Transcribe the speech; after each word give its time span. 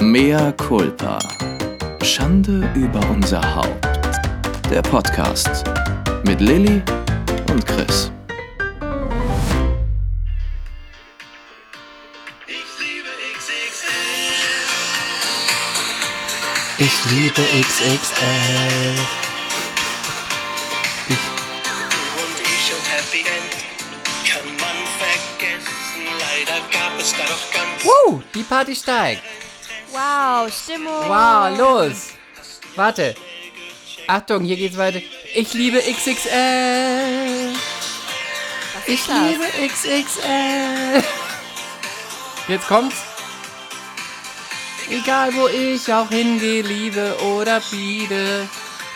Mea 0.00 0.52
culpa. 0.52 1.18
Schande 2.04 2.70
über 2.76 3.00
unser 3.10 3.42
Haupt. 3.56 3.84
Der 4.70 4.80
Podcast 4.80 5.64
mit 6.24 6.40
Lilly 6.40 6.80
und 7.50 7.66
Chris. 7.66 8.12
Ich 12.46 12.64
liebe 12.80 13.10
XXL. 13.32 13.88
Ich 16.78 17.04
liebe 17.10 17.42
XXL. 17.66 18.94
Und 22.14 22.36
ich 22.40 22.72
und 22.72 22.86
Happy 22.88 23.20
End 23.26 23.52
kann 24.30 24.46
man 24.60 24.76
vergessen. 24.96 26.06
Leider 26.20 26.60
gab 26.70 27.00
es 27.00 27.10
da 27.12 27.24
doch 27.24 27.50
ganz 27.52 27.84
Woo, 27.84 28.22
die 28.32 28.44
Party 28.44 28.76
steigt. 28.76 29.22
Wow, 29.98 30.48
Stimmung. 30.48 31.08
Wow, 31.08 31.58
los. 31.58 32.10
Warte. 32.76 33.16
Achtung, 34.06 34.44
hier 34.44 34.56
geht's 34.56 34.76
weiter. 34.76 35.00
Ich 35.34 35.54
liebe 35.54 35.78
XXL. 35.78 37.52
Ich 38.86 39.04
das? 39.04 39.16
liebe 39.28 39.44
XXL. 39.68 41.02
Jetzt 42.46 42.68
kommt's. 42.68 42.96
Egal 44.88 45.34
wo 45.34 45.48
ich 45.48 45.92
auch 45.92 46.08
hingehe, 46.08 46.62
liebe 46.62 47.16
oder 47.36 47.60
biede. 47.70 48.48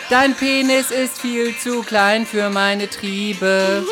Dein 0.09 0.33
Penis 0.35 0.89
ist 0.89 1.19
viel 1.19 1.57
zu 1.57 1.81
klein 1.83 2.25
für 2.25 2.49
meine 2.49 2.89
Triebe. 2.89 3.85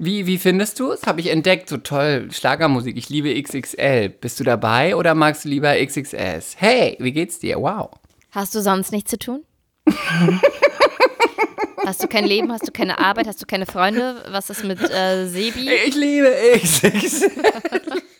Wie, 0.00 0.26
wie 0.26 0.38
findest 0.38 0.78
du 0.78 0.92
es? 0.92 1.02
Habe 1.08 1.20
ich 1.20 1.28
entdeckt, 1.28 1.68
so 1.68 1.76
toll. 1.76 2.28
Schlagermusik, 2.30 2.96
ich 2.96 3.08
liebe 3.08 3.34
XXL. 3.42 4.10
Bist 4.10 4.38
du 4.38 4.44
dabei 4.44 4.94
oder 4.94 5.16
magst 5.16 5.44
du 5.44 5.48
lieber 5.48 5.74
XXS? 5.74 6.54
Hey, 6.56 6.96
wie 7.00 7.10
geht's 7.10 7.40
dir? 7.40 7.60
Wow. 7.60 7.90
Hast 8.30 8.54
du 8.54 8.60
sonst 8.60 8.92
nichts 8.92 9.10
zu 9.10 9.18
tun? 9.18 9.42
hast 11.84 12.00
du 12.00 12.06
kein 12.06 12.26
Leben? 12.26 12.52
Hast 12.52 12.68
du 12.68 12.70
keine 12.70 13.00
Arbeit? 13.00 13.26
Hast 13.26 13.42
du 13.42 13.46
keine 13.46 13.66
Freunde? 13.66 14.22
Was 14.30 14.50
ist 14.50 14.62
mit 14.62 14.78
äh, 14.88 15.26
Sebi? 15.26 15.68
Ich 15.68 15.96
liebe 15.96 16.32
XXL. 16.62 17.30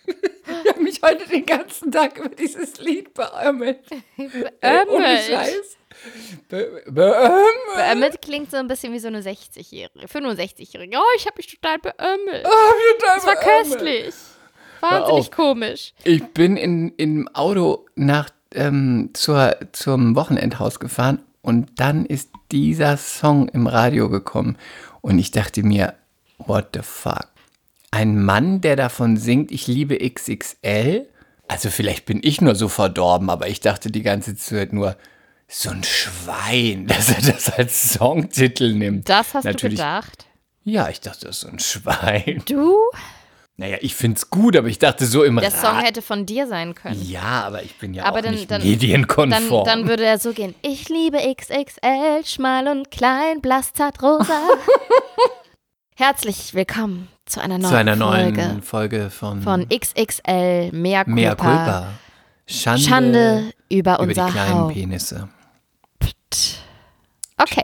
Ich 0.69 0.75
habe 0.75 0.83
mich 0.83 1.01
heute 1.03 1.27
den 1.27 1.47
ganzen 1.47 1.91
Tag 1.91 2.19
über 2.19 2.29
dieses 2.29 2.79
Lied 2.79 3.15
beömmelt. 3.15 3.81
Ey, 4.19 4.27
Ohne 4.27 4.51
Beömmelt. 4.61 5.21
Scheiß. 5.23 5.77
Be 6.49 6.83
beömmelt. 6.87 7.43
Beömmelt 7.75 8.23
klingt 8.23 8.51
so 8.51 8.59
ein 8.59 8.69
bisschen 8.69 8.93
wie 8.93 8.99
so 8.99 9.09
eine 9.09 9.23
60-Jährige, 9.23 10.07
65-Jährige. 10.07 10.97
Oh, 10.99 11.17
ich 11.17 11.27
habe 11.27 11.37
mich 11.39 11.47
total 11.47 11.79
beömmelt. 11.79 12.47
Das 13.01 13.27
war 13.27 13.37
köstlich. 13.37 14.15
Wahnsinnig 14.81 15.31
komisch. 15.33 15.95
Ich 16.05 16.23
bin 16.35 16.57
in, 16.57 16.93
im 16.99 17.29
Auto 17.29 17.87
nach, 17.95 18.29
ähm, 18.55 19.11
zur, 19.15 19.57
zum 19.73 20.15
Wochenendhaus 20.17 20.79
gefahren 20.81 21.23
und 21.41 21.81
dann 21.81 22.05
ist 22.05 22.31
dieser 22.53 22.99
Song 22.99 23.49
im 23.49 23.67
Radio 23.67 24.11
gekommen. 24.11 24.59
Und 25.01 25.19
ich 25.19 25.31
dachte 25.31 25.63
mir, 25.63 25.95
what 26.39 26.69
the 26.75 26.83
fuck? 26.83 27.29
Ein 27.91 28.23
Mann, 28.23 28.61
der 28.61 28.77
davon 28.77 29.17
singt, 29.17 29.51
ich 29.51 29.67
liebe 29.67 29.99
XXL? 29.99 31.09
Also 31.49 31.71
vielleicht 31.71 32.05
bin 32.05 32.21
ich 32.23 32.41
nur 32.41 32.55
so 32.55 32.69
verdorben, 32.69 33.31
aber 33.31 33.49
ich 33.49 33.61
dachte 33.61 33.91
die 33.91 34.03
ganze 34.03 34.37
Zeit 34.37 34.73
nur, 34.73 34.97
so 35.47 35.71
ein 35.71 35.83
Schwein, 35.83 36.87
dass 36.89 37.09
er 37.09 37.33
das 37.33 37.51
als 37.51 37.95
Songtitel 37.95 38.75
nimmt. 38.75 39.09
Das 39.09 39.33
hast 39.33 39.45
Natürlich, 39.45 39.79
du 39.79 39.85
gedacht. 39.85 40.27
Ja, 40.65 40.91
ich 40.91 41.01
dachte, 41.01 41.27
das 41.27 41.37
ist 41.37 41.41
so 41.41 41.49
ein 41.49 41.59
Schwein. 41.59 42.43
Du? 42.47 42.75
Naja, 43.57 43.79
ich 43.81 43.95
find's 43.97 44.29
gut, 44.29 44.55
aber 44.55 44.69
ich 44.69 44.79
dachte 44.79 45.07
so 45.07 45.25
im 45.25 45.37
Der 45.37 45.53
Ra- 45.53 45.59
Song 45.59 45.79
hätte 45.81 46.03
von 46.03 46.27
dir 46.27 46.47
sein 46.47 46.75
können. 46.75 47.03
ja, 47.09 47.23
aber 47.45 47.63
ich 47.63 47.75
bin 47.79 47.95
ja 47.95 48.05
Aber 48.05 48.19
auch 48.19 48.23
dann- 48.23 48.35
nicht 48.35 48.51
dann- 48.51 48.63
medienkonform. 48.63 49.65
Dann, 49.65 49.81
dann 49.81 49.89
würde 49.89 50.05
er 50.05 50.19
so 50.19 50.33
gehen. 50.35 50.55
Ich 50.63 50.89
liebe 50.91 51.17
XXL, 51.19 52.25
schmal 52.25 52.69
und 52.69 52.91
klein, 52.91 53.41
blass, 53.41 53.73
zart, 53.73 54.01
rosa. 54.03 54.41
Herzlich 55.97 56.53
willkommen 56.55 57.09
zu 57.29 57.41
einer 57.41 57.59
neuen 57.59 57.71
Zu 57.71 57.77
einer 57.77 57.97
Folge 57.97 58.43
neuen 58.43 58.63
Folge 58.63 59.11
von, 59.11 59.43
von 59.43 59.69
XXL, 59.69 60.73
Mea 60.73 61.05
Culpa. 61.05 61.15
Mea 61.15 61.35
Culpa. 61.35 61.89
Schande, 62.47 62.83
Schande 62.83 63.53
über 63.69 63.97
über 63.97 64.01
unser 64.01 64.27
die 64.27 64.33
kleinen 64.33 64.55
Haupt. 64.55 64.75
Penisse. 64.75 65.29
Okay. 67.37 67.63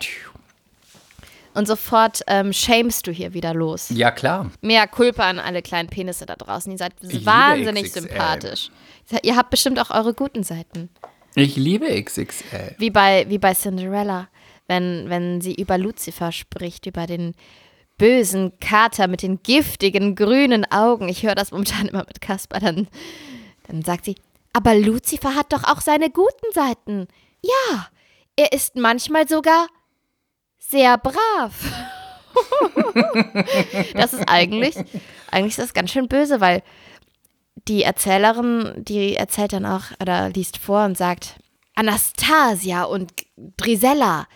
Und 1.54 1.68
sofort 1.68 2.20
ähm, 2.26 2.52
shamest 2.52 3.06
du 3.06 3.12
hier 3.12 3.32
wieder 3.32 3.54
los. 3.54 3.88
Ja, 3.90 4.10
klar. 4.10 4.50
Mea 4.60 4.86
Culpa 4.86 5.28
an 5.28 5.38
alle 5.38 5.62
kleinen 5.62 5.88
Penisse 5.88 6.26
da 6.26 6.34
draußen. 6.34 6.70
Ihr 6.70 6.78
seid 6.78 6.94
liebe 7.00 7.24
wahnsinnig 7.24 7.92
sympathisch. 7.92 8.70
Ihr 9.22 9.36
habt 9.36 9.50
bestimmt 9.50 9.78
auch 9.78 9.90
eure 9.90 10.14
guten 10.14 10.42
Seiten. 10.42 10.90
Ich 11.36 11.56
liebe 11.56 11.86
XXL. 12.02 12.74
Wie 12.78 12.90
bei, 12.90 13.26
wie 13.28 13.38
bei 13.38 13.54
Cinderella, 13.54 14.28
wenn, 14.66 15.08
wenn 15.08 15.40
sie 15.40 15.54
über 15.54 15.78
Lucifer 15.78 16.32
spricht, 16.32 16.86
über 16.86 17.06
den 17.06 17.34
bösen 17.98 18.58
Kater 18.60 19.06
mit 19.06 19.22
den 19.22 19.42
giftigen 19.42 20.14
grünen 20.14 20.64
Augen. 20.70 21.08
Ich 21.08 21.22
höre 21.22 21.34
das 21.34 21.50
momentan 21.52 21.88
immer 21.88 22.04
mit 22.06 22.20
Kasper. 22.20 22.60
Dann, 22.60 22.88
dann 23.68 23.82
sagt 23.82 24.04
sie, 24.04 24.16
aber 24.52 24.74
Lucifer 24.74 25.34
hat 25.34 25.52
doch 25.52 25.64
auch 25.64 25.80
seine 25.80 26.10
guten 26.10 26.52
Seiten. 26.52 27.08
Ja, 27.42 27.88
er 28.36 28.52
ist 28.52 28.76
manchmal 28.76 29.28
sogar 29.28 29.66
sehr 30.58 30.96
brav. 30.98 31.52
das 33.94 34.12
ist 34.12 34.28
eigentlich, 34.28 34.76
eigentlich 35.30 35.52
ist 35.52 35.58
das 35.58 35.74
ganz 35.74 35.90
schön 35.90 36.08
böse, 36.08 36.40
weil 36.40 36.62
die 37.68 37.82
Erzählerin, 37.82 38.72
die 38.76 39.16
erzählt 39.16 39.52
dann 39.52 39.66
auch 39.66 39.84
oder 40.00 40.30
liest 40.30 40.58
vor 40.58 40.84
und 40.84 40.96
sagt, 40.96 41.36
Anastasia 41.74 42.84
und 42.84 43.12
Drisella 43.56 44.26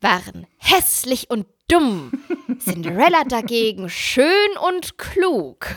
waren 0.00 0.46
hässlich 0.58 1.30
und 1.30 1.46
dumm. 1.72 2.12
Cinderella 2.58 3.24
dagegen 3.24 3.88
schön 3.88 4.26
und 4.68 4.98
klug. 4.98 5.74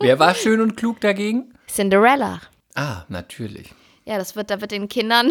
Wer 0.00 0.18
war 0.18 0.34
schön 0.34 0.60
und 0.60 0.76
klug 0.76 1.00
dagegen? 1.00 1.54
Cinderella. 1.66 2.40
Ah, 2.74 3.04
natürlich. 3.08 3.72
Ja, 4.06 4.18
das 4.18 4.36
wird, 4.36 4.50
da 4.50 4.60
wird 4.60 4.70
den 4.70 4.88
Kindern 4.88 5.30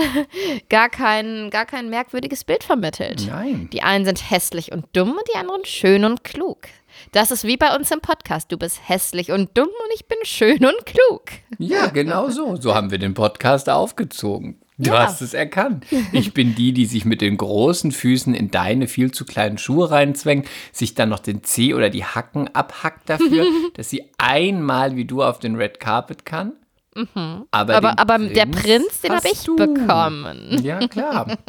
gar 0.70 0.90
kein, 0.90 1.52
gar 1.52 1.66
kein 1.66 1.90
merkwürdiges 1.90 2.44
Bild 2.44 2.64
vermittelt. 2.64 3.28
Nein. 3.28 3.70
Die 3.72 3.84
einen 3.84 4.04
sind 4.06 4.32
hässlich 4.32 4.72
und 4.72 4.86
dumm 4.94 5.12
und 5.12 5.28
die 5.32 5.38
anderen 5.38 5.64
schön 5.64 6.06
und 6.06 6.24
klug. 6.24 6.62
Das 7.12 7.30
ist 7.30 7.44
wie 7.44 7.58
bei 7.58 7.76
uns 7.76 7.92
im 7.92 8.02
Podcast. 8.02 8.52
Du 8.52 8.58
bist 8.58 8.80
hässlich 8.88 9.32
und 9.32 9.56
dumm 9.58 9.68
und 9.68 9.94
ich 9.94 10.08
bin 10.08 10.18
schön 10.24 10.66
und 10.66 10.86
klug. 10.86 11.26
Ja, 11.60 11.88
genau 11.88 12.30
so. 12.30 12.56
So 12.56 12.74
haben 12.74 12.90
wir 12.90 12.98
den 12.98 13.14
Podcast 13.14 13.70
aufgezogen. 13.70 14.63
Du 14.84 14.92
Ja. 14.92 15.04
hast 15.04 15.22
es 15.22 15.34
erkannt. 15.34 15.86
Ich 16.12 16.34
bin 16.34 16.56
die, 16.56 16.74
die 16.74 16.86
sich 16.86 17.06
mit 17.06 17.22
den 17.22 17.38
großen 17.38 17.92
Füßen 17.92 18.34
in 18.34 18.52
deine 18.52 18.88
viel 18.88 19.12
zu 19.12 19.26
kleinen 19.26 19.58
Schuhe 19.58 19.90
reinzwängt, 19.92 20.48
sich 20.72 20.94
dann 20.96 21.10
noch 21.10 21.20
den 21.20 21.44
Zeh 21.44 21.74
oder 21.74 21.90
die 21.90 22.06
Hacken 22.06 22.48
abhackt 22.54 23.10
dafür, 23.10 23.46
dass 23.76 23.90
sie 23.90 24.04
einmal 24.18 24.96
wie 24.96 25.06
du 25.06 25.24
auf 25.24 25.40
den 25.40 25.56
Red 25.56 25.80
Carpet 25.80 26.26
kann. 26.26 26.54
Aber, 26.96 27.48
Aber, 27.52 27.80
den 27.80 27.98
aber 27.98 28.20
der 28.20 28.46
Prinz, 28.46 29.02
den 29.02 29.14
habe 29.14 29.28
ich 29.28 29.42
du. 29.44 29.56
bekommen. 29.56 30.60
Ja, 30.64 30.88
klar. 30.88 31.38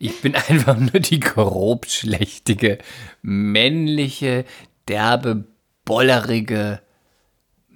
Ich 0.00 0.20
bin 0.20 0.34
einfach 0.34 0.76
nur 0.76 0.98
die 1.00 1.20
grobschlächtige, 1.20 2.78
männliche, 3.22 4.44
derbe, 4.88 5.44
bollerige 5.84 6.80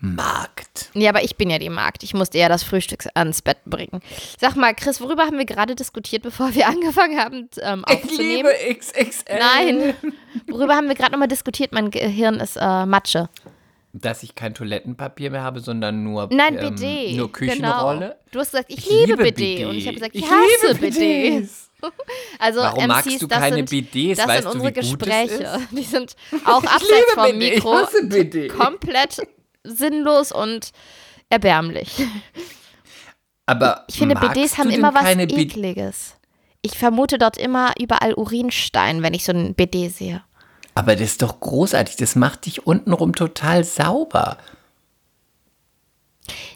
Magd. 0.04 0.90
Ja, 0.94 1.10
aber 1.10 1.22
ich 1.22 1.36
bin 1.36 1.48
ja 1.50 1.58
die 1.58 1.70
Magd. 1.70 2.02
Ich 2.02 2.12
musste 2.14 2.36
eher 2.38 2.48
das 2.48 2.62
Frühstück 2.62 3.06
ans 3.14 3.40
Bett 3.40 3.58
bringen. 3.64 4.00
Sag 4.38 4.54
mal, 4.56 4.74
Chris, 4.74 5.00
worüber 5.00 5.22
haben 5.24 5.38
wir 5.38 5.46
gerade 5.46 5.74
diskutiert, 5.74 6.22
bevor 6.22 6.54
wir 6.54 6.68
angefangen 6.68 7.18
haben 7.18 7.48
ähm, 7.62 7.84
Ich 7.88 7.94
aufzunehmen? 8.04 8.48
liebe 8.66 8.78
XXL. 8.78 9.38
Nein. 9.38 9.94
Worüber 10.48 10.74
haben 10.76 10.88
wir 10.88 10.94
gerade 10.94 11.12
nochmal 11.12 11.28
diskutiert? 11.28 11.72
Mein 11.72 11.90
Gehirn 11.90 12.34
ist 12.40 12.56
äh, 12.60 12.84
Matsche. 12.86 13.28
Dass 13.94 14.22
ich 14.24 14.34
kein 14.34 14.54
Toilettenpapier 14.54 15.30
mehr 15.30 15.42
habe, 15.42 15.60
sondern 15.60 16.02
nur, 16.02 16.28
Nein, 16.32 16.58
ähm, 16.58 16.74
BD. 16.74 17.16
nur 17.16 17.30
Küchenrolle. 17.32 17.98
Genau. 18.00 18.14
Du 18.32 18.40
hast 18.40 18.50
gesagt, 18.50 18.70
ich, 18.70 18.90
liebe, 18.90 19.16
BD. 19.16 19.64
Und 19.66 19.76
ich 19.76 19.86
habe 19.86 19.94
gesagt, 19.94 20.14
ich, 20.14 20.24
hasse 20.28 20.74
BDs. 20.74 21.70
Also 22.38 22.60
Warum 22.60 22.78
MCs, 22.84 22.88
magst 22.88 23.20
du 23.22 23.26
das 23.26 23.38
keine 23.40 23.56
sind, 23.56 23.68
BDs? 23.68 24.16
Das 24.16 24.26
Weißt 24.26 24.42
sind 24.44 24.54
du, 24.54 24.58
unsere 24.66 24.74
wie 24.74 24.90
gut 24.90 25.02
es 25.02 25.06
Gespräche. 25.06 25.44
ist? 25.44 25.60
Die 25.70 25.82
sind 25.82 26.16
auch 26.46 26.64
abseits 26.64 26.82
liebe 26.88 27.04
vom 27.14 27.24
BD, 27.38 27.46
ich 27.48 27.54
Mikro 27.56 27.72
hasse 27.74 28.06
BD. 28.06 28.48
komplett 28.48 29.20
sinnlos 29.64 30.32
und 30.32 30.70
erbärmlich. 31.28 32.02
Aber 33.46 33.84
Ich 33.88 33.98
finde, 33.98 34.14
BDs 34.14 34.58
haben 34.58 34.70
immer 34.70 34.94
was 34.94 35.04
Ekliges. 35.04 36.16
Ich 36.62 36.78
vermute 36.78 37.18
dort 37.18 37.36
immer 37.36 37.72
überall 37.78 38.14
Urinstein, 38.14 39.02
wenn 39.02 39.12
ich 39.12 39.24
so 39.24 39.32
einen 39.32 39.54
BD 39.54 39.88
sehe. 39.88 40.22
Aber 40.74 40.94
das 40.94 41.02
ist 41.02 41.22
doch 41.22 41.40
großartig. 41.40 41.96
Das 41.96 42.16
macht 42.16 42.46
dich 42.46 42.66
untenrum 42.66 43.14
total 43.14 43.64
sauber. 43.64 44.38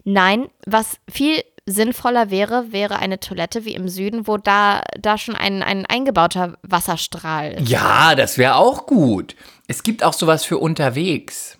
Nein, 0.04 0.48
was 0.66 0.98
viel 1.10 1.44
sinnvoller 1.66 2.30
wäre, 2.30 2.72
wäre 2.72 2.98
eine 2.98 3.20
Toilette 3.20 3.66
wie 3.66 3.74
im 3.74 3.88
Süden, 3.88 4.26
wo 4.26 4.38
da, 4.38 4.82
da 4.98 5.18
schon 5.18 5.36
ein, 5.36 5.62
ein 5.62 5.84
eingebauter 5.84 6.56
Wasserstrahl 6.62 7.52
ist. 7.52 7.68
Ja, 7.68 8.14
das 8.14 8.38
wäre 8.38 8.56
auch 8.56 8.86
gut. 8.86 9.36
Es 9.66 9.82
gibt 9.82 10.02
auch 10.02 10.14
sowas 10.14 10.44
für 10.44 10.56
unterwegs. 10.56 11.58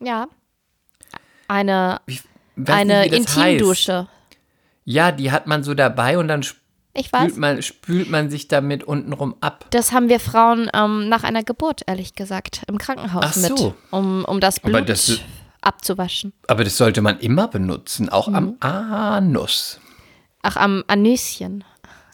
Ja. 0.00 0.28
Eine, 1.48 2.00
Ich 2.06 2.22
eine 2.66 3.02
nicht, 3.02 3.12
Intimdusche. 3.14 3.98
heißt. 4.00 4.08
Ja, 4.84 5.12
die 5.12 5.32
hat 5.32 5.46
man 5.46 5.62
so 5.62 5.74
dabei 5.74 6.18
und 6.18 6.28
dann 6.28 6.42
spült 6.42 7.36
man, 7.36 7.62
spült 7.62 8.10
man 8.10 8.30
sich 8.30 8.48
damit 8.48 8.84
untenrum 8.84 9.34
ab. 9.40 9.66
Das 9.70 9.92
haben 9.92 10.08
wir 10.08 10.18
Frauen 10.20 10.70
ähm, 10.74 11.08
nach 11.08 11.24
einer 11.24 11.42
Geburt, 11.42 11.82
ehrlich 11.86 12.14
gesagt, 12.14 12.62
im 12.68 12.78
Krankenhaus 12.78 13.24
Ach 13.26 13.32
so. 13.34 13.66
mit, 13.68 13.74
um, 13.90 14.24
um 14.24 14.40
das 14.40 14.62
Aber 14.62 14.70
Blut 14.72 14.88
das- 14.88 15.18
abzuwaschen. 15.60 16.32
Aber 16.46 16.64
das 16.64 16.76
sollte 16.76 17.02
man 17.02 17.18
immer 17.18 17.48
benutzen, 17.48 18.08
auch 18.08 18.28
am 18.28 18.44
Mhm. 18.46 18.56
Anus. 18.60 19.80
Ach, 20.42 20.56
am 20.56 20.84
Anüschen. 20.86 21.64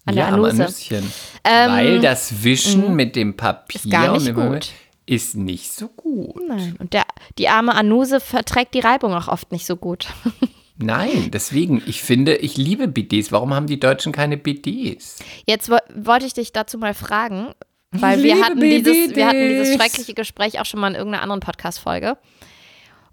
An 0.06 0.14
der 0.16 0.24
ja, 0.24 0.32
am 0.34 0.42
Anuse. 0.44 0.64
Anüschen. 0.64 1.12
Ähm, 1.44 1.70
Weil 1.70 2.00
das 2.00 2.42
Wischen 2.42 2.94
mit 2.96 3.14
dem 3.16 3.36
Papier 3.36 3.80
Ist 3.80 3.90
gar 3.90 4.12
nicht 4.12 4.28
und 4.28 4.36
dem- 4.36 4.52
gut. 4.52 4.68
Ist 5.06 5.36
nicht 5.36 5.72
so 5.72 5.88
gut. 5.88 6.40
Nein. 6.46 6.76
Und 6.78 6.92
der, 6.92 7.04
die 7.38 7.48
arme 7.48 7.74
Anuse 7.74 8.20
verträgt 8.20 8.74
die 8.74 8.80
Reibung 8.80 9.12
auch 9.14 9.28
oft 9.28 9.52
nicht 9.52 9.66
so 9.66 9.76
gut. 9.76 10.08
Nein, 10.76 11.30
deswegen, 11.32 11.82
ich 11.86 12.02
finde, 12.02 12.36
ich 12.36 12.56
liebe 12.56 12.88
BDs. 12.88 13.30
Warum 13.30 13.54
haben 13.54 13.66
die 13.66 13.78
Deutschen 13.78 14.12
keine 14.12 14.36
BDs? 14.36 15.18
Jetzt 15.46 15.70
wo, 15.70 15.76
wollte 15.94 16.26
ich 16.26 16.34
dich 16.34 16.52
dazu 16.52 16.78
mal 16.78 16.94
fragen, 16.94 17.54
weil 17.92 18.22
wir 18.22 18.42
hatten, 18.44 18.60
dieses, 18.60 19.14
wir 19.14 19.26
hatten 19.26 19.48
dieses 19.48 19.74
schreckliche 19.74 20.14
Gespräch 20.14 20.60
auch 20.60 20.66
schon 20.66 20.80
mal 20.80 20.88
in 20.88 20.94
irgendeiner 20.96 21.22
anderen 21.22 21.40
Podcast-Folge. 21.40 22.18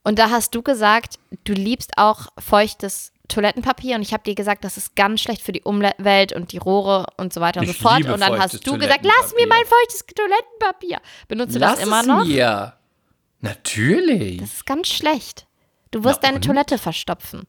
Und 0.03 0.17
da 0.17 0.31
hast 0.31 0.55
du 0.55 0.63
gesagt, 0.63 1.19
du 1.43 1.53
liebst 1.53 1.91
auch 1.97 2.29
feuchtes 2.39 3.13
Toilettenpapier 3.31 3.95
und 3.95 4.01
ich 4.01 4.13
habe 4.13 4.23
dir 4.23 4.35
gesagt, 4.35 4.63
das 4.63 4.77
ist 4.77 4.95
ganz 4.95 5.21
schlecht 5.21 5.41
für 5.41 5.51
die 5.51 5.61
Umwelt 5.61 6.33
und 6.33 6.51
die 6.51 6.57
Rohre 6.57 7.07
und 7.17 7.33
so 7.33 7.41
weiter 7.41 7.59
und 7.61 7.67
Ich 7.69 7.77
so 7.77 7.81
fort. 7.83 8.05
Und 8.05 8.19
dann 8.19 8.39
hast 8.39 8.65
du 8.65 8.77
gesagt, 8.77 9.03
lass 9.05 9.33
mir 9.35 9.47
mein 9.47 9.63
feuchtes 9.65 10.05
Toilettenpapier. 10.05 10.99
Benutzt 11.27 11.55
du 11.55 11.59
Lass 11.59 11.75
das 11.79 11.87
immer 11.87 12.01
es 12.01 12.07
noch? 12.07 12.25
mir. 12.25 12.73
Natürlich. 13.39 14.37
Das 14.37 14.53
ist 14.53 14.65
ganz 14.65 14.87
schlecht. 14.87 15.47
Du 15.91 16.03
wirst 16.03 16.19
Na 16.21 16.27
deine 16.29 16.35
und? 16.37 16.45
Toilette 16.45 16.77
verstopfen. 16.77 17.43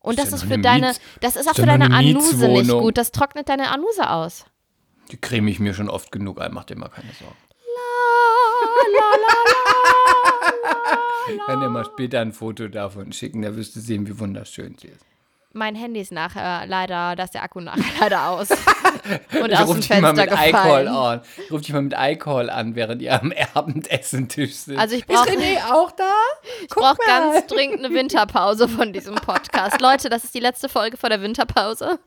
Und 0.00 0.18
Ist 0.18 0.26
das 0.32 0.40
ist 0.40 0.46
für 0.46 0.54
eine 0.54 0.62
deine, 0.62 0.86
Miets- 0.88 1.00
das 1.20 1.36
ist 1.36 1.46
auch 1.48 1.52
ist 1.52 1.60
für 1.60 1.66
deine 1.66 1.86
eine 1.86 1.94
Anuse 1.96 2.46
nicht 2.48 2.70
gut. 2.70 2.96
Das 2.98 3.10
trocknet 3.10 3.48
deine 3.48 3.70
Anuse 3.72 4.08
aus. 4.08 4.44
Die 5.10 5.16
creme 5.16 5.48
ich 5.48 5.58
mir 5.58 5.74
schon 5.74 5.88
oft 5.88 6.12
genug 6.12 6.40
ein, 6.40 6.52
mach 6.52 6.64
dir 6.64 6.76
mal 6.76 6.88
keine 6.88 7.12
Sorgen. 7.18 7.34
Kann 11.46 11.60
dir 11.60 11.68
mal 11.68 11.84
später 11.84 12.20
ein 12.20 12.32
Foto 12.32 12.68
davon 12.68 13.12
schicken, 13.12 13.42
da 13.42 13.54
wirst 13.56 13.76
du 13.76 13.80
sehen, 13.80 14.06
wie 14.06 14.18
wunderschön 14.18 14.76
sie 14.80 14.88
ist. 14.88 15.04
Mein 15.52 15.74
Handy 15.74 16.00
ist 16.00 16.12
nachher 16.12 16.66
leider, 16.66 17.16
da 17.16 17.24
ist 17.24 17.32
der 17.32 17.42
Akku 17.42 17.60
nachher 17.60 17.82
leider 18.00 18.28
aus. 18.28 18.48
Und 19.40 19.50
Ich 19.52 19.58
aus 19.58 19.68
ruf 19.68 19.76
dem 19.76 19.80
dich 19.80 19.88
mal 20.02 20.14
Fenster 20.14 20.24
mit 20.24 20.32
iCall 20.32 20.84
gefallen. 20.84 20.88
an. 20.88 21.20
Ich 21.44 21.50
ruf 21.52 21.60
dich 21.62 21.72
mal 21.72 21.82
mit 21.82 21.94
iCall 21.96 22.50
an, 22.50 22.74
während 22.74 23.00
ihr 23.00 23.18
am 23.18 23.32
Abendessentisch 23.54 24.54
sitzt. 24.54 24.78
Also 24.78 24.96
ich 24.96 25.06
brauche 25.06 25.30
auch 25.72 25.90
da? 25.92 26.12
ich 26.62 26.68
brauch 26.68 26.98
ganz 26.98 27.46
dringend 27.46 27.82
eine 27.82 27.94
Winterpause 27.94 28.68
von 28.68 28.92
diesem 28.92 29.14
Podcast. 29.14 29.80
Leute, 29.80 30.10
das 30.10 30.24
ist 30.24 30.34
die 30.34 30.40
letzte 30.40 30.68
Folge 30.68 30.98
vor 30.98 31.08
der 31.08 31.22
Winterpause. 31.22 31.98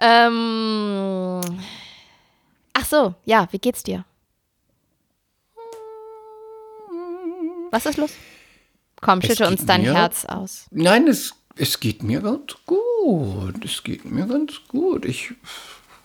ähm, 0.00 1.40
ach 2.74 2.84
so, 2.84 3.14
ja, 3.24 3.46
wie 3.50 3.58
geht's 3.58 3.82
dir? 3.82 4.04
Was 7.72 7.86
ist 7.86 7.96
los? 7.98 8.10
Komm, 9.00 9.20
schütte 9.22 9.48
uns 9.48 9.66
dein 9.66 9.82
mir- 9.82 9.94
Herz 9.94 10.24
aus. 10.26 10.66
Nein, 10.70 11.08
es, 11.08 11.34
es 11.56 11.80
geht 11.80 12.02
mir 12.04 12.20
ganz 12.20 12.54
gut. 12.66 13.64
Es 13.64 13.82
geht 13.82 14.04
mir 14.04 14.26
ganz 14.26 14.52
gut. 14.68 15.04
Ich 15.04 15.32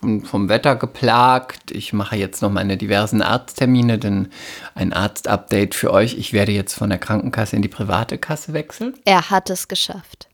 bin 0.00 0.24
vom 0.24 0.48
Wetter 0.48 0.74
geplagt. 0.76 1.70
Ich 1.70 1.92
mache 1.92 2.16
jetzt 2.16 2.40
noch 2.42 2.50
meine 2.50 2.76
diversen 2.76 3.22
Arzttermine, 3.22 3.98
denn 3.98 4.28
ein 4.74 4.92
Arztupdate 4.92 5.74
für 5.74 5.92
euch. 5.92 6.14
Ich 6.18 6.32
werde 6.32 6.52
jetzt 6.52 6.74
von 6.74 6.88
der 6.90 6.98
Krankenkasse 6.98 7.54
in 7.54 7.62
die 7.62 7.68
private 7.68 8.18
Kasse 8.18 8.52
wechseln. 8.52 8.94
Er 9.04 9.30
hat 9.30 9.50
es 9.50 9.68
geschafft. 9.68 10.28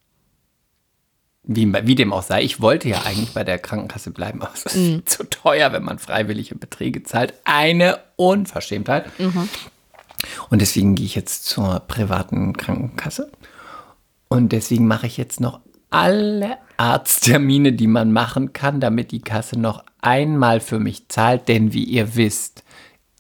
Wie, 1.47 1.71
wie 1.71 1.95
dem 1.95 2.13
auch 2.15 2.23
sei, 2.23 2.43
ich 2.43 2.63
wollte 2.63 2.89
ja 2.89 3.03
eigentlich 3.05 3.35
bei 3.35 3.45
der 3.45 3.59
Krankenkasse 3.59 4.11
bleiben, 4.13 4.41
aber 4.41 4.53
es 4.55 4.65
ist 4.65 4.77
Mhm. 4.77 5.05
zu 5.05 5.25
teuer, 5.29 5.73
wenn 5.75 5.83
man 5.85 5.99
freiwillige 5.99 6.55
Beträge 6.55 7.03
zahlt. 7.03 7.35
Eine 7.45 7.99
Unverschämtheit. 8.17 9.07
Mhm. 9.19 9.49
Und 10.51 10.61
deswegen 10.61 10.95
gehe 10.95 11.07
ich 11.07 11.15
jetzt 11.15 11.47
zur 11.47 11.81
privaten 11.81 12.55
Krankenkasse. 12.55 13.31
Und 14.29 14.53
deswegen 14.53 14.87
mache 14.87 15.07
ich 15.07 15.17
jetzt 15.17 15.41
noch 15.41 15.61
alle 15.91 16.59
Arzttermine, 16.77 17.73
die 17.73 17.87
man 17.87 18.13
machen 18.13 18.53
kann, 18.53 18.81
damit 18.81 19.13
die 19.13 19.23
Kasse 19.23 19.59
noch 19.59 19.85
einmal 20.01 20.61
für 20.61 20.79
mich 20.79 21.09
zahlt. 21.09 21.49
Denn 21.49 21.73
wie 21.73 21.85
ihr 21.85 22.17
wisst, 22.17 22.65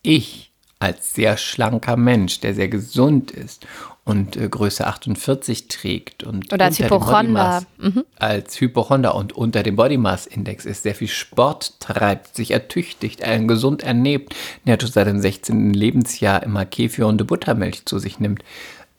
ich 0.03 0.53
als 0.81 1.15
sehr 1.15 1.37
schlanker 1.37 1.97
Mensch, 1.97 2.41
der 2.41 2.55
sehr 2.55 2.69
gesund 2.69 3.31
ist 3.31 3.67
und 4.05 4.37
äh, 4.37 4.49
Größe 4.49 4.87
48 4.87 5.69
trägt 5.69 6.25
und 6.25 6.53
Oder 6.53 6.67
als 6.67 6.79
Hypochonder. 6.79 7.65
Bodymass- 7.79 8.05
als 8.17 8.61
Hypochonder 8.61 9.15
und 9.15 9.33
unter 9.33 9.62
dem 9.62 9.77
Body 9.77 9.97
Mass 9.97 10.27
Index 10.27 10.67
ist, 10.67 10.83
sehr 10.83 10.95
viel 10.95 11.09
Sport 11.09 11.81
treibt, 11.81 12.35
sich 12.37 12.51
ertüchtigt, 12.51 13.23
einen 13.23 13.49
gesund 13.49 13.83
ernährt, 13.83 14.35
netto 14.65 14.87
seit 14.87 15.06
dem 15.06 15.21
16. 15.21 15.73
Lebensjahr 15.73 16.43
immer 16.43 16.67
Kefir 16.67 17.06
und 17.06 17.27
Buttermilch 17.27 17.87
zu 17.87 17.99
sich 17.99 18.21
nimmt. 18.21 18.45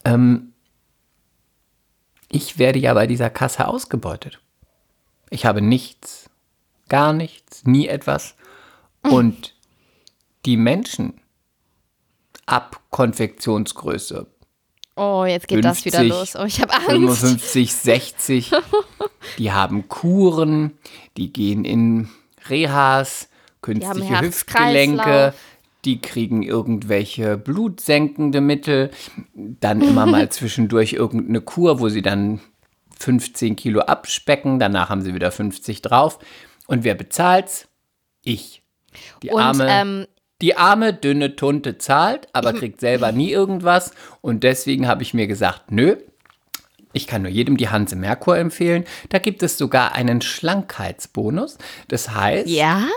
Ähm, 0.04 0.54
ich 2.30 2.58
werde 2.58 2.80
ja 2.80 2.94
bei 2.94 3.06
dieser 3.06 3.30
Kasse 3.30 3.68
ausgebeutet. 3.68 4.40
Ich 5.30 5.46
habe 5.46 5.62
nichts, 5.62 6.30
gar 6.90 7.14
nichts, 7.14 7.64
nie 7.66 7.88
etwas. 7.88 8.36
Und 9.04 9.54
die 10.46 10.58
Menschen 10.58 11.22
ab 12.46 12.82
Konfektionsgröße 12.90 14.28
Oh, 14.96 15.26
jetzt 15.28 15.48
geht 15.48 15.66
das 15.66 15.84
wieder 15.84 16.00
50, 16.00 16.10
los. 16.18 16.36
Oh, 16.36 16.46
ich 16.46 16.62
habe 16.62 16.74
Angst. 16.74 16.90
55, 16.90 17.74
60. 17.74 18.52
Die 19.38 19.52
haben 19.52 19.90
Kuren, 19.90 20.78
die 21.18 21.34
gehen 21.34 21.66
in 21.66 22.10
Rehas, 22.50 23.28
künstliche 23.62 24.06
Herz-Kreislauf. 24.08 25.06
Hüftgelenke, 25.06 25.34
die 25.84 26.00
kriegen 26.00 26.44
irgendwelche 26.44 27.38
blutsenkende 27.38 28.40
Mittel, 28.40 28.92
dann 29.34 29.82
immer 29.82 30.06
mal 30.06 30.30
zwischendurch 30.30 30.94
irgendeine 30.94 31.42
Kur, 31.42 31.80
wo 31.80 31.90
sie 31.90 32.02
dann 32.02 32.40
15 33.00 33.56
Kilo 33.56 33.82
abspecken, 33.82 34.60
danach 34.60 34.90
haben 34.90 35.02
sie 35.02 35.14
wieder 35.14 35.32
50 35.32 35.82
drauf. 35.82 36.20
Und 36.68 36.84
wer 36.84 36.96
bezahlt's? 36.96 37.68
Ich. 38.24 38.64
Die 39.24 39.32
Und 39.32 39.42
arme, 39.42 39.68
ähm, 39.70 40.08
die 40.42 40.58
arme, 40.58 40.94
dünne 40.94 41.36
Tunte 41.36 41.78
zahlt, 41.78 42.28
aber 42.34 42.54
kriegt 42.54 42.80
selber 42.80 43.12
nie 43.12 43.32
irgendwas. 43.32 43.92
Und 44.22 44.44
deswegen 44.44 44.88
habe 44.88 45.04
ich 45.04 45.14
mir 45.14 45.28
gesagt, 45.28 45.72
nö, 45.72 45.96
ich 46.96 47.08
kann 47.08 47.22
nur 47.22 47.32
jedem 47.32 47.58
die 47.58 47.70
Hanse 47.70 47.96
Merkur 47.96 48.38
empfehlen. 48.38 48.86
Da 49.10 49.20
gibt 49.20 49.44
es 49.44 49.58
sogar 49.58 49.94
einen 49.94 50.22
Schlankheitsbonus. 50.22 51.58
Das 51.90 52.12
heißt, 52.12 52.48
ja? 52.48 52.88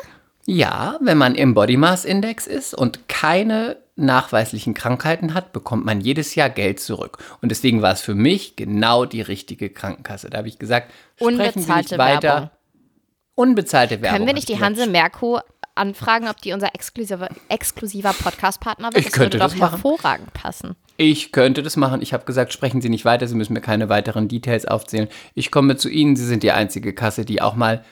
ja, 0.46 0.98
wenn 1.00 1.18
man 1.18 1.34
im 1.34 1.54
Body 1.54 1.76
Mass 1.76 2.04
Index 2.04 2.46
ist 2.46 2.74
und 2.74 3.08
keine 3.08 3.76
nachweislichen 3.96 4.74
Krankheiten 4.74 5.34
hat, 5.34 5.52
bekommt 5.52 5.84
man 5.84 6.00
jedes 6.00 6.36
Jahr 6.36 6.48
Geld 6.48 6.78
zurück. 6.78 7.18
Und 7.42 7.50
deswegen 7.50 7.82
war 7.82 7.92
es 7.92 8.00
für 8.00 8.14
mich 8.14 8.54
genau 8.54 9.04
die 9.04 9.20
richtige 9.20 9.68
Krankenkasse. 9.68 10.30
Da 10.30 10.38
habe 10.38 10.48
ich 10.48 10.60
gesagt, 10.60 10.92
sprechen 11.16 11.36
Sie 11.36 11.42
nicht 11.42 11.92
Unbezahlte 11.92 11.98
weiter. 11.98 12.28
Werbung. 12.28 12.50
Unbezahlte 13.34 14.00
Werbung. 14.00 14.16
Können 14.16 14.26
wir 14.26 14.34
nicht 14.34 14.48
ich 14.48 14.56
die. 14.56 14.62
Hanse 14.62 14.86
Merkur 14.86 15.42
anfragen, 15.78 16.28
ob 16.28 16.40
die 16.40 16.52
unser 16.52 16.74
exklusiver, 16.74 17.28
exklusiver 17.48 18.12
Podcast-Partner 18.12 18.88
wird? 18.88 18.98
Ich 18.98 19.04
das 19.04 19.12
könnte 19.12 19.38
würde 19.38 19.38
das 19.38 19.52
doch 19.52 19.58
machen. 19.58 19.70
hervorragend 19.70 20.32
passen. 20.32 20.76
Ich 20.96 21.32
könnte 21.32 21.62
das 21.62 21.76
machen. 21.76 22.02
Ich 22.02 22.12
habe 22.12 22.24
gesagt, 22.24 22.52
sprechen 22.52 22.80
Sie 22.80 22.88
nicht 22.88 23.04
weiter, 23.04 23.28
Sie 23.28 23.36
müssen 23.36 23.52
mir 23.52 23.60
keine 23.60 23.88
weiteren 23.88 24.28
Details 24.28 24.66
aufzählen. 24.66 25.08
Ich 25.34 25.50
komme 25.50 25.76
zu 25.76 25.88
Ihnen, 25.88 26.16
Sie 26.16 26.26
sind 26.26 26.42
die 26.42 26.52
einzige 26.52 26.92
Kasse, 26.92 27.24
die 27.24 27.40
auch 27.40 27.54
mal 27.54 27.84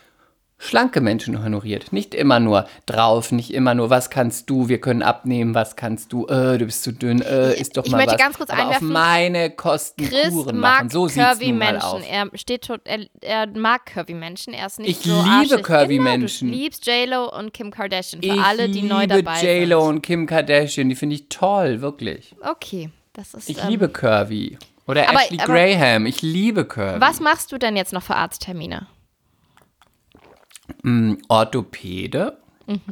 schlanke 0.58 1.00
Menschen 1.00 1.44
honoriert. 1.44 1.92
Nicht 1.92 2.14
immer 2.14 2.40
nur 2.40 2.66
drauf, 2.86 3.30
nicht 3.30 3.52
immer 3.52 3.74
nur, 3.74 3.90
was 3.90 4.08
kannst 4.10 4.48
du, 4.48 4.68
wir 4.68 4.80
können 4.80 5.02
abnehmen, 5.02 5.54
was 5.54 5.76
kannst 5.76 6.12
du, 6.12 6.26
äh, 6.28 6.56
du 6.58 6.64
bist 6.64 6.82
zu 6.82 6.92
dünn, 6.92 7.20
äh, 7.20 7.54
ist 7.54 7.76
doch 7.76 7.84
Ich 7.84 7.92
mal 7.92 7.98
möchte 7.98 8.12
was. 8.14 8.18
ganz 8.20 8.36
kurz 8.38 8.50
Aber 8.50 8.62
einwerfen, 8.62 8.86
auf 8.88 8.92
meine 8.92 9.50
Kosten 9.50 10.04
Chris 10.08 10.30
Kuren 10.30 10.58
mag 10.58 10.76
machen. 10.84 10.90
So 10.90 11.06
curvy 11.08 11.48
nun 11.48 11.58
mal 11.58 11.72
Menschen. 11.72 11.86
auf. 11.86 12.02
Er, 12.10 12.30
steht 12.34 12.62
tot, 12.66 12.80
er, 12.84 13.00
er 13.20 13.46
mag 13.48 13.84
curvy 13.86 14.14
Menschen. 14.14 14.54
Er 14.54 14.66
ist 14.66 14.78
nicht 14.78 14.90
Ich 14.90 14.98
so 14.98 15.14
liebe 15.22 15.30
arschig. 15.56 15.62
curvy 15.62 15.96
genau, 15.98 16.10
Menschen. 16.10 16.48
Du 16.50 16.54
liebst 16.54 16.86
J-Lo 16.86 17.36
und 17.38 17.52
Kim 17.52 17.70
Kardashian. 17.70 18.22
Für 18.22 18.28
Ich 18.28 18.40
alle, 18.40 18.68
die 18.68 18.82
neu 18.82 19.02
liebe 19.02 19.22
dabei 19.22 19.42
J-Lo 19.42 19.80
sind. 19.82 19.88
und 19.96 20.02
Kim 20.02 20.26
Kardashian, 20.26 20.88
die 20.88 20.94
finde 20.94 21.16
ich 21.16 21.28
toll, 21.28 21.80
wirklich. 21.82 22.34
Okay, 22.40 22.88
das 23.12 23.34
ist. 23.34 23.50
Ich 23.50 23.62
ähm, 23.62 23.68
liebe 23.68 23.88
Curvy. 23.90 24.58
Oder 24.88 25.08
aber- 25.08 25.20
Ashley 25.22 25.38
aber- 25.40 25.52
Graham, 25.52 26.06
ich 26.06 26.22
liebe 26.22 26.64
Curvy. 26.64 27.00
Was 27.00 27.20
machst 27.20 27.52
du 27.52 27.58
denn 27.58 27.76
jetzt 27.76 27.92
noch 27.92 28.02
für 28.02 28.14
Arzttermine? 28.16 28.86
Orthopäde. 31.28 32.36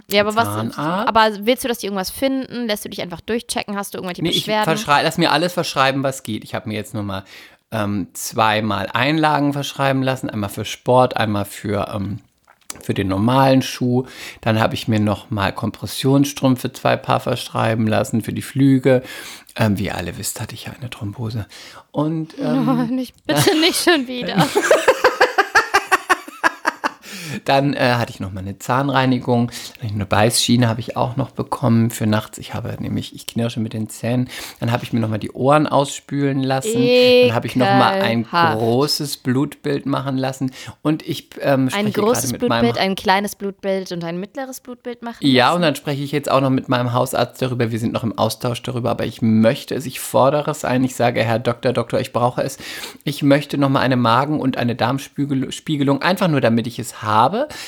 Ja, 0.08 0.20
aber 0.22 0.36
was? 0.36 0.44
Zahnarzt. 0.44 0.78
Aber 1.08 1.30
willst 1.46 1.64
du, 1.64 1.68
dass 1.68 1.78
die 1.78 1.86
irgendwas 1.86 2.10
finden? 2.10 2.66
Lässt 2.66 2.84
du 2.84 2.88
dich 2.88 3.02
einfach 3.02 3.20
durchchecken? 3.20 3.76
Hast 3.76 3.94
du 3.94 3.98
irgendwelche 3.98 4.22
Nee, 4.22 4.28
ich 4.30 4.44
Beschwerden? 4.46 4.76
verschrei- 4.76 5.02
lass 5.02 5.18
mir 5.18 5.32
alles 5.32 5.52
verschreiben, 5.52 6.02
was 6.04 6.22
geht. 6.22 6.44
Ich 6.44 6.54
habe 6.54 6.68
mir 6.68 6.76
jetzt 6.76 6.94
nur 6.94 7.02
mal 7.02 7.24
ähm, 7.72 8.06
zweimal 8.12 8.88
Einlagen 8.92 9.52
verschreiben 9.52 10.02
lassen. 10.02 10.30
Einmal 10.30 10.50
für 10.50 10.64
Sport, 10.64 11.16
einmal 11.16 11.44
für 11.44 11.88
ähm, 11.92 12.20
für 12.82 12.94
den 12.94 13.08
normalen 13.08 13.62
Schuh. 13.62 14.04
Dann 14.42 14.60
habe 14.60 14.74
ich 14.74 14.86
mir 14.88 15.00
noch 15.00 15.30
mal 15.30 15.52
Kompressionsstrümpfe 15.52 16.72
zwei 16.72 16.96
Paar 16.96 17.20
verschreiben 17.20 17.86
lassen 17.88 18.22
für 18.22 18.32
die 18.32 18.42
Flüge. 18.42 19.02
Ähm, 19.56 19.78
wie 19.78 19.86
ihr 19.86 19.96
alle 19.96 20.18
wisst, 20.18 20.40
hatte 20.40 20.54
ich 20.54 20.64
ja 20.66 20.72
eine 20.78 20.90
Thrombose. 20.90 21.46
Und 21.90 22.34
ähm, 22.40 22.68
Oh, 22.68 22.92
nicht, 22.92 23.14
bitte 23.26 23.58
nicht 23.60 23.82
schon 23.82 24.06
wieder. 24.06 24.36
Dann 27.44 27.74
äh, 27.74 27.94
hatte 27.94 28.10
ich 28.10 28.20
noch 28.20 28.32
mal 28.32 28.40
eine 28.40 28.58
Zahnreinigung. 28.58 29.50
Eine 29.82 30.06
Beißschiene 30.06 30.68
habe 30.68 30.80
ich 30.80 30.96
auch 30.96 31.16
noch 31.16 31.30
bekommen 31.30 31.90
für 31.90 32.06
nachts. 32.06 32.38
Ich 32.38 32.54
habe 32.54 32.76
nämlich, 32.78 33.14
ich 33.14 33.26
knirsche 33.26 33.60
mit 33.60 33.72
den 33.72 33.88
Zähnen. 33.88 34.28
Dann 34.60 34.72
habe 34.72 34.84
ich 34.84 34.92
mir 34.92 35.00
noch 35.00 35.08
mal 35.08 35.18
die 35.18 35.32
Ohren 35.32 35.66
ausspülen 35.66 36.42
lassen. 36.42 36.72
Dann 36.72 37.34
habe 37.34 37.46
ich 37.46 37.56
noch 37.56 37.66
mal 37.66 38.00
ein 38.00 38.20
Ekelhaft. 38.20 38.58
großes 38.58 39.16
Blutbild 39.18 39.86
machen 39.86 40.16
lassen. 40.16 40.52
Und 40.82 41.06
ich 41.06 41.30
ähm, 41.40 41.70
spreche 41.70 41.86
Ein 41.86 41.92
großes 41.92 42.32
mit 42.32 42.48
meinem 42.48 42.62
Blutbild, 42.62 42.78
ein 42.78 42.94
kleines 42.94 43.36
Blutbild 43.36 43.92
und 43.92 44.04
ein 44.04 44.18
mittleres 44.18 44.60
Blutbild 44.60 45.02
machen. 45.02 45.18
Ja, 45.20 45.46
lassen. 45.46 45.56
und 45.56 45.62
dann 45.62 45.74
spreche 45.76 46.02
ich 46.02 46.12
jetzt 46.12 46.30
auch 46.30 46.40
noch 46.40 46.50
mit 46.50 46.68
meinem 46.68 46.92
Hausarzt 46.92 47.40
darüber. 47.40 47.70
Wir 47.70 47.78
sind 47.78 47.92
noch 47.92 48.04
im 48.04 48.16
Austausch 48.18 48.62
darüber, 48.62 48.90
aber 48.90 49.06
ich 49.06 49.22
möchte 49.22 49.74
es, 49.74 49.86
ich 49.86 50.00
fordere 50.00 50.50
es 50.50 50.64
ein. 50.64 50.84
Ich 50.84 50.94
sage, 50.94 51.22
Herr 51.22 51.38
Doktor, 51.38 51.72
Doktor, 51.72 52.00
ich 52.00 52.12
brauche 52.12 52.42
es. 52.42 52.58
Ich 53.04 53.22
möchte 53.22 53.58
noch 53.58 53.68
mal 53.68 53.80
eine 53.80 53.96
Magen- 53.96 54.40
und 54.40 54.56
eine 54.56 54.74
Darmspiegelung, 54.74 56.02
einfach 56.02 56.28
nur, 56.28 56.40
damit 56.40 56.66
ich 56.66 56.78
es 56.78 57.02
habe, 57.02 57.23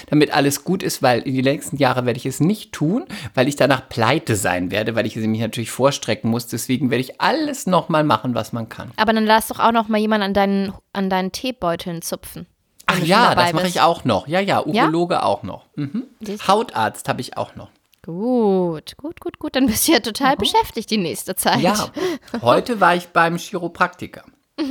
damit 0.09 0.33
alles 0.33 0.65
gut 0.65 0.83
ist, 0.83 1.03
weil 1.03 1.21
in 1.21 1.35
die 1.35 1.43
nächsten 1.43 1.77
Jahre 1.77 2.07
werde 2.07 2.19
ich 2.19 2.27
es 2.27 2.41
nicht 2.41 2.73
tun, 2.73 3.05
weil 3.35 3.49
ich 3.49 3.57
danach 3.57 3.89
pleite 3.89 4.37
sein 4.37 4.71
werde, 4.71 4.95
weil 4.95 5.07
ich 5.07 5.17
es 5.17 5.27
mich 5.27 5.41
natürlich 5.41 5.71
vorstrecken 5.71 6.31
muss. 6.31 6.47
Deswegen 6.47 6.91
werde 6.91 7.03
ich 7.03 7.21
alles 7.21 7.67
noch 7.67 7.89
mal 7.89 8.05
machen, 8.05 8.35
was 8.35 8.53
man 8.53 8.69
kann. 8.69 8.91
Aber 8.97 9.13
dann 9.13 9.27
lass 9.27 9.49
doch 9.49 9.61
auch 9.61 9.73
noch 9.73 9.89
mal 9.89 9.99
jemand 9.99 10.25
an 10.25 10.35
deinen, 10.35 10.73
an 10.93 11.11
deinen 11.11 11.33
Teebeuteln 11.33 12.03
zupfen. 12.03 12.47
Ach 12.87 12.99
ja, 12.99 13.35
das 13.35 13.53
mache 13.53 13.67
ich 13.67 13.81
auch 13.81 14.05
noch. 14.05 14.29
Ja, 14.29 14.41
ja, 14.41 14.65
Urologe 14.65 15.23
auch 15.23 15.43
noch. 15.43 15.67
Mhm. 15.75 16.05
Hautarzt 16.47 17.09
habe 17.09 17.21
ich 17.21 17.37
auch 17.37 17.57
noch. 17.57 17.71
Gut, 18.07 18.97
gut, 18.97 19.21
gut, 19.21 19.41
gut. 19.41 19.57
Dann 19.57 19.67
bist 19.67 19.89
du 19.89 19.93
ja 19.93 19.99
total 19.99 20.37
beschäftigt 20.37 20.91
die 20.91 20.97
nächste 20.97 21.35
Zeit. 21.35 21.59
Mhm. 21.59 21.63
Ja, 21.63 21.91
heute 22.43 22.81
war 22.81 22.95
ich 22.95 23.09
beim 23.09 23.37
Chiropraktiker. 23.37 24.23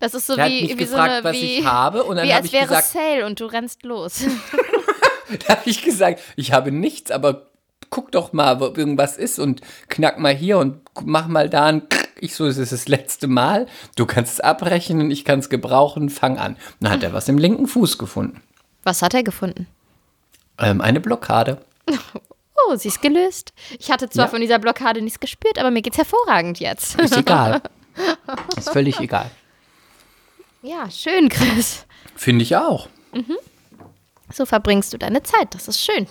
Das 0.00 0.14
ist 0.14 0.26
so 0.26 0.34
Der 0.34 0.44
hat 0.44 0.52
wie, 0.52 0.62
mich 0.62 0.72
wie 0.72 0.76
gefragt, 0.76 1.10
so 1.10 1.14
eine, 1.16 1.24
was 1.24 1.32
wie, 1.34 1.58
ich 1.58 1.64
habe 1.66 2.04
und 2.04 2.16
dann 2.16 2.28
habe 2.30 2.46
ich 2.46 2.52
wäre 2.52 2.66
gesagt, 2.66 2.88
Sale 2.88 3.26
und 3.26 3.40
du 3.40 3.46
rennst 3.46 3.82
los. 3.84 4.24
da 5.46 5.56
habe 5.56 5.62
ich 5.70 5.82
gesagt, 5.82 6.20
ich 6.36 6.52
habe 6.52 6.70
nichts, 6.72 7.10
aber 7.10 7.50
guck 7.90 8.12
doch 8.12 8.32
mal, 8.32 8.60
wo 8.60 8.64
irgendwas 8.66 9.16
ist 9.16 9.38
und 9.38 9.60
knack 9.88 10.18
mal 10.18 10.34
hier 10.34 10.58
und 10.58 10.80
mach 11.04 11.28
mal 11.28 11.48
da 11.48 11.66
ein 11.66 11.82
ich 12.18 12.34
so, 12.34 12.46
es 12.46 12.56
ist 12.56 12.72
das 12.72 12.88
letzte 12.88 13.26
Mal, 13.26 13.66
du 13.96 14.06
kannst 14.06 14.34
es 14.34 14.40
abrechnen, 14.40 15.10
ich 15.10 15.24
kann 15.24 15.38
es 15.40 15.50
gebrauchen, 15.50 16.08
fang 16.08 16.38
an. 16.38 16.56
Dann 16.80 16.92
hat 16.92 17.02
er 17.02 17.12
was 17.12 17.28
im 17.28 17.36
linken 17.38 17.66
Fuß 17.66 17.98
gefunden. 17.98 18.42
Was 18.84 19.02
hat 19.02 19.14
er 19.14 19.22
gefunden? 19.22 19.66
Ähm, 20.58 20.80
eine 20.80 21.00
Blockade. 21.00 21.60
Oh, 22.68 22.74
sie 22.74 22.88
ist 22.88 23.00
gelöst. 23.00 23.52
Ich 23.78 23.92
hatte 23.92 24.10
zwar 24.10 24.24
Ja. 24.24 24.30
von 24.30 24.40
dieser 24.40 24.58
Blockade 24.58 25.00
nichts 25.00 25.20
gespürt, 25.20 25.56
aber 25.56 25.70
mir 25.70 25.82
geht's 25.82 25.98
hervorragend 25.98 26.58
jetzt. 26.58 26.98
Ist 26.98 27.16
egal. 27.16 27.60
ist 28.56 28.70
völlig 28.70 28.98
egal. 28.98 29.30
Ja, 30.66 30.90
schön, 30.90 31.28
Chris. 31.28 31.86
Finde 32.16 32.42
ich 32.42 32.56
auch. 32.56 32.88
So 34.32 34.44
verbringst 34.46 34.92
du 34.92 34.98
deine 34.98 35.22
Zeit. 35.22 35.54
Das 35.54 35.68
ist 35.68 35.80
schön. 35.80 36.08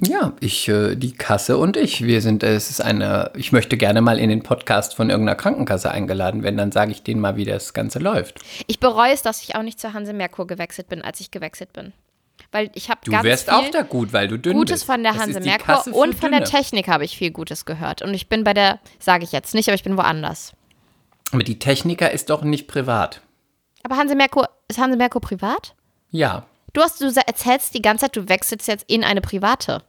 Ja, 0.00 0.32
ich, 0.40 0.68
äh, 0.68 0.96
die 0.96 1.12
Kasse 1.12 1.56
und 1.56 1.76
ich, 1.76 2.04
wir 2.04 2.20
sind, 2.20 2.42
äh, 2.42 2.56
es 2.56 2.68
ist 2.70 2.80
eine, 2.80 3.30
ich 3.36 3.52
möchte 3.52 3.76
gerne 3.76 4.00
mal 4.00 4.18
in 4.18 4.28
den 4.28 4.42
Podcast 4.42 4.96
von 4.96 5.08
irgendeiner 5.08 5.36
Krankenkasse 5.36 5.92
eingeladen 5.92 6.42
werden, 6.42 6.56
dann 6.56 6.72
sage 6.72 6.90
ich 6.90 7.04
denen 7.04 7.20
mal, 7.20 7.36
wie 7.36 7.44
das 7.44 7.72
Ganze 7.72 8.00
läuft. 8.00 8.40
Ich 8.66 8.80
bereue 8.80 9.12
es, 9.12 9.22
dass 9.22 9.42
ich 9.44 9.54
auch 9.54 9.62
nicht 9.62 9.78
zur 9.80 9.92
Hanse 9.92 10.12
Merkur 10.12 10.48
gewechselt 10.48 10.88
bin, 10.88 11.00
als 11.00 11.20
ich 11.20 11.30
gewechselt 11.30 11.72
bin. 11.72 11.92
Weil 12.50 12.70
ich 12.74 12.90
habe 12.90 13.00
Du 13.04 13.12
ganz 13.12 13.22
wärst 13.24 13.44
viel 13.44 13.54
auch 13.54 13.70
da 13.70 13.82
gut, 13.82 14.12
weil 14.12 14.26
du 14.26 14.36
dünn 14.36 14.54
Gutes 14.54 14.80
bist. 14.80 14.86
von 14.86 15.04
der 15.04 15.14
Hanse 15.14 15.38
Merkur 15.40 15.86
und 15.94 16.16
von 16.16 16.32
der 16.32 16.40
Dünne. 16.40 16.50
Technik 16.50 16.88
habe 16.88 17.04
ich 17.04 17.16
viel 17.16 17.30
Gutes 17.30 17.64
gehört. 17.64 18.02
Und 18.02 18.12
ich 18.12 18.28
bin 18.28 18.42
bei 18.42 18.52
der, 18.52 18.80
sage 18.98 19.22
ich 19.22 19.30
jetzt 19.30 19.54
nicht, 19.54 19.68
aber 19.68 19.76
ich 19.76 19.84
bin 19.84 19.96
woanders. 19.96 20.52
Aber 21.30 21.44
die 21.44 21.60
Techniker 21.60 22.10
ist 22.10 22.30
doch 22.30 22.42
nicht 22.42 22.66
privat. 22.66 23.20
Aber 23.84 23.96
Hanse 23.96 24.16
Merkur, 24.16 24.48
ist 24.66 24.78
Hanse 24.80 24.96
Merkur 24.96 25.20
privat? 25.20 25.74
Ja. 26.10 26.46
Du, 26.72 26.80
hast, 26.80 27.00
du 27.00 27.06
erzählst 27.06 27.74
die 27.74 27.82
ganze 27.82 28.06
Zeit, 28.06 28.16
du 28.16 28.28
wechselst 28.28 28.66
jetzt 28.66 28.84
in 28.88 29.04
eine 29.04 29.20
private. 29.20 29.82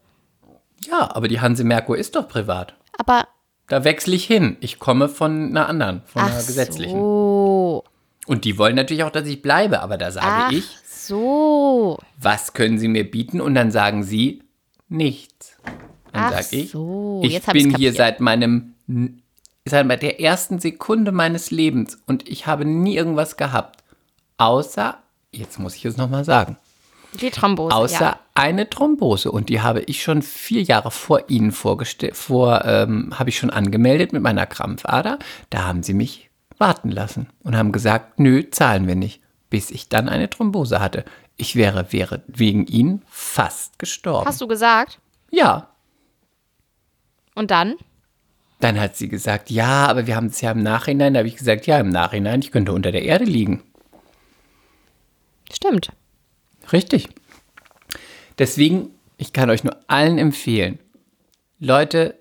Ja, 0.86 1.16
aber 1.16 1.28
die 1.28 1.40
Hanse 1.42 1.64
Merkur 1.64 1.98
ist 1.98 2.16
doch 2.16 2.28
privat. 2.28 2.76
Aber, 2.98 3.28
Da 3.68 3.84
wechsle 3.84 4.14
ich 4.16 4.26
hin. 4.26 4.58
Ich 4.60 4.78
komme 4.80 5.10
von 5.10 5.48
einer 5.50 5.68
anderen, 5.68 6.04
von 6.06 6.22
einer 6.22 6.36
ach 6.40 6.46
gesetzlichen. 6.46 7.00
so. 7.00 7.84
Und 8.28 8.44
die 8.44 8.58
wollen 8.58 8.76
natürlich 8.76 9.04
auch, 9.04 9.12
dass 9.12 9.28
ich 9.28 9.42
bleibe, 9.42 9.82
aber 9.82 9.98
da 9.98 10.12
sage 10.12 10.28
Ach 10.28 10.52
ich, 10.52 10.66
so. 10.86 11.98
was 12.20 12.54
können 12.54 12.78
sie 12.80 12.88
mir 12.88 13.10
bieten? 13.10 13.40
Und 13.40 13.56
dann 13.56 13.72
sagen 13.72 14.04
sie, 14.04 14.42
nichts. 14.90 15.58
Dann 16.12 16.24
Ach 16.34 16.42
sage 16.42 16.56
ich, 16.58 16.72
so, 16.72 17.22
ich 17.24 17.34
jetzt 17.34 17.52
bin 17.54 17.76
hier 17.76 17.94
seit 17.94 18.20
meinem, 18.20 18.74
seit 19.66 20.02
der 20.02 20.20
ersten 20.20 20.60
Sekunde 20.60 21.12
meines 21.12 21.52
Lebens 21.52 22.00
und 22.08 22.28
ich 22.28 22.48
habe 22.48 22.66
nie 22.66 22.96
irgendwas 22.96 23.38
gehabt. 23.38 23.84
Außer, 24.38 24.98
jetzt 25.32 25.60
muss 25.60 25.76
ich 25.76 25.86
es 25.86 25.98
nochmal 25.98 26.26
sagen, 26.26 26.58
Die 27.14 27.30
Thrombose, 27.30 27.76
außer 27.76 28.06
ja. 28.06 28.20
eine 28.34 28.70
Thrombose. 28.70 29.32
Und 29.32 29.50
die 29.50 29.62
habe 29.62 29.82
ich 29.82 30.04
schon 30.04 30.22
vier 30.22 30.62
Jahre 30.62 30.92
vor 30.92 31.30
Ihnen 31.30 31.52
vorgestellt, 31.52 32.18
vor, 32.18 32.66
ähm, 32.66 33.18
habe 33.18 33.30
ich 33.30 33.38
schon 33.38 33.50
angemeldet 33.50 34.14
mit 34.14 34.22
meiner 34.22 34.46
Krampfader. 34.46 35.20
Da 35.50 35.64
haben 35.64 35.84
sie 35.84 35.94
mich 35.94 36.30
warten 36.58 36.92
lassen 36.92 37.28
und 37.44 37.56
haben 37.56 37.72
gesagt, 37.72 38.20
nö, 38.20 38.44
zahlen 38.50 38.88
wir 38.88 38.96
nicht. 38.96 39.22
Bis 39.50 39.72
ich 39.72 39.90
dann 39.90 40.10
eine 40.10 40.30
Thrombose 40.30 40.82
hatte. 40.82 41.06
Ich 41.38 41.56
wäre, 41.56 41.92
wäre 41.92 42.24
wegen 42.28 42.66
Ihnen 42.66 43.04
fast 43.08 43.80
gestorben. 43.80 44.28
Hast 44.28 44.42
du 44.42 44.48
gesagt? 44.48 45.00
ja. 45.32 45.70
Und 47.36 47.52
dann? 47.52 47.76
Dann 48.62 48.80
hat 48.80 48.96
sie 48.96 49.10
gesagt, 49.10 49.52
ja, 49.52 49.88
aber 49.88 50.08
wir 50.08 50.16
haben 50.16 50.28
es 50.28 50.40
ja 50.40 50.52
im 50.52 50.64
Nachhinein. 50.64 51.14
Da 51.14 51.20
habe 51.20 51.28
ich 51.28 51.36
gesagt, 51.36 51.68
ja, 51.68 51.80
im 51.80 51.90
Nachhinein, 51.90 52.40
ich 52.40 52.52
könnte 52.52 52.72
unter 52.72 52.92
der 52.92 53.04
Erde 53.04 53.26
liegen. 53.26 53.62
Stimmt. 55.52 55.92
Richtig. 56.72 57.10
Deswegen, 58.38 58.90
ich 59.18 59.34
kann 59.34 59.50
euch 59.50 59.64
nur 59.64 59.78
allen 59.88 60.18
empfehlen, 60.18 60.80
Leute, 61.60 62.20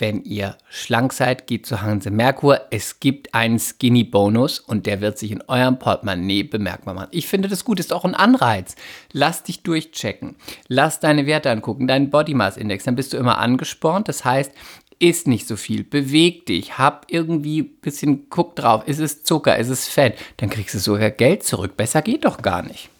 wenn 0.00 0.22
ihr 0.22 0.56
schlank 0.70 1.12
seid, 1.12 1.46
geht 1.46 1.66
zu 1.66 1.82
Hanse 1.82 2.10
Merkur. 2.10 2.60
Es 2.70 3.00
gibt 3.00 3.34
einen 3.34 3.58
Skinny-Bonus 3.58 4.60
und 4.60 4.86
der 4.86 5.00
wird 5.00 5.18
sich 5.18 5.32
in 5.32 5.42
eurem 5.48 5.78
Portemonnaie 5.78 6.44
bemerkbar 6.44 6.94
machen. 6.94 7.08
Ich 7.10 7.26
finde 7.26 7.48
das 7.48 7.64
gut, 7.64 7.80
ist 7.80 7.92
auch 7.92 8.04
ein 8.04 8.14
Anreiz. 8.14 8.76
Lass 9.12 9.42
dich 9.42 9.62
durchchecken. 9.64 10.36
Lass 10.68 11.00
deine 11.00 11.26
Werte 11.26 11.50
angucken, 11.50 11.88
deinen 11.88 12.10
Body 12.10 12.34
Mass 12.34 12.56
Index. 12.56 12.84
Dann 12.84 12.94
bist 12.94 13.12
du 13.12 13.16
immer 13.16 13.38
angespornt. 13.38 14.08
Das 14.08 14.24
heißt, 14.24 14.52
isst 14.98 15.26
nicht 15.26 15.46
so 15.46 15.56
viel, 15.56 15.84
beweg 15.84 16.46
dich, 16.46 16.78
hab 16.78 17.06
irgendwie 17.08 17.62
ein 17.62 17.76
bisschen, 17.80 18.28
guck 18.30 18.56
drauf, 18.56 18.86
ist 18.86 18.98
es 18.98 19.22
Zucker, 19.24 19.56
ist 19.56 19.68
es 19.68 19.86
Fett, 19.88 20.18
dann 20.38 20.50
kriegst 20.50 20.74
du 20.74 20.78
sogar 20.78 21.10
Geld 21.10 21.44
zurück. 21.44 21.76
Besser 21.76 22.02
geht 22.02 22.24
doch 22.24 22.42
gar 22.42 22.62
nicht. 22.62 22.90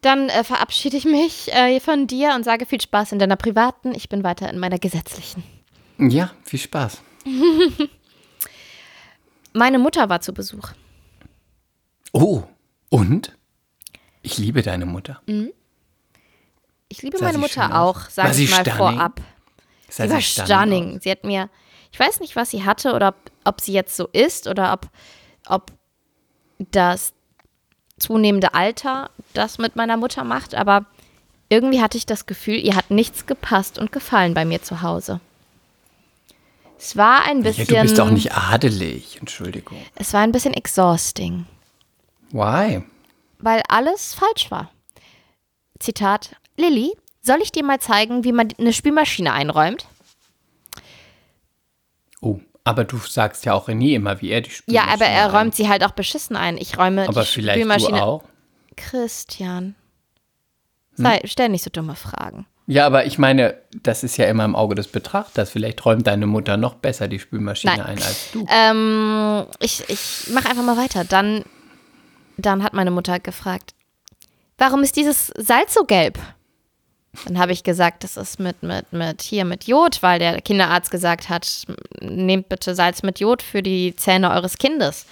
Dann 0.00 0.28
äh, 0.28 0.44
verabschiede 0.44 0.96
ich 0.96 1.04
mich 1.04 1.52
äh, 1.52 1.80
von 1.80 2.06
dir 2.06 2.34
und 2.34 2.44
sage 2.44 2.66
viel 2.66 2.80
Spaß 2.80 3.12
in 3.12 3.18
deiner 3.18 3.36
privaten. 3.36 3.94
Ich 3.94 4.08
bin 4.08 4.24
weiter 4.24 4.50
in 4.50 4.58
meiner 4.58 4.78
gesetzlichen. 4.78 5.42
Ja, 5.98 6.32
viel 6.44 6.58
Spaß. 6.58 7.00
Meine 9.52 9.78
Mutter 9.78 10.08
war 10.08 10.20
zu 10.20 10.32
Besuch. 10.32 10.70
Oh, 12.12 12.42
und? 12.88 13.36
Ich 14.22 14.38
liebe 14.38 14.62
deine 14.62 14.86
Mutter. 14.86 15.20
Ich 16.88 17.02
liebe 17.02 17.18
meine 17.20 17.38
Mutter 17.38 17.80
auch, 17.80 18.08
sage 18.10 18.40
ich 18.40 18.50
mal 18.50 18.60
stunning? 18.60 18.76
vorab. 18.76 19.20
Sie 19.92 20.10
war 20.10 20.20
stunning. 20.20 20.96
aus? 20.96 21.02
Sie 21.02 21.10
hat 21.10 21.24
mir, 21.24 21.48
ich 21.92 21.98
weiß 22.00 22.20
nicht, 22.20 22.36
was 22.36 22.50
sie 22.50 22.64
hatte 22.64 22.94
oder 22.94 23.08
ob, 23.08 23.16
ob 23.44 23.60
sie 23.60 23.72
jetzt 23.72 23.96
so 23.96 24.08
ist 24.12 24.46
oder 24.48 24.72
ob, 24.72 24.88
ob 25.46 25.72
das 26.58 27.12
zunehmende 27.98 28.54
Alter 28.54 29.10
das 29.34 29.58
mit 29.58 29.76
meiner 29.76 29.96
Mutter 29.96 30.24
macht, 30.24 30.54
aber 30.54 30.86
irgendwie 31.48 31.82
hatte 31.82 31.98
ich 31.98 32.06
das 32.06 32.26
Gefühl, 32.26 32.56
ihr 32.56 32.74
hat 32.76 32.90
nichts 32.90 33.26
gepasst 33.26 33.78
und 33.78 33.92
gefallen 33.92 34.34
bei 34.34 34.44
mir 34.44 34.62
zu 34.62 34.80
Hause. 34.82 35.20
Es 36.78 36.96
war 36.96 37.24
ein 37.24 37.38
Ja, 37.38 37.42
bisschen, 37.44 37.66
du 37.66 37.80
bist 37.82 37.98
doch 37.98 38.10
nicht 38.10 38.32
adelig, 38.34 39.18
Entschuldigung. 39.20 39.78
es 39.94 40.12
war 40.14 40.20
ein 40.22 40.32
bisschen 40.32 40.54
exhausting, 40.54 41.46
Why? 42.30 42.82
weil 43.38 43.62
alles 43.68 44.14
falsch 44.14 44.50
war. 44.50 44.70
Zitat, 45.78 46.36
Lilly, 46.56 46.92
soll 47.22 47.38
ich 47.42 47.52
dir 47.52 47.64
mal 47.64 47.80
zeigen, 47.80 48.24
wie 48.24 48.32
man 48.32 48.48
eine 48.58 48.72
Spülmaschine 48.72 49.32
einräumt? 49.32 49.86
Oh, 52.20 52.38
aber 52.64 52.84
du 52.84 52.98
sagst 52.98 53.44
ja 53.44 53.52
auch 53.54 53.68
nie 53.68 53.94
immer, 53.94 54.20
wie 54.20 54.30
er 54.30 54.40
die 54.42 54.50
Ja, 54.50 54.82
Spülmaschine 54.82 54.92
aber 54.92 55.04
er 55.06 55.24
ein- 55.24 55.30
räumt 55.30 55.54
sie 55.54 55.68
halt 55.68 55.84
auch 55.84 55.90
beschissen 55.92 56.36
ein. 56.36 56.56
Ich 56.56 56.78
räume 56.78 57.08
Aber 57.08 57.22
die 57.22 57.26
vielleicht 57.28 57.58
Spülmaschine. 57.58 57.98
du 57.98 58.02
auch. 58.04 58.24
Christian. 58.76 59.74
Hm? 60.96 61.04
Sei, 61.04 61.20
stell 61.24 61.48
nicht 61.48 61.64
so 61.64 61.70
dumme 61.70 61.96
Fragen. 61.96 62.46
Ja, 62.68 62.86
aber 62.86 63.06
ich 63.06 63.18
meine, 63.18 63.58
das 63.82 64.04
ist 64.04 64.16
ja 64.16 64.26
immer 64.26 64.44
im 64.44 64.54
Auge 64.54 64.76
des 64.76 64.86
Betrachters. 64.86 65.50
Vielleicht 65.50 65.84
räumt 65.84 66.06
deine 66.06 66.26
Mutter 66.26 66.56
noch 66.56 66.74
besser 66.74 67.08
die 67.08 67.18
Spülmaschine 67.18 67.76
Nein. 67.76 67.86
ein 67.86 67.98
als 68.02 68.30
du. 68.32 68.46
Ähm, 68.48 69.46
ich 69.58 69.82
ich 69.88 70.30
mache 70.32 70.48
einfach 70.48 70.62
mal 70.62 70.76
weiter. 70.76 71.04
Dann, 71.04 71.44
dann 72.36 72.62
hat 72.62 72.72
meine 72.72 72.92
Mutter 72.92 73.18
gefragt, 73.18 73.74
warum 74.58 74.82
ist 74.84 74.96
dieses 74.96 75.26
Salz 75.36 75.74
so 75.74 75.84
gelb? 75.84 76.18
Dann 77.26 77.38
habe 77.38 77.52
ich 77.52 77.62
gesagt, 77.62 78.04
das 78.04 78.16
ist 78.16 78.40
mit, 78.40 78.62
mit, 78.62 78.92
mit 78.92 79.22
hier 79.22 79.44
mit 79.44 79.64
Jod, 79.64 80.02
weil 80.02 80.18
der 80.18 80.40
Kinderarzt 80.40 80.90
gesagt 80.90 81.28
hat, 81.28 81.66
nehmt 82.00 82.48
bitte 82.48 82.74
Salz 82.74 83.02
mit 83.02 83.20
Jod 83.20 83.42
für 83.42 83.62
die 83.62 83.94
Zähne 83.96 84.30
eures 84.30 84.56
Kindes. 84.56 85.06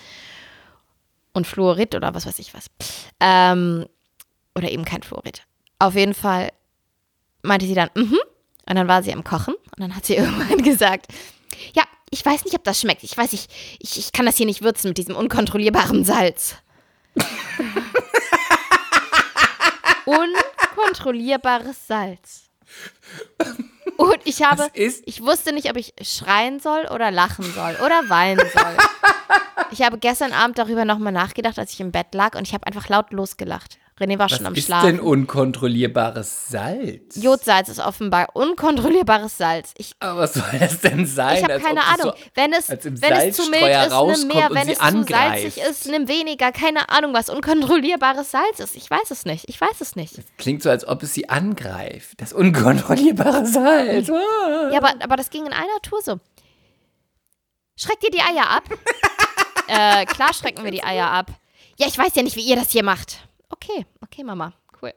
Und 1.32 1.46
Fluorid 1.46 1.94
oder 1.94 2.14
was 2.14 2.26
weiß 2.26 2.38
ich 2.38 2.54
was. 2.54 2.66
Ähm, 3.20 3.86
oder 4.56 4.70
eben 4.70 4.84
kein 4.84 5.02
Fluorid. 5.02 5.42
Auf 5.78 5.94
jeden 5.94 6.14
Fall 6.14 6.50
meinte 7.42 7.66
sie 7.66 7.74
dann, 7.74 7.90
mhm. 7.94 8.18
Und 8.70 8.76
dann 8.76 8.88
war 8.88 9.02
sie 9.02 9.12
am 9.12 9.24
Kochen 9.24 9.54
und 9.54 9.80
dann 9.80 9.96
hat 9.96 10.06
sie 10.06 10.14
irgendwann 10.18 10.62
gesagt, 10.62 11.06
ja, 11.74 11.82
ich 12.10 12.24
weiß 12.24 12.44
nicht, 12.44 12.54
ob 12.54 12.62
das 12.62 12.80
schmeckt. 12.80 13.02
Ich 13.02 13.16
weiß 13.16 13.32
nicht, 13.32 13.50
ich, 13.80 13.98
ich 13.98 14.12
kann 14.12 14.26
das 14.26 14.36
hier 14.36 14.46
nicht 14.46 14.62
würzen 14.62 14.88
mit 14.88 14.98
diesem 14.98 15.16
unkontrollierbaren 15.16 16.04
Salz. 16.04 16.54
Unkontrollierbares 20.86 21.86
Salz. 21.86 22.50
Und 23.96 24.18
ich 24.24 24.42
habe, 24.42 24.70
ich 24.74 25.22
wusste 25.22 25.52
nicht, 25.52 25.68
ob 25.70 25.76
ich 25.76 25.94
schreien 26.02 26.60
soll 26.60 26.86
oder 26.86 27.10
lachen 27.10 27.44
soll 27.52 27.76
oder 27.84 28.08
weinen 28.08 28.38
soll. 28.38 28.76
Ich 29.72 29.82
habe 29.82 29.98
gestern 29.98 30.32
Abend 30.32 30.58
darüber 30.58 30.84
nochmal 30.84 31.12
nachgedacht, 31.12 31.58
als 31.58 31.72
ich 31.72 31.80
im 31.80 31.92
Bett 31.92 32.14
lag 32.14 32.36
und 32.36 32.46
ich 32.46 32.54
habe 32.54 32.66
einfach 32.66 32.88
laut 32.88 33.12
losgelacht. 33.12 33.78
René 34.00 34.18
war 34.18 34.28
schon 34.30 34.46
am 34.46 34.52
Was 34.52 34.58
ist 34.60 34.66
Schlafen. 34.66 34.86
denn 34.86 35.00
unkontrollierbares 35.00 36.48
Salz? 36.48 37.16
Jodsalz 37.16 37.68
ist 37.68 37.80
offenbar 37.80 38.28
unkontrollierbares 38.34 39.36
Salz. 39.36 39.74
Ich, 39.76 39.92
Aber 40.00 40.20
was 40.20 40.34
soll 40.34 40.58
das 40.58 40.80
denn 40.80 41.04
sein? 41.06 41.36
ich 41.36 41.44
habe 41.44 41.60
keine 41.60 41.80
das 41.80 42.00
Ahnung. 42.00 42.14
So, 42.16 42.24
wenn 42.34 42.52
es, 42.54 42.68
wenn 42.70 43.12
es 43.12 43.36
zu 43.36 43.50
mild 43.50 43.62
ist, 43.62 43.92
nimm 43.92 44.28
mehr. 44.28 44.48
Wenn 44.50 44.68
es 44.68 44.78
zu 44.78 44.84
angreift. 44.84 45.42
salzig 45.42 45.62
ist, 45.62 45.88
nimm 45.88 46.08
weniger. 46.08 46.50
Keine 46.52 46.88
Ahnung, 46.88 47.12
was 47.12 47.28
unkontrollierbares 47.28 48.30
Salz 48.30 48.58
ist. 48.58 48.74
Ich 48.74 48.90
weiß 48.90 49.10
es 49.10 49.26
nicht. 49.26 49.48
Ich 49.48 49.60
weiß 49.60 49.80
es 49.80 49.96
nicht. 49.96 50.14
Klingt 50.38 50.62
so, 50.62 50.70
als 50.70 50.88
ob 50.88 51.02
es 51.02 51.12
sie 51.12 51.28
angreift. 51.28 52.20
Das 52.20 52.32
unkontrollierbare 52.32 53.44
Salz. 53.46 54.10
Ja, 54.70 54.78
aber, 54.78 54.94
aber 55.02 55.16
das 55.16 55.30
ging 55.30 55.46
in 55.46 55.52
einer 55.52 55.80
Tour 55.82 56.00
so. 56.02 56.18
Schreckt 57.76 58.04
ihr 58.04 58.10
die 58.10 58.20
Eier 58.20 58.48
ab? 58.48 58.64
äh, 59.68 60.04
klar 60.06 60.32
schrecken 60.34 60.64
wir 60.64 60.70
die 60.70 60.82
Eier 60.82 61.10
ab. 61.10 61.30
Ja, 61.78 61.86
ich 61.86 61.96
weiß 61.96 62.14
ja 62.14 62.22
nicht, 62.22 62.36
wie 62.36 62.42
ihr 62.46 62.56
das 62.56 62.70
hier 62.70 62.84
macht. 62.84 63.18
Okay, 63.50 63.84
okay, 64.02 64.24
Mama. 64.24 64.52
Cool. 64.80 64.92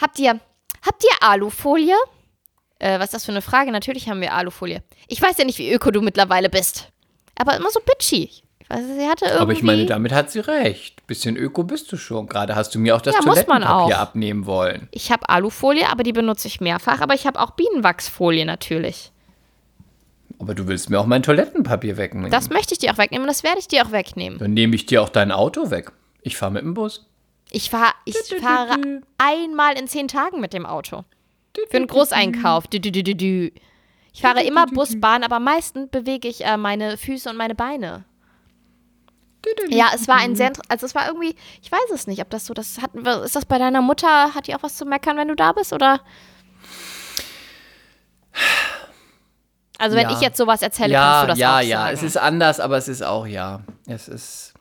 Habt 0.00 0.18
ihr, 0.18 0.38
habt 0.84 1.04
ihr 1.04 1.28
Alufolie? 1.28 1.94
Äh, 2.78 2.98
was 2.98 3.06
ist 3.06 3.14
das 3.14 3.24
für 3.24 3.32
eine 3.32 3.42
Frage? 3.42 3.70
Natürlich 3.72 4.08
haben 4.08 4.20
wir 4.20 4.34
Alufolie. 4.34 4.82
Ich 5.08 5.22
weiß 5.22 5.38
ja 5.38 5.44
nicht, 5.44 5.58
wie 5.58 5.72
öko 5.72 5.90
du 5.90 6.00
mittlerweile 6.02 6.50
bist. 6.50 6.90
Aber 7.36 7.56
immer 7.56 7.70
so 7.70 7.80
bitchy. 7.80 8.30
Ich 8.58 8.70
weiß, 8.70 8.80
sie 8.84 9.08
hatte 9.08 9.24
irgendwie... 9.26 9.42
Aber 9.42 9.52
ich 9.52 9.62
meine, 9.62 9.86
damit 9.86 10.12
hat 10.12 10.30
sie 10.30 10.40
recht. 10.40 11.06
Bisschen 11.06 11.36
öko 11.36 11.62
bist 11.64 11.90
du 11.92 11.96
schon. 11.96 12.26
Gerade 12.26 12.56
hast 12.56 12.74
du 12.74 12.78
mir 12.78 12.96
auch 12.96 13.00
das 13.00 13.14
Ja, 13.14 13.20
Toilettenpapier 13.20 13.70
auch. 13.70 13.90
abnehmen 13.92 14.46
wollen. 14.46 14.88
Ich 14.90 15.10
habe 15.12 15.28
Alufolie, 15.28 15.88
aber 15.88 16.02
die 16.02 16.12
benutze 16.12 16.48
ich 16.48 16.60
mehrfach. 16.60 17.00
Aber 17.00 17.14
ich 17.14 17.26
habe 17.26 17.40
auch 17.40 17.52
Bienenwachsfolie 17.52 18.44
natürlich. 18.44 19.12
Aber 20.38 20.54
du 20.56 20.66
willst 20.66 20.90
mir 20.90 20.98
auch 20.98 21.06
mein 21.06 21.22
Toilettenpapier 21.22 21.96
wegnehmen. 21.96 22.30
Das 22.30 22.50
möchte 22.50 22.74
ich 22.74 22.80
dir 22.80 22.92
auch 22.92 22.98
wegnehmen 22.98 23.22
und 23.28 23.28
das 23.32 23.44
werde 23.44 23.60
ich 23.60 23.68
dir 23.68 23.86
auch 23.86 23.92
wegnehmen. 23.92 24.38
Dann 24.40 24.54
nehme 24.54 24.74
ich 24.74 24.86
dir 24.86 25.02
auch 25.02 25.08
dein 25.08 25.30
Auto 25.30 25.70
weg. 25.70 25.92
Ich 26.22 26.36
fahre 26.36 26.50
mit 26.52 26.62
dem 26.62 26.74
Bus. 26.74 27.06
Ich, 27.54 27.68
fahr, 27.68 27.94
ich 28.06 28.16
fahre 28.40 29.02
einmal 29.18 29.78
in 29.78 29.86
zehn 29.86 30.08
Tagen 30.08 30.40
mit 30.40 30.54
dem 30.54 30.64
Auto. 30.64 31.04
Für 31.70 31.76
einen 31.76 31.86
Großeinkauf. 31.86 32.64
Ich 32.72 34.22
fahre 34.22 34.42
immer 34.42 34.66
Bus, 34.66 34.98
Bahn, 34.98 35.22
aber 35.22 35.38
meistens 35.38 35.90
bewege 35.90 36.28
ich 36.28 36.44
äh, 36.44 36.56
meine 36.56 36.96
Füße 36.96 37.28
und 37.28 37.36
meine 37.36 37.54
Beine. 37.54 38.04
Ja, 39.68 39.90
es 39.94 40.08
war 40.08 40.16
ein 40.16 40.36
sehr, 40.36 40.52
also 40.68 40.86
es 40.86 40.94
war 40.94 41.08
irgendwie, 41.08 41.34
ich 41.60 41.70
weiß 41.70 41.90
es 41.92 42.06
nicht, 42.06 42.22
ob 42.22 42.30
das 42.30 42.46
so, 42.46 42.54
das 42.54 42.80
hat, 42.80 42.94
ist 42.94 43.36
das 43.36 43.44
bei 43.44 43.58
deiner 43.58 43.82
Mutter, 43.82 44.34
hat 44.34 44.46
die 44.46 44.54
auch 44.54 44.62
was 44.62 44.76
zu 44.76 44.84
meckern, 44.86 45.16
wenn 45.16 45.28
du 45.28 45.34
da 45.34 45.52
bist, 45.52 45.72
oder? 45.72 46.00
Also 49.78 49.96
wenn 49.96 50.08
Ja. 50.08 50.14
ich 50.14 50.20
jetzt 50.20 50.38
sowas 50.38 50.62
erzähle, 50.62 50.92
ja, 50.92 51.00
kannst 51.00 51.22
du 51.22 51.26
das 51.28 51.38
ja, 51.38 51.56
auch 51.56 51.60
ja. 51.60 51.78
sagen. 51.80 51.94
Es 51.94 52.02
ist 52.04 52.16
anders, 52.16 52.60
aber 52.60 52.76
es 52.76 52.88
ist 52.88 53.02
auch 53.02 53.26
ja. 53.26 53.62
Es 53.86 54.08
ist. 54.08 54.51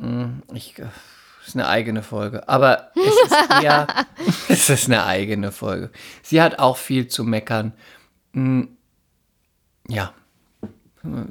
Mm, 0.00 0.42
Ich, 0.54 0.74
es 0.78 1.48
ist 1.48 1.54
eine 1.56 1.68
eigene 1.68 2.02
Folge. 2.02 2.48
Aber 2.48 2.90
es 2.94 3.30
ist 3.30 3.62
eher. 3.62 3.86
es 4.48 4.68
ist 4.70 4.86
eine 4.86 5.04
eigene 5.04 5.52
Folge. 5.52 5.90
Sie 6.22 6.40
hat 6.40 6.58
auch 6.58 6.76
viel 6.76 7.08
zu 7.08 7.24
meckern. 7.24 7.72
Mm, 8.32 8.62
Ja. 9.88 10.12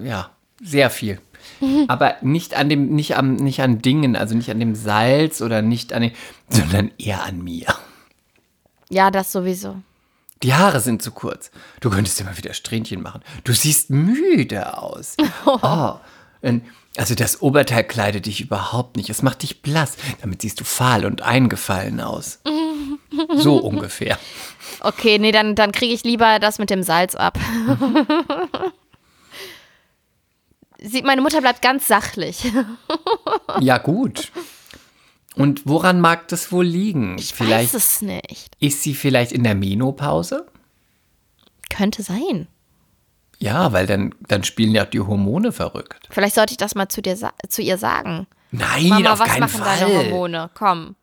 Ja. 0.02 0.32
Sehr 0.64 0.90
viel. 0.92 1.20
Aber 1.88 2.18
nicht 2.22 2.54
an 2.56 2.70
dem, 2.70 2.94
nicht 2.94 3.18
am, 3.18 3.36
nicht 3.36 3.62
an 3.62 3.80
Dingen, 3.82 4.16
also 4.16 4.36
nicht 4.36 4.52
an 4.52 4.60
dem 4.60 4.76
Salz 4.76 5.42
oder 5.42 5.62
nicht 5.64 5.92
an 5.94 6.04
den, 6.04 6.12
sondern 6.50 6.92
eher 7.00 7.24
an 7.24 7.42
mir. 7.44 7.66
ja, 8.90 9.10
das 9.10 9.32
sowieso. 9.32 9.78
Die 10.44 10.54
Haare 10.56 10.80
sind 10.82 11.02
zu 11.04 11.12
kurz. 11.12 11.52
Du 11.82 11.90
könntest 11.92 12.24
mal 12.24 12.36
wieder 12.38 12.54
Strähnchen 12.54 13.02
machen. 13.02 13.22
Du 13.44 13.54
siehst 13.54 13.90
müde 13.92 14.78
aus. 14.78 15.16
Oh. 15.46 15.96
und- 16.42 16.64
Also 16.98 17.16
das 17.16 17.42
Oberteil 17.42 17.86
kleidet 17.86 18.26
dich 18.26 18.42
überhaupt 18.42 18.98
nicht. 18.98 19.10
Es 19.10 19.22
macht 19.22 19.44
dich 19.44 19.62
blass. 19.62 19.96
Damit 20.22 20.42
siehst 20.42 20.60
du 20.60 20.66
fahl 20.66 21.06
und 21.06 21.22
eingefallen 21.22 22.02
aus. 22.02 22.40
So 23.36 23.58
ungefähr. 23.58 24.18
Okay, 24.80 25.20
nee, 25.20 25.34
dann, 25.34 25.54
dann 25.56 25.74
kriege 25.74 25.94
ich 25.94 26.04
lieber 26.04 26.40
das 26.40 26.60
mit 26.60 26.70
dem 26.70 26.82
Salz 26.82 27.14
ab. 27.16 27.38
Sie, 30.80 31.02
meine 31.04 31.22
Mutter 31.22 31.42
bleibt 31.42 31.62
ganz 31.62 31.88
sachlich. 31.88 32.52
Ja 33.60 33.78
gut. 33.80 34.32
Und 35.36 35.68
woran 35.68 36.00
mag 36.00 36.30
das 36.30 36.52
wohl 36.54 36.66
liegen? 36.66 37.18
Ich 37.20 37.34
vielleicht 37.34 37.74
weiß 37.74 37.84
es 37.84 38.02
nicht. 38.02 38.56
ist 38.60 38.82
sie 38.82 38.94
vielleicht 38.96 39.34
in 39.34 39.44
der 39.44 39.56
Menopause? 39.56 40.48
Könnte 41.70 42.02
sein. 42.02 42.48
Ja, 43.42 43.74
weil 43.74 43.88
dann, 43.88 44.14
dann 44.28 44.44
spielen 44.44 44.72
ja 44.72 44.86
die 44.86 45.00
Hormone 45.00 45.52
verrückt. 45.52 46.08
Vielleicht 46.12 46.36
sollte 46.36 46.52
ich 46.52 46.58
das 46.58 46.76
mal 46.76 46.90
zu, 46.90 47.02
dir 47.02 47.18
zu 47.50 47.62
ihr 47.62 47.78
sagen. 47.78 48.28
Nein, 48.52 48.90
Mama, 48.90 49.14
auf 49.14 49.20
was 49.20 49.30
keinen 49.30 49.40
machen 49.40 49.64
Fall. 49.64 49.80
deine 49.80 49.96
Hormone? 49.96 50.50
Komm. 50.54 50.96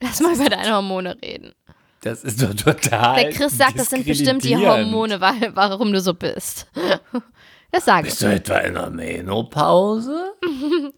Lass 0.00 0.20
mal 0.20 0.34
über 0.34 0.48
deine 0.48 0.74
Hormone 0.74 1.16
reden. 1.22 1.52
Das 2.00 2.24
ist 2.24 2.42
doch 2.42 2.52
total. 2.54 3.22
Der 3.22 3.30
Chris 3.30 3.56
sagt, 3.56 3.78
das 3.78 3.90
sind 3.90 4.04
bestimmt 4.04 4.42
die. 4.42 4.56
Hormone, 4.56 5.20
weil, 5.20 5.54
warum 5.54 5.92
du 5.92 6.00
so 6.00 6.14
bist. 6.14 6.66
Das 7.74 7.86
sage 7.86 8.06
ich. 8.06 8.12
Bist 8.12 8.20
du 8.20 8.26
etwa 8.26 8.58
in 8.58 8.74
der 8.74 8.90
Menopause? 8.90 10.34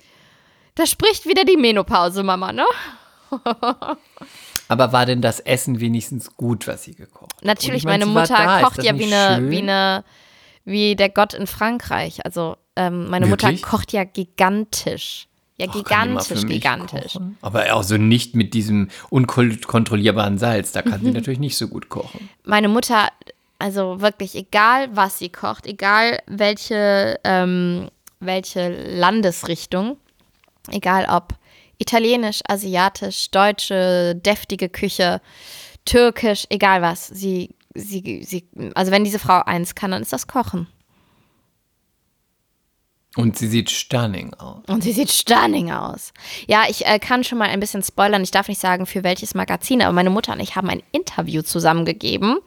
Da 0.74 0.86
spricht 0.86 1.24
wieder 1.24 1.44
die 1.44 1.56
Menopause, 1.56 2.24
Mama, 2.24 2.52
ne? 2.52 2.64
Aber 4.66 4.92
war 4.92 5.06
denn 5.06 5.22
das 5.22 5.38
Essen 5.38 5.78
wenigstens 5.78 6.36
gut, 6.36 6.66
was 6.66 6.82
sie 6.82 6.96
gekocht 6.96 7.36
hat? 7.36 7.44
Natürlich, 7.44 7.82
ich 7.82 7.84
mein, 7.84 8.00
meine 8.00 8.10
Mutter 8.10 8.34
da. 8.36 8.62
Kocht 8.62 8.82
ja 8.82 8.98
wie 8.98 9.04
eine, 9.04 9.36
schön? 9.36 9.50
wie 9.52 9.58
eine, 9.58 10.02
wie 10.64 10.96
der 10.96 11.08
Gott 11.08 11.34
in 11.34 11.46
Frankreich. 11.46 12.24
Also 12.24 12.56
ähm, 12.76 13.08
meine 13.08 13.28
Wirklich? 13.28 13.60
Mutter 13.62 13.68
kocht 13.70 13.92
ja 13.92 14.04
gigantisch. 14.04 15.28
Ja, 15.56 15.66
mal 15.66 15.72
gigantisch, 15.72 16.46
gigantisch. 16.46 17.12
kochen? 17.12 17.38
Aber 17.40 17.72
also 17.72 17.96
nicht 17.96 18.34
mit 18.34 18.54
diesem 18.54 18.88
unkontrollierbaren 19.10 20.36
Salz. 20.38 20.72
Da 20.72 20.82
kann 20.82 21.00
sie 21.00 21.08
Mhm. 21.08 21.12
natürlich 21.14 21.38
nicht 21.38 21.56
so 21.56 21.68
gut 21.68 21.88
kochen. 21.88 22.28
Meine 22.44 22.68
Mutter, 22.68 23.08
also 23.60 24.00
wirklich, 24.00 24.34
egal 24.34 24.88
was 24.96 25.18
sie 25.20 25.28
kocht, 25.28 25.66
egal 25.66 26.18
welche, 26.26 27.20
ähm, 27.22 27.88
welche 28.18 28.68
Landesrichtung, 28.96 29.96
egal 30.72 31.06
ob 31.08 31.34
italienisch, 31.78 32.40
asiatisch, 32.48 33.30
deutsche, 33.30 34.14
deftige 34.16 34.68
Küche, 34.68 35.20
türkisch, 35.84 36.46
egal 36.50 36.82
was, 36.82 37.06
sie, 37.06 37.50
sie, 37.74 38.22
sie, 38.24 38.48
also 38.74 38.92
wenn 38.92 39.04
diese 39.04 39.18
Frau 39.18 39.42
eins 39.42 39.74
kann, 39.74 39.90
dann 39.90 40.02
ist 40.02 40.12
das 40.12 40.26
Kochen. 40.26 40.68
Und 43.16 43.38
sie 43.38 43.46
sieht 43.46 43.70
stunning 43.70 44.34
aus. 44.34 44.64
Und 44.66 44.82
sie 44.82 44.92
sieht 44.92 45.10
stunning 45.10 45.70
aus. 45.70 46.12
Ja, 46.48 46.64
ich 46.68 46.84
äh, 46.84 46.98
kann 46.98 47.22
schon 47.22 47.38
mal 47.38 47.48
ein 47.48 47.60
bisschen 47.60 47.82
spoilern. 47.82 48.24
Ich 48.24 48.32
darf 48.32 48.48
nicht 48.48 48.60
sagen, 48.60 48.86
für 48.86 49.04
welches 49.04 49.34
Magazin, 49.34 49.82
aber 49.82 49.92
meine 49.92 50.10
Mutter 50.10 50.32
und 50.32 50.40
ich 50.40 50.56
haben 50.56 50.68
ein 50.68 50.82
Interview 50.90 51.42
zusammengegeben. 51.42 52.38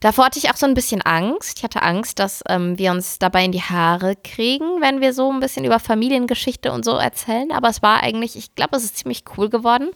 Davor 0.00 0.26
hatte 0.26 0.38
ich 0.38 0.50
auch 0.50 0.56
so 0.56 0.66
ein 0.66 0.74
bisschen 0.74 1.00
Angst. 1.02 1.58
Ich 1.58 1.64
hatte 1.64 1.82
Angst, 1.82 2.18
dass 2.18 2.42
ähm, 2.48 2.76
wir 2.76 2.90
uns 2.90 3.18
dabei 3.18 3.44
in 3.44 3.52
die 3.52 3.62
Haare 3.62 4.14
kriegen, 4.16 4.80
wenn 4.80 5.00
wir 5.00 5.12
so 5.12 5.32
ein 5.32 5.40
bisschen 5.40 5.64
über 5.64 5.78
Familiengeschichte 5.78 6.72
und 6.72 6.84
so 6.84 6.92
erzählen. 6.92 7.52
Aber 7.52 7.68
es 7.68 7.82
war 7.82 8.02
eigentlich, 8.02 8.36
ich 8.36 8.54
glaube, 8.56 8.76
es 8.76 8.84
ist 8.84 8.98
ziemlich 8.98 9.24
cool 9.36 9.48
geworden. 9.48 9.90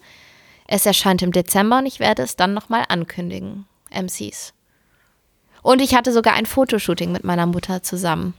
Es 0.69 0.87
erscheint 0.87 1.23
im 1.23 1.33
Dezember 1.33 1.79
und 1.79 1.87
ich 1.87 1.99
werde 1.99 2.23
es 2.23 2.37
dann 2.37 2.55
nochmal 2.55 2.85
ankündigen. 2.89 3.67
MCs. 3.91 4.53
Und 5.63 5.81
ich 5.81 5.95
hatte 5.95 6.13
sogar 6.13 6.35
ein 6.35 6.47
Fotoshooting 6.47 7.13
mit 7.13 7.25
meiner 7.25 7.47
Mutter 7.47 7.83
zusammen. 7.83 8.35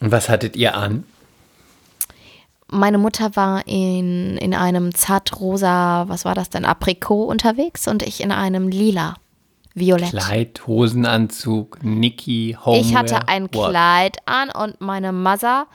Und 0.00 0.10
was 0.10 0.28
hattet 0.28 0.56
ihr 0.56 0.76
an? 0.76 1.04
Meine 2.68 2.96
Mutter 2.96 3.36
war 3.36 3.66
in, 3.66 4.38
in 4.38 4.54
einem 4.54 4.94
zartrosa, 4.94 6.08
was 6.08 6.24
war 6.24 6.34
das 6.34 6.48
denn, 6.48 6.64
Aprikot 6.64 7.26
unterwegs 7.26 7.86
und 7.86 8.02
ich 8.02 8.22
in 8.22 8.32
einem 8.32 8.68
lila, 8.68 9.16
violett. 9.74 10.10
Kleid, 10.10 10.66
Hosenanzug, 10.66 11.82
Niki, 11.82 12.56
Homeware. 12.64 12.80
Ich 12.80 12.96
hatte 12.96 13.28
ein 13.28 13.52
what? 13.52 13.70
Kleid 13.70 14.16
an 14.24 14.50
und 14.50 14.80
meine 14.80 15.12
Mother 15.12 15.66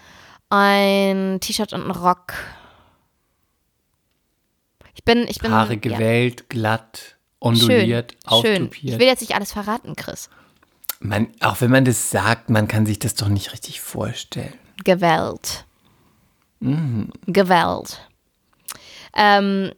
ein 0.50 1.39
T-Shirt 1.39 1.73
und 1.73 1.82
einen 1.82 1.91
Rock. 1.91 2.34
Ich 4.95 5.04
bin, 5.04 5.28
ich 5.28 5.39
bin. 5.39 5.52
Haare 5.52 5.73
ja, 5.73 5.80
gewellt, 5.80 6.50
glatt, 7.39 7.58
schön, 7.58 7.69
onduliert, 7.71 8.15
schön. 8.41 8.69
Ich 8.73 9.00
will 9.00 9.08
jetzt 9.08 9.21
nicht 9.21 9.36
alles 9.36 9.52
verraten, 9.52 9.95
Chris. 9.95 10.30
Man, 11.00 11.28
auch 11.41 11.62
wenn 11.62 11.69
man 11.71 11.86
das 11.86 12.10
sagt, 12.10 12.50
man 12.50 12.67
kann 12.67 12.86
sich 12.86 12.97
das 13.00 13.13
doch 13.15 13.28
nicht 13.28 13.52
richtig 13.54 13.82
vorstellen. 13.82 14.54
Gewählt. 14.84 15.65
Mhm. 16.60 17.12
Gewählt. 17.28 18.00
Ähm, 19.15 19.71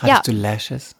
Hattest 0.00 0.26
Ja. 0.28 0.32
du 0.32 0.32
Lashes? 0.32 0.94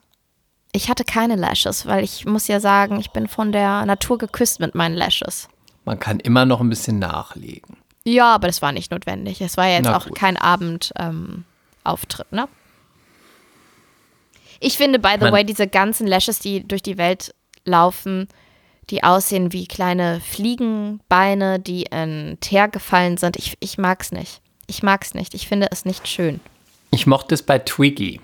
ich 0.72 0.88
hatte 0.90 1.04
keine 1.04 1.36
Lashes, 1.36 1.86
weil 1.86 2.02
ich 2.04 2.26
muss 2.26 2.48
ja 2.48 2.60
sagen, 2.60 2.98
ich 3.00 3.10
bin 3.10 3.28
von 3.28 3.50
der 3.52 3.86
Natur 3.86 4.18
geküsst 4.18 4.60
mit 4.60 4.74
meinen 4.74 4.94
Lashes. 4.94 5.48
Man 5.84 5.98
kann 5.98 6.18
immer 6.20 6.44
noch 6.44 6.60
ein 6.60 6.68
bisschen 6.68 6.98
nachlegen. 6.98 7.76
Ja, 8.04 8.34
aber 8.34 8.46
das 8.48 8.60
war 8.62 8.72
nicht 8.72 8.90
notwendig. 8.90 9.40
Es 9.40 9.56
war 9.56 9.66
ja 9.66 9.76
jetzt 9.76 9.84
Na 9.84 9.96
auch 9.96 10.06
gut. 10.06 10.16
kein 10.18 10.36
Abendauftritt, 10.36 12.26
ähm, 12.32 12.36
ne? 12.36 12.48
Ich 14.60 14.76
finde, 14.76 14.98
by 14.98 15.14
the 15.18 15.24
Man- 15.24 15.32
way, 15.32 15.44
diese 15.44 15.66
ganzen 15.68 16.06
Lashes, 16.06 16.38
die 16.38 16.66
durch 16.66 16.82
die 16.82 16.98
Welt 16.98 17.34
laufen, 17.64 18.28
die 18.90 19.02
aussehen 19.02 19.52
wie 19.52 19.66
kleine 19.66 20.20
Fliegenbeine, 20.20 21.58
die 21.58 21.82
in 21.84 22.38
Teer 22.40 22.68
gefallen 22.68 23.16
sind, 23.16 23.36
ich, 23.36 23.56
ich 23.60 23.78
mag's 23.78 24.12
nicht. 24.12 24.40
Ich 24.68 24.82
mag's 24.82 25.14
nicht. 25.14 25.34
Ich 25.34 25.46
finde 25.48 25.68
es 25.70 25.84
nicht 25.84 26.06
schön. 26.08 26.40
Ich 26.90 27.06
mochte 27.06 27.34
es 27.34 27.42
bei 27.42 27.58
Twiggy. 27.58 28.20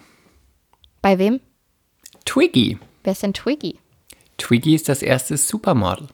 Bei 1.01 1.19
wem? 1.19 1.41
Twiggy. 2.25 2.79
Wer 3.03 3.13
ist 3.13 3.23
denn 3.23 3.35
Twiggy? 3.35 3.79
Twiggy 4.39 4.75
ist 4.75 4.89
das 4.89 5.03
erste 5.03 5.37
Supermodel. 5.37 6.09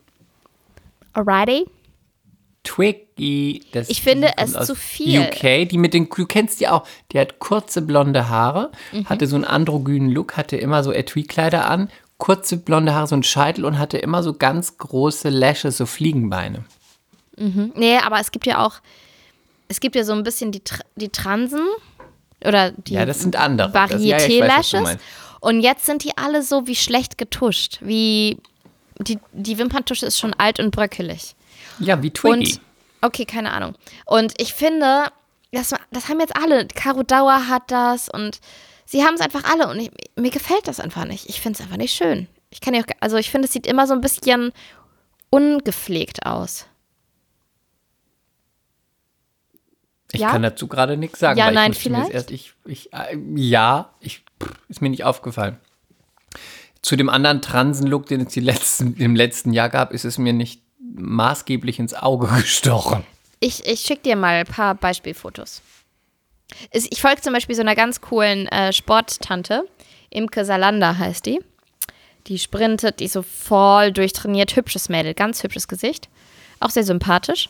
Alrighty. 1.12 1.66
Twiggy. 2.68 3.62
Das 3.72 3.88
Ich 3.88 4.02
finde 4.02 4.32
es 4.36 4.52
zu 4.66 4.74
viel. 4.74 5.20
UK, 5.20 5.68
die 5.68 5.78
mit 5.78 5.94
den, 5.94 6.08
du 6.08 6.26
kennst 6.26 6.60
die 6.60 6.68
auch. 6.68 6.86
Die 7.12 7.18
hat 7.18 7.38
kurze 7.38 7.82
blonde 7.82 8.28
Haare, 8.28 8.70
Mhm. 8.92 9.08
hatte 9.08 9.26
so 9.26 9.36
einen 9.36 9.44
androgynen 9.44 10.10
Look, 10.10 10.36
hatte 10.36 10.56
immer 10.56 10.84
so 10.84 10.92
Etui-Kleider 10.92 11.68
an, 11.70 11.90
kurze 12.18 12.56
blonde 12.56 12.94
Haare, 12.94 13.06
so 13.06 13.14
einen 13.14 13.22
Scheitel 13.22 13.64
und 13.64 13.78
hatte 13.78 13.98
immer 13.98 14.22
so 14.22 14.32
ganz 14.34 14.76
große 14.78 15.28
Lashes, 15.30 15.78
so 15.78 15.86
Fliegenbeine. 15.86 16.64
Nee, 17.36 17.98
aber 17.98 18.18
es 18.20 18.32
gibt 18.32 18.46
ja 18.46 18.66
auch, 18.66 18.74
es 19.68 19.78
gibt 19.78 19.94
ja 19.94 20.02
so 20.02 20.12
ein 20.12 20.24
bisschen 20.24 20.50
die, 20.50 20.60
die 20.96 21.08
Transen 21.08 21.60
oder 22.44 22.72
die 22.72 22.94
Ja, 22.94 23.06
das 23.06 23.20
sind 23.20 23.36
andere. 23.36 23.70
Ja, 23.72 23.86
ja, 23.96 24.16
Varieté-Lashes. 24.18 24.82
meinst. 24.82 25.04
und 25.40 25.60
jetzt 25.60 25.86
sind 25.86 26.02
die 26.02 26.16
alle 26.16 26.42
so 26.42 26.66
wie 26.66 26.74
schlecht 26.74 27.16
getuscht. 27.16 27.78
Wie 27.80 28.38
die, 28.98 29.20
die 29.32 29.56
Wimperntusche 29.58 30.04
ist 30.06 30.18
schon 30.18 30.34
alt 30.34 30.58
und 30.58 30.72
bröckelig. 30.72 31.36
Ja, 31.78 32.02
wie 32.02 32.10
Twiggy. 32.10 32.54
Und 32.54 32.60
okay, 33.02 33.24
keine 33.24 33.52
Ahnung. 33.52 33.74
Und 34.06 34.34
ich 34.40 34.54
finde, 34.54 35.06
das, 35.52 35.74
das 35.90 36.08
haben 36.08 36.20
jetzt 36.20 36.36
alle. 36.36 36.66
Caro 36.68 37.02
Dauer 37.02 37.48
hat 37.48 37.70
das 37.70 38.08
und 38.08 38.40
sie 38.84 39.04
haben 39.04 39.14
es 39.14 39.20
einfach 39.20 39.44
alle 39.44 39.68
und 39.68 39.78
ich, 39.80 39.90
mir 40.16 40.30
gefällt 40.30 40.66
das 40.66 40.80
einfach 40.80 41.04
nicht. 41.04 41.28
Ich 41.28 41.40
finde 41.40 41.58
es 41.58 41.62
einfach 41.62 41.76
nicht 41.76 41.94
schön. 41.94 42.26
Ich 42.50 42.60
kann 42.60 42.74
ja 42.74 42.80
auch, 42.80 42.86
also 43.00 43.16
ich 43.16 43.30
finde, 43.30 43.46
es 43.46 43.52
sieht 43.52 43.66
immer 43.66 43.86
so 43.86 43.94
ein 43.94 44.00
bisschen 44.00 44.52
ungepflegt 45.30 46.24
aus. 46.26 46.66
Ich 50.12 50.20
Ja? 50.20 50.30
kann 50.30 50.42
dazu 50.42 50.68
gerade 50.68 50.96
nichts 50.96 51.18
sagen. 51.18 51.38
Ja, 51.38 51.46
weil 51.46 51.54
nein, 51.54 51.74
vielleicht? 51.74 52.10
Erst, 52.10 52.30
ich, 52.30 52.54
ich, 52.64 52.92
äh, 52.94 53.18
ja, 53.36 53.92
ich, 54.00 54.24
pff, 54.42 54.52
ist 54.68 54.80
mir 54.80 54.88
nicht 54.88 55.04
aufgefallen. 55.04 55.58
Zu 56.80 56.96
dem 56.96 57.10
anderen 57.10 57.42
Transen-Look, 57.42 58.06
den 58.06 58.22
es 58.22 58.32
die 58.32 58.40
letzten, 58.40 58.96
im 58.96 59.14
letzten 59.16 59.52
Jahr 59.52 59.68
gab, 59.68 59.92
ist 59.92 60.04
es 60.04 60.16
mir 60.16 60.32
nicht 60.32 60.62
maßgeblich 60.94 61.78
ins 61.78 61.94
Auge 61.94 62.26
gestochen. 62.36 63.04
Ich, 63.40 63.66
ich 63.66 63.80
schicke 63.80 64.02
dir 64.02 64.16
mal 64.16 64.34
ein 64.40 64.46
paar 64.46 64.74
Beispielfotos. 64.74 65.62
Ich 66.72 67.00
folge 67.00 67.20
zum 67.20 67.32
Beispiel 67.34 67.54
so 67.54 67.60
einer 67.60 67.76
ganz 67.76 68.00
coolen 68.00 68.48
äh, 68.48 68.72
Sporttante. 68.72 69.68
Imke 70.10 70.44
Salander 70.44 70.98
heißt 70.98 71.26
die. 71.26 71.40
Die 72.26 72.38
sprintet, 72.38 73.00
die 73.00 73.04
ist 73.04 73.12
so 73.12 73.22
voll 73.22 73.92
durchtrainiert, 73.92 74.56
hübsches 74.56 74.88
Mädel, 74.88 75.14
ganz 75.14 75.42
hübsches 75.42 75.68
Gesicht. 75.68 76.08
Auch 76.60 76.70
sehr 76.70 76.84
sympathisch. 76.84 77.48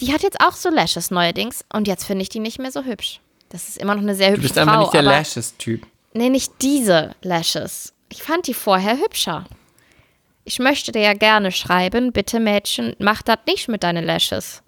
Die 0.00 0.12
hat 0.12 0.22
jetzt 0.22 0.40
auch 0.40 0.52
so 0.52 0.70
Lashes 0.70 1.10
neuerdings 1.10 1.64
und 1.72 1.86
jetzt 1.86 2.04
finde 2.04 2.22
ich 2.22 2.28
die 2.28 2.40
nicht 2.40 2.58
mehr 2.58 2.72
so 2.72 2.84
hübsch. 2.84 3.20
Das 3.48 3.68
ist 3.68 3.78
immer 3.78 3.94
noch 3.94 4.02
eine 4.02 4.14
sehr 4.14 4.30
Du 4.30 4.36
hübsche 4.36 4.42
bist 4.48 4.54
Frau. 4.54 4.62
einfach 4.62 4.78
nicht 4.80 4.94
der 4.94 5.00
aber, 5.00 5.10
Lashes-Typ. 5.10 5.86
Nee, 6.14 6.30
nicht 6.30 6.52
diese 6.62 7.14
Lashes. 7.22 7.92
Ich 8.10 8.22
fand 8.22 8.46
die 8.46 8.54
vorher 8.54 8.98
hübscher. 8.98 9.46
Ich 10.44 10.58
möchte 10.58 10.92
dir 10.92 11.02
ja 11.02 11.14
gerne 11.14 11.52
schreiben, 11.52 12.12
bitte 12.12 12.40
Mädchen, 12.40 12.94
mach 12.98 13.22
das 13.22 13.38
nicht 13.46 13.68
mit 13.68 13.82
deinen 13.82 14.04
Lashes. 14.04 14.62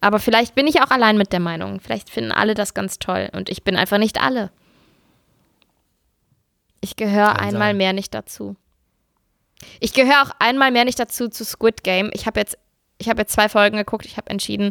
Aber 0.00 0.20
vielleicht 0.20 0.54
bin 0.54 0.66
ich 0.66 0.80
auch 0.80 0.90
allein 0.90 1.18
mit 1.18 1.32
der 1.32 1.40
Meinung. 1.40 1.80
Vielleicht 1.80 2.08
finden 2.08 2.30
alle 2.30 2.54
das 2.54 2.72
ganz 2.72 2.98
toll 2.98 3.30
und 3.32 3.48
ich 3.48 3.64
bin 3.64 3.76
einfach 3.76 3.98
nicht 3.98 4.22
alle. 4.22 4.50
Ich 6.80 6.94
gehöre 6.94 7.40
einmal 7.40 7.70
sein. 7.70 7.76
mehr 7.76 7.92
nicht 7.92 8.14
dazu. 8.14 8.54
Ich 9.80 9.92
gehöre 9.92 10.22
auch 10.22 10.30
einmal 10.38 10.70
mehr 10.70 10.84
nicht 10.84 11.00
dazu 11.00 11.28
zu 11.28 11.44
Squid 11.44 11.82
Game. 11.82 12.10
Ich 12.12 12.26
habe 12.26 12.38
jetzt, 12.38 12.56
ich 12.98 13.08
habe 13.08 13.22
jetzt 13.22 13.32
zwei 13.32 13.48
Folgen 13.48 13.76
geguckt. 13.76 14.06
Ich 14.06 14.16
habe 14.16 14.30
entschieden, 14.30 14.70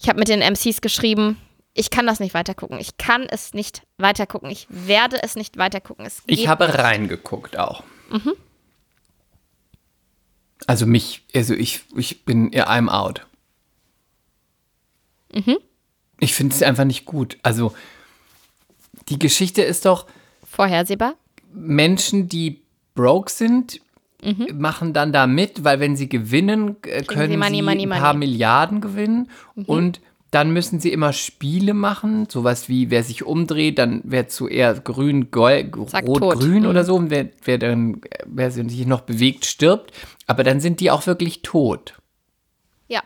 ich 0.00 0.08
habe 0.08 0.18
mit 0.18 0.28
den 0.28 0.40
MCs 0.40 0.80
geschrieben. 0.80 1.38
Ich 1.74 1.90
kann 1.90 2.06
das 2.06 2.18
nicht 2.20 2.34
weitergucken. 2.34 2.78
Ich 2.80 2.96
kann 2.96 3.22
es 3.30 3.54
nicht 3.54 3.82
weitergucken. 3.98 4.50
Ich 4.50 4.66
werde 4.70 5.22
es 5.22 5.36
nicht 5.36 5.58
weitergucken. 5.58 6.04
Es 6.06 6.22
Ich 6.26 6.48
habe 6.48 6.66
nicht. 6.66 6.78
reingeguckt 6.78 7.56
auch. 7.58 7.82
Also 10.66 10.86
mich, 10.86 11.24
also 11.34 11.54
ich, 11.54 11.82
ich 11.96 12.24
bin 12.24 12.50
eher 12.52 12.68
I'm 12.68 12.88
out. 12.88 13.26
Ich 16.18 16.34
finde 16.34 16.54
es 16.54 16.62
einfach 16.62 16.84
nicht 16.84 17.04
gut. 17.04 17.38
Also 17.42 17.74
die 19.08 19.18
Geschichte 19.18 19.62
ist 19.62 19.84
doch, 19.84 20.06
vorhersehbar. 20.44 21.14
Menschen, 21.52 22.28
die 22.28 22.62
broke 22.94 23.30
sind, 23.30 23.80
machen 24.52 24.92
dann 24.92 25.12
da 25.12 25.26
mit, 25.28 25.62
weil 25.64 25.78
wenn 25.80 25.96
sie 25.96 26.08
gewinnen, 26.08 26.76
äh, 26.84 27.04
können 27.04 27.30
sie 27.30 27.36
Money, 27.36 27.56
sie 27.56 27.62
Money, 27.62 27.82
ein 27.84 27.90
paar 27.90 28.14
Money. 28.14 28.26
Milliarden 28.26 28.80
gewinnen 28.80 29.30
und 29.54 30.00
dann 30.30 30.50
müssen 30.52 30.78
sie 30.78 30.92
immer 30.92 31.12
Spiele 31.14 31.72
machen, 31.72 32.26
sowas 32.28 32.68
wie 32.68 32.90
wer 32.90 33.02
sich 33.02 33.24
umdreht, 33.24 33.78
dann 33.78 34.02
wer 34.04 34.28
zuerst 34.28 34.84
grün, 34.84 35.30
gold, 35.30 35.74
rot, 35.76 36.38
grün 36.38 36.62
Mhm. 36.64 36.68
oder 36.68 36.84
so, 36.84 36.96
und 36.96 37.08
wer, 37.10 37.28
wer 37.44 37.56
dann, 37.58 38.02
wer 38.26 38.50
sich 38.50 38.86
noch 38.86 39.00
bewegt, 39.02 39.46
stirbt. 39.46 39.92
Aber 40.26 40.44
dann 40.44 40.60
sind 40.60 40.80
die 40.80 40.90
auch 40.90 41.06
wirklich 41.06 41.40
tot. 41.42 41.94
Ja. 42.88 43.00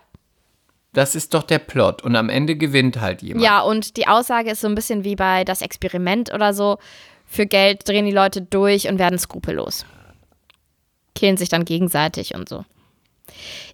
Das 0.93 1.15
ist 1.15 1.33
doch 1.35 1.45
der 1.45 1.61
Plot. 1.61 2.03
Und 2.03 2.17
am 2.17 2.29
Ende 2.29 2.57
gewinnt 2.57 3.01
halt 3.01 3.23
jemand. 3.23 3.45
Ja, 3.45 3.61
und 3.61 3.97
die 3.97 4.09
Aussage 4.09 4.51
ist 4.51 4.61
so 4.61 4.67
ein 4.69 4.75
bisschen 4.75 5.05
wie 5.05 5.15
bei 5.17 5.45
das 5.45 5.63
Experiment 5.63 6.35
oder 6.35 6.53
so. 6.53 6.79
Für 7.25 7.47
Geld 7.47 7.89
drehen 7.89 8.05
die 8.05 8.11
Leute 8.13 8.43
durch 8.43 8.89
und 8.89 8.99
werden 8.99 9.19
skrupellos. 9.19 9.87
Killen 11.15 11.37
sich 11.37 11.49
dann 11.49 11.65
gegenseitig 11.65 12.35
und 12.35 12.49
so. 12.49 12.65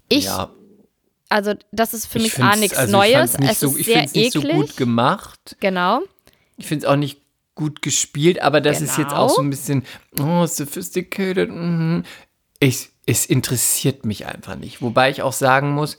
Ich, 0.09 0.27
Ja, 0.27 0.51
also 1.29 1.55
das 1.73 1.95
ist 1.95 2.07
für 2.07 2.19
ich 2.19 2.39
mich 2.39 2.43
A 2.43 2.57
nichts 2.57 2.77
also 2.77 3.03
ich 3.03 3.13
Neues. 3.15 3.37
es 3.41 3.61
so, 3.61 3.77
ist 3.77 3.85
sehr 3.85 4.03
nicht 4.03 4.17
eklig. 4.17 4.33
so 4.33 4.41
gut 4.43 4.77
gemacht. 4.77 5.57
genau. 5.61 6.01
Ich 6.57 6.67
finde 6.67 6.87
es 6.87 6.91
auch 6.91 6.97
nicht 6.97 7.21
gut 7.55 7.83
gespielt, 7.83 8.41
aber 8.41 8.61
das 8.61 8.81
ist 8.81 8.97
jetzt 8.99 9.09
Genau. 9.11 9.23
auch 9.23 9.31
so 9.31 9.43
ein 9.43 9.51
bisschen 9.51 9.85
oh, 10.21 10.47
sophisticated. 10.47 11.51
mhm. 11.51 12.05
Ich, 12.61 12.89
es 13.07 13.27
interessiert 13.27 14.05
mich 14.05 14.27
einfach 14.27 14.57
nicht. 14.57 14.83
Wobei 14.83 15.11
ich 15.11 15.23
auch 15.23 15.33
sagen 15.33 15.73
muss, 15.73 15.99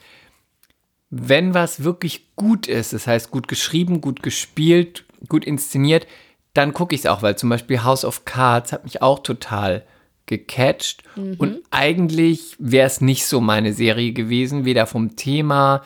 wenn 1.09 1.53
was 1.53 1.83
wirklich 1.83 2.35
gut 2.35 2.67
ist, 2.67 2.93
das 2.93 3.07
heißt 3.07 3.31
gut 3.31 3.47
geschrieben, 3.47 4.01
gut 4.01 4.21
gespielt, 4.21 5.05
gut 5.27 5.43
inszeniert, 5.45 6.05
dann 6.53 6.73
gucke 6.73 6.93
ich 6.95 7.01
es 7.01 7.07
auch, 7.07 7.21
weil 7.21 7.37
zum 7.37 7.49
Beispiel 7.49 7.83
House 7.83 8.05
of 8.05 8.25
Cards 8.25 8.71
hat 8.73 8.83
mich 8.83 9.01
auch 9.01 9.19
total 9.19 9.85
gecatcht. 10.29 11.03
Und 11.15 11.59
eigentlich 11.71 12.55
wäre 12.59 12.87
es 12.87 13.01
nicht 13.01 13.25
so 13.25 13.41
meine 13.41 13.73
Serie 13.73 14.13
gewesen, 14.13 14.63
weder 14.63 14.85
vom 14.85 15.17
Thema 15.17 15.83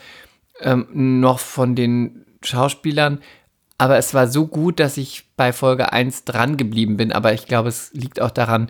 ähm, 0.60 0.86
noch 1.20 1.40
von 1.40 1.74
den 1.76 2.26
Schauspielern. 2.44 3.20
Aber 3.80 3.98
es 3.98 4.14
war 4.14 4.28
so 4.28 4.46
gut, 4.46 4.80
dass 4.80 4.98
ich 4.98 5.24
bei 5.36 5.52
Folge 5.52 5.92
1 5.92 6.26
dran 6.26 6.58
geblieben 6.58 6.98
bin. 6.98 7.12
Aber 7.12 7.34
ich 7.34 7.48
glaube, 7.48 7.70
es 7.70 7.92
liegt 7.94 8.22
auch 8.22 8.32
daran, 8.32 8.70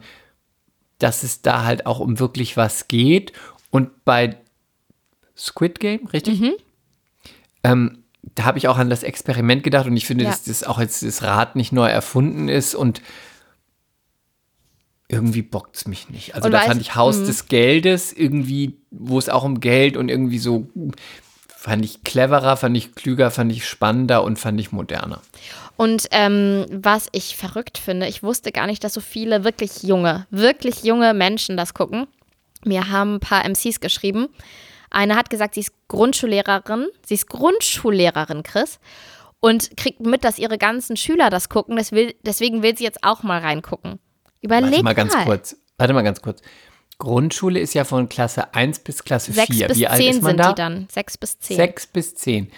dass 0.99 1.23
es 1.23 1.41
da 1.41 1.65
halt 1.65 1.85
auch 1.85 1.99
um 1.99 2.19
wirklich 2.19 2.55
was 2.55 2.87
geht. 2.87 3.33
Und 3.69 4.05
bei 4.05 4.37
Squid 5.35 5.79
Game, 5.79 6.05
richtig? 6.07 6.39
Ähm, 7.63 8.03
da 8.35 8.43
habe 8.45 8.57
ich 8.57 8.67
auch 8.67 8.77
an 8.77 8.89
das 8.89 9.03
Experiment 9.03 9.63
gedacht 9.63 9.87
und 9.87 9.97
ich 9.97 10.05
finde, 10.05 10.23
Ja. 10.23 10.29
dass 10.29 10.43
das 10.43 10.63
auch 10.63 10.79
jetzt 10.79 11.03
das 11.03 11.23
Rad 11.23 11.55
nicht 11.55 11.73
neu 11.73 11.87
erfunden 11.87 12.47
ist 12.47 12.75
und 12.75 13.01
irgendwie 15.13 15.41
bockt 15.41 15.75
es 15.75 15.87
mich 15.87 16.09
nicht. 16.09 16.35
Also 16.35 16.47
Und 16.47 16.51
da 16.51 16.61
fand 16.61 16.81
ich 16.81 16.95
Haus 16.95 17.23
des 17.23 17.47
Geldes 17.47 18.11
irgendwie, 18.11 18.77
wo 18.91 19.19
es 19.19 19.29
auch 19.29 19.43
um 19.43 19.59
Geld 19.59 19.95
und 19.95 20.09
irgendwie 20.09 20.39
so 20.39 20.67
fand 21.47 21.85
ich 21.85 22.03
cleverer, 22.03 22.57
fand 22.57 22.75
ich 22.75 22.95
klüger, 22.95 23.31
fand 23.31 23.51
ich 23.51 23.67
spannender 23.67 24.23
und 24.23 24.37
fand 24.37 24.59
ich 24.59 24.71
moderner. 24.71 25.21
Und 25.77 26.07
ähm, 26.11 26.65
was 26.69 27.07
ich 27.11 27.37
verrückt 27.37 27.77
finde, 27.77 28.07
ich 28.07 28.21
wusste 28.23 28.51
gar 28.51 28.67
nicht, 28.67 28.83
dass 28.83 28.93
so 28.93 29.01
viele 29.01 29.43
wirklich 29.43 29.83
junge, 29.83 30.27
wirklich 30.29 30.83
junge 30.83 31.13
Menschen 31.13 31.55
das 31.55 31.73
gucken. 31.73 32.07
Mir 32.65 32.89
haben 32.89 33.15
ein 33.15 33.19
paar 33.19 33.47
MCs 33.47 33.79
geschrieben. 33.79 34.27
Eine 34.89 35.15
hat 35.15 35.29
gesagt, 35.29 35.55
sie 35.55 35.61
ist 35.61 35.73
Grundschullehrerin. 35.87 36.87
Sie 37.05 37.15
ist 37.15 37.27
Grundschullehrerin, 37.27 38.43
Chris. 38.43 38.79
und 39.39 39.75
kriegt 39.75 39.99
mit, 39.99 40.23
dass 40.23 40.39
ihre 40.39 40.57
ganzen 40.57 40.95
Schüler 40.95 41.29
das 41.29 41.49
gucken. 41.49 41.77
Will, 41.91 42.15
deswegen 42.23 42.63
will 42.63 42.77
sie 42.77 42.85
jetzt 42.85 43.03
auch 43.03 43.23
mal 43.23 43.41
reingucken. 43.41 43.99
Überleg 44.43 44.71
Warte 44.71 44.83
mal 44.83 44.93
ganz 44.93 45.15
kurz. 45.25 45.55
Warte 45.77 45.93
mal 45.93 46.03
ganz 46.03 46.21
kurz. 46.21 46.41
Grundschule 46.99 47.59
ist 47.59 47.73
ja 47.73 47.85
von 47.85 48.07
Klasse 48.09 48.53
1 48.53 48.79
bis 48.79 49.03
Klasse 49.03 49.31
Sechs 49.31 49.55
4. 49.55 49.67
bis 49.69 49.77
Wie 49.77 49.87
alt 49.87 49.97
zehn 49.99 50.11
ist 50.11 50.21
man 50.21 50.31
sind 50.31 50.39
da? 50.39 50.49
die 50.49 50.55
dann. 50.55 50.87
Sechs 50.91 51.17
bis 51.17 51.39
zehn. 51.39 51.57
6 51.57 51.87
bis 51.87 52.15
10. 52.15 52.51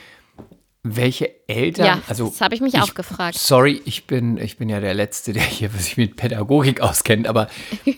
Welche 0.84 1.48
Eltern, 1.48 1.86
Ja, 1.86 2.02
also 2.08 2.28
das 2.30 2.42
habe 2.42 2.54
ich 2.54 2.62
mich 2.62 2.80
auch 2.80 2.94
gefragt. 2.94 3.38
Sorry, 3.38 3.82
ich 3.86 4.06
bin, 4.06 4.38
ich 4.38 4.58
bin 4.58 4.70
ja 4.70 4.80
der 4.80 4.94
Letzte, 4.94 5.34
der 5.34 5.42
hier 5.42 5.70
sich 5.72 5.98
mit 5.98 6.16
Pädagogik 6.16 6.82
auskennt, 6.82 7.28
aber 7.28 7.48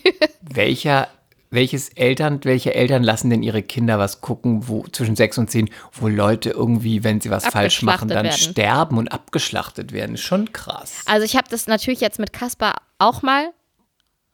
welcher, 0.40 1.08
welches 1.50 1.90
Eltern, 1.90 2.40
welche 2.44 2.74
Eltern 2.74 3.02
lassen 3.02 3.28
denn 3.28 3.42
ihre 3.42 3.62
Kinder 3.62 3.98
was 3.98 4.22
gucken, 4.22 4.68
wo 4.68 4.84
zwischen 4.90 5.16
6 5.16 5.36
und 5.38 5.50
10, 5.50 5.68
wo 5.92 6.08
Leute 6.08 6.50
irgendwie, 6.50 7.04
wenn 7.04 7.20
sie 7.20 7.30
was 7.30 7.46
falsch 7.46 7.82
machen, 7.82 8.08
dann 8.08 8.24
werden. 8.24 8.38
sterben 8.38 8.96
und 8.96 9.08
abgeschlachtet 9.08 9.92
werden? 9.92 10.16
Schon 10.16 10.52
krass. 10.52 11.02
Also 11.04 11.26
ich 11.26 11.36
habe 11.36 11.48
das 11.50 11.66
natürlich 11.66 12.00
jetzt 12.00 12.18
mit 12.18 12.32
Kaspar 12.32 12.76
auch 12.98 13.20
mal 13.20 13.52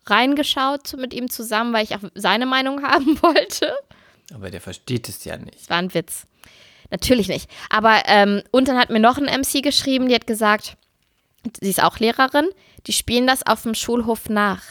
reingeschaut 0.07 0.97
mit 0.99 1.15
ihm 1.15 1.31
zusammen, 1.31 1.73
weil 1.73 1.85
ich 1.85 1.95
auch 1.95 2.01
seine 2.15 2.47
Meinung 2.47 2.83
haben 2.87 3.21
wollte. 3.23 3.75
Aber 4.33 4.51
der 4.51 4.61
versteht 4.61 5.09
es 5.09 5.25
ja 5.25 5.37
nicht. 5.37 5.61
Das 5.61 5.71
war 5.71 5.79
ein 5.79 5.95
Witz. 5.95 6.27
Natürlich 6.91 7.29
nicht. 7.29 7.51
Aber, 7.71 8.03
ähm, 8.07 8.43
und 8.51 8.69
dann 8.69 8.79
hat 8.79 8.91
mir 8.91 9.01
noch 9.01 9.19
ein 9.19 9.25
MC 9.25 9.63
geschrieben, 9.63 10.09
die 10.09 10.15
hat 10.15 10.27
gesagt, 10.27 10.77
sie 11.61 11.71
ist 11.71 11.83
auch 11.83 11.99
Lehrerin, 11.99 12.49
die 12.87 12.93
spielen 12.93 13.27
das 13.27 13.47
auf 13.47 13.63
dem 13.63 13.75
Schulhof 13.75 14.29
nach. 14.29 14.63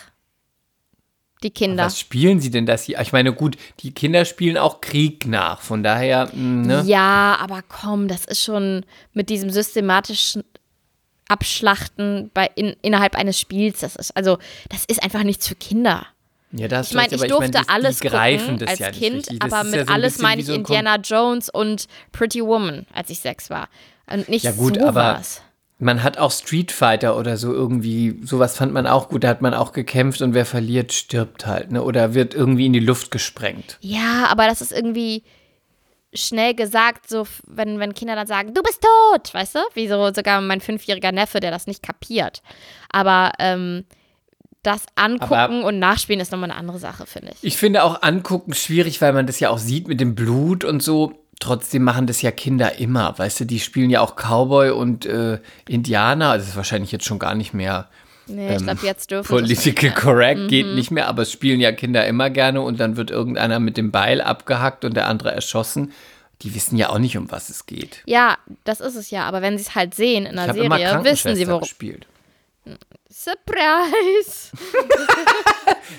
Die 1.41 1.51
Kinder. 1.51 1.85
Was 1.85 1.99
spielen 1.99 2.39
sie 2.39 2.51
denn 2.51 2.65
das 2.65 2.83
hier? 2.83 3.01
Ich 3.01 3.11
meine, 3.11 3.33
gut, 3.33 3.57
die 3.81 3.93
Kinder 3.93 4.23
spielen 4.23 4.57
auch 4.57 4.79
Krieg 4.79 5.27
nach, 5.27 5.61
von 5.61 5.83
daher, 5.83 6.29
mh, 6.33 6.67
ne? 6.67 6.83
Ja, 6.85 7.37
aber 7.41 7.61
komm, 7.67 8.07
das 8.07 8.23
ist 8.23 8.41
schon 8.41 8.85
mit 9.11 9.29
diesem 9.29 9.49
systematischen 9.49 10.45
Abschlachten 11.33 12.29
bei, 12.33 12.49
in, 12.55 12.75
innerhalb 12.81 13.15
eines 13.15 13.39
Spiels. 13.39 13.79
Das 13.79 13.95
ist, 13.95 14.15
also, 14.15 14.37
das 14.69 14.85
ist 14.85 15.03
einfach 15.03 15.23
nichts 15.23 15.47
für 15.47 15.55
Kinder. 15.55 16.05
Ja, 16.51 16.67
das 16.67 16.89
Ich 16.89 16.95
meine, 16.95 17.15
ich 17.15 17.23
durfte 17.23 17.61
alles 17.67 17.99
die 17.99 18.07
greifen 18.07 18.59
gucken 18.59 18.59
das 18.59 18.69
als 18.69 18.79
ja 18.79 18.91
Kind, 18.91 19.27
aber 19.39 19.63
mit 19.63 19.73
ja 19.73 19.85
so 19.87 19.93
alles 19.93 20.19
meine 20.19 20.41
ich 20.41 20.47
so 20.47 20.53
Indiana 20.53 20.97
Jones 20.97 21.49
und 21.49 21.87
Pretty 22.11 22.45
Woman, 22.45 22.85
als 22.93 23.09
ich 23.09 23.19
sechs 23.19 23.49
war. 23.49 23.69
Und 24.05 24.29
nicht 24.29 24.45
Ja 24.45 24.51
gut, 24.51 24.75
sowas. 24.75 24.87
aber 24.87 25.21
man 25.79 26.03
hat 26.03 26.19
auch 26.19 26.31
Street 26.31 26.71
Fighter 26.71 27.17
oder 27.17 27.37
so 27.37 27.51
irgendwie, 27.51 28.19
sowas 28.23 28.55
fand 28.55 28.71
man 28.71 28.85
auch 28.85 29.09
gut, 29.09 29.23
da 29.23 29.29
hat 29.29 29.41
man 29.41 29.55
auch 29.55 29.73
gekämpft 29.73 30.21
und 30.21 30.35
wer 30.35 30.45
verliert, 30.45 30.93
stirbt 30.93 31.47
halt, 31.47 31.71
ne? 31.71 31.81
Oder 31.83 32.13
wird 32.13 32.35
irgendwie 32.35 32.67
in 32.67 32.73
die 32.73 32.79
Luft 32.79 33.09
gesprengt. 33.09 33.77
Ja, 33.81 34.27
aber 34.29 34.45
das 34.45 34.61
ist 34.61 34.71
irgendwie 34.71 35.23
schnell 36.13 36.53
gesagt, 36.53 37.09
so 37.09 37.27
wenn, 37.47 37.79
wenn 37.79 37.93
Kinder 37.93 38.15
dann 38.15 38.27
sagen, 38.27 38.53
du 38.53 38.61
bist 38.61 38.81
tot, 38.81 39.33
weißt 39.33 39.55
du? 39.55 39.59
Wie 39.73 39.87
so 39.87 40.11
sogar 40.13 40.41
mein 40.41 40.61
fünfjähriger 40.61 41.11
Neffe, 41.11 41.39
der 41.39 41.51
das 41.51 41.67
nicht 41.67 41.83
kapiert. 41.83 42.41
Aber 42.89 43.31
ähm, 43.39 43.85
das 44.63 44.85
angucken 44.95 45.33
Aber- 45.33 45.65
und 45.65 45.79
nachspielen 45.79 46.21
ist 46.21 46.31
nochmal 46.31 46.49
eine 46.49 46.59
andere 46.59 46.79
Sache, 46.79 47.05
finde 47.05 47.31
ich. 47.33 47.43
Ich 47.43 47.57
finde 47.57 47.83
auch 47.83 48.01
angucken 48.01 48.53
schwierig, 48.53 49.01
weil 49.01 49.13
man 49.13 49.27
das 49.27 49.39
ja 49.39 49.49
auch 49.49 49.57
sieht 49.57 49.87
mit 49.87 49.99
dem 49.99 50.15
Blut 50.15 50.63
und 50.63 50.81
so. 50.81 51.13
Trotzdem 51.39 51.83
machen 51.83 52.07
das 52.07 52.21
ja 52.21 52.31
Kinder 52.31 52.79
immer, 52.79 53.17
weißt 53.17 53.41
du, 53.41 53.45
die 53.45 53.59
spielen 53.59 53.89
ja 53.89 53.99
auch 53.99 54.15
Cowboy 54.15 54.69
und 54.69 55.05
äh, 55.05 55.39
Indianer, 55.67 56.37
das 56.37 56.47
ist 56.47 56.55
wahrscheinlich 56.55 56.91
jetzt 56.93 57.05
schon 57.05 57.19
gar 57.19 57.35
nicht 57.35 57.53
mehr 57.53 57.89
Nee, 58.27 58.47
ich 58.47 58.61
ähm, 58.61 58.63
glaube, 58.63 58.85
jetzt 58.85 59.11
dürfen 59.11 59.27
Political 59.27 59.91
correct 59.91 60.47
geht 60.47 60.67
nicht 60.67 60.91
mehr, 60.91 61.07
aber 61.07 61.23
es 61.23 61.31
spielen 61.31 61.59
ja 61.59 61.71
Kinder 61.71 62.05
immer 62.07 62.29
gerne 62.29 62.61
und 62.61 62.79
dann 62.79 62.95
wird 62.95 63.11
irgendeiner 63.11 63.59
mit 63.59 63.77
dem 63.77 63.91
Beil 63.91 64.21
abgehackt 64.21 64.85
und 64.85 64.95
der 64.95 65.07
andere 65.07 65.31
erschossen. 65.31 65.91
Die 66.41 66.55
wissen 66.55 66.77
ja 66.77 66.89
auch 66.89 66.99
nicht, 66.99 67.17
um 67.17 67.31
was 67.31 67.49
es 67.49 67.65
geht. 67.65 68.01
Ja, 68.05 68.37
das 68.63 68.81
ist 68.81 68.95
es 68.95 69.11
ja. 69.11 69.25
Aber 69.25 69.41
wenn 69.41 69.57
sie 69.57 69.63
es 69.63 69.75
halt 69.75 69.95
sehen 69.95 70.25
in 70.25 70.37
einer 70.37 70.53
Serie, 70.53 71.03
wissen 71.03 71.35
sie, 71.35 71.47
worum. 71.47 71.61
gespielt. 71.61 72.05
Surprise! 73.09 74.51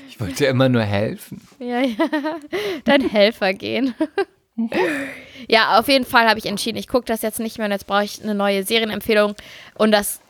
Ich 0.08 0.20
wollte 0.20 0.46
immer 0.46 0.68
nur 0.68 0.82
helfen. 0.82 1.40
Ja, 1.58 1.80
ja. 1.80 1.96
Dein 2.84 3.08
Helfer 3.08 3.52
gehen. 3.52 3.94
ja, 5.48 5.80
auf 5.80 5.88
jeden 5.88 6.04
Fall 6.04 6.28
habe 6.28 6.38
ich 6.38 6.46
entschieden, 6.46 6.78
ich 6.78 6.86
gucke 6.86 7.06
das 7.06 7.22
jetzt 7.22 7.40
nicht 7.40 7.58
mehr 7.58 7.66
und 7.66 7.72
jetzt 7.72 7.88
brauche 7.88 8.04
ich 8.04 8.22
eine 8.22 8.36
neue 8.36 8.62
Serienempfehlung. 8.62 9.34
Und 9.74 9.90
das, 9.90 10.20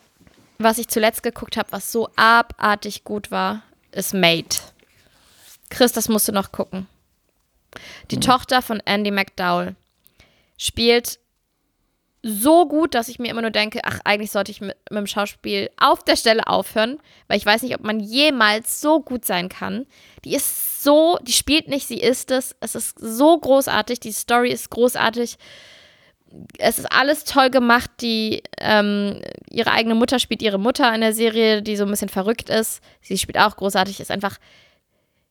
was 0.57 0.77
ich 0.77 0.87
zuletzt 0.87 1.23
geguckt 1.23 1.57
habe, 1.57 1.71
was 1.71 1.91
so 1.91 2.09
abartig 2.15 3.03
gut 3.03 3.31
war, 3.31 3.63
ist 3.91 4.13
Mate. 4.13 4.59
Chris, 5.69 5.91
das 5.91 6.09
musst 6.09 6.27
du 6.27 6.31
noch 6.31 6.51
gucken. 6.51 6.87
Die 8.11 8.19
Tochter 8.19 8.61
von 8.61 8.81
Andy 8.85 9.11
McDowell 9.11 9.75
spielt 10.57 11.19
so 12.27 12.67
gut, 12.67 12.95
dass 12.95 13.07
ich 13.07 13.19
mir 13.19 13.29
immer 13.29 13.43
nur 13.43 13.51
denke, 13.51 13.81
ach, 13.83 13.99
eigentlich 14.03 14.31
sollte 14.31 14.51
ich 14.51 14.59
mit, 14.59 14.75
mit 14.89 14.97
dem 14.97 15.05
Schauspiel 15.05 15.69
auf 15.77 16.03
der 16.03 16.15
Stelle 16.15 16.47
aufhören, 16.47 16.99
weil 17.27 17.37
ich 17.37 17.45
weiß 17.45 17.61
nicht, 17.61 17.75
ob 17.75 17.83
man 17.83 17.99
jemals 17.99 18.81
so 18.81 18.99
gut 18.99 19.25
sein 19.25 19.47
kann. 19.47 19.85
Die 20.23 20.33
ist 20.33 20.83
so, 20.83 21.19
die 21.21 21.33
spielt 21.33 21.67
nicht, 21.67 21.87
sie 21.87 21.99
ist 21.99 22.31
es. 22.31 22.55
Es 22.61 22.73
ist 22.73 22.97
so 22.99 23.37
großartig, 23.37 23.99
die 23.99 24.11
Story 24.11 24.51
ist 24.51 24.71
großartig. 24.71 25.37
Es 26.57 26.79
ist 26.79 26.91
alles 26.91 27.23
toll 27.23 27.49
gemacht. 27.49 27.89
Die, 28.01 28.43
ähm, 28.59 29.21
ihre 29.49 29.71
eigene 29.71 29.95
Mutter 29.95 30.19
spielt 30.19 30.41
ihre 30.41 30.57
Mutter 30.59 30.93
in 30.93 31.01
der 31.01 31.13
Serie, 31.13 31.61
die 31.61 31.75
so 31.77 31.85
ein 31.85 31.89
bisschen 31.91 32.09
verrückt 32.09 32.49
ist. 32.49 32.81
Sie 33.01 33.17
spielt 33.17 33.37
auch 33.37 33.55
großartig, 33.55 33.99
ist 33.99 34.11
einfach. 34.11 34.37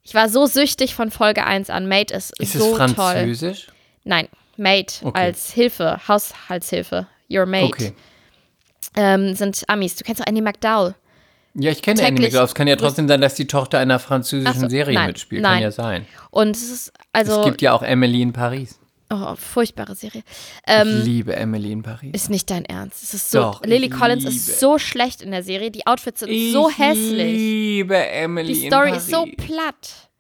Ich 0.03 0.15
war 0.15 0.29
so 0.29 0.47
süchtig 0.47 0.95
von 0.95 1.11
Folge 1.11 1.45
1 1.47 1.71
an. 1.71 1.89
Mate 1.89 2.15
ist, 2.15 2.39
Ist 2.41 2.53
so 2.55 2.73
es 2.73 2.79
toll. 2.79 2.95
französisch? 2.95 3.69
Nein, 4.05 4.29
Mate 4.57 5.05
Okay. 5.07 5.19
als 5.21 5.51
Hilfe, 5.53 6.01
Haushaltshilfe. 6.09 7.07
Your 7.31 7.47
Mate. 7.47 7.65
Okay. 7.67 7.93
Ähm, 8.97 9.35
sind 9.35 9.63
Amis. 9.69 9.97
Du 9.97 10.05
kennst 10.05 10.21
auch 10.23 10.27
Andy 10.27 10.41
McDowell. 10.43 10.95
Ja, 11.55 11.71
ich 11.71 11.83
kenne 11.83 12.01
Andy 12.03 12.23
Täglich- 12.23 12.33
McDowell. 12.33 12.45
Es 12.47 12.55
kann 12.55 12.67
ja 12.67 12.77
trotzdem 12.77 13.09
sein, 13.09 13.21
dass 13.21 13.35
die 13.35 13.47
Tochter 13.47 13.79
einer 13.79 13.99
französischen 13.99 14.61
so, 14.61 14.69
Serie 14.69 14.95
nein, 14.95 15.07
mitspielt. 15.09 15.43
nein. 15.43 15.55
Kann 15.55 15.63
ja 15.63 15.71
sein. 15.71 16.07
Und 16.31 16.57
es 16.57 16.71
ist 16.71 16.93
also 17.13 17.41
es 17.41 17.45
gibt 17.47 17.63
ja 17.63 17.73
auch 17.73 17.83
Emily 17.83 18.23
in 18.23 18.33
Paris. 18.33 18.79
Oh, 19.11 19.35
furchtbare 19.37 19.95
Serie. 19.95 20.23
Ich 20.67 20.73
Ähm, 20.73 21.03
liebe 21.05 21.37
Emily 21.37 21.73
in 21.73 21.83
Paris. 21.83 22.11
ist 22.15 22.31
nicht 22.31 22.51
dein 22.51 22.65
Ernst. 22.65 23.03
Es 23.03 23.15
ist 23.15 23.31
so. 23.31 23.39
Doch, 23.41 23.63
ich 23.63 23.69
Lily 23.71 23.89
Collins 23.91 24.25
liebe. 24.25 24.35
ist 24.35 24.61
so 24.61 24.79
schlecht 24.79 25.23
in 25.23 25.31
der 25.31 25.43
Serie. 25.43 25.71
Die 25.71 25.87
Outfits 25.87 26.21
sind 26.21 26.31
so 26.53 26.69
Ich 26.71 26.79
hässlich. 26.79 27.33
liebe 27.37 27.97
Emily 27.97 28.53
Die 28.55 28.65
in 28.67 28.71
Story 28.71 28.89
Paris. 28.91 29.03
ist 29.05 29.11
so 29.11 29.27
platt. 29.37 30.11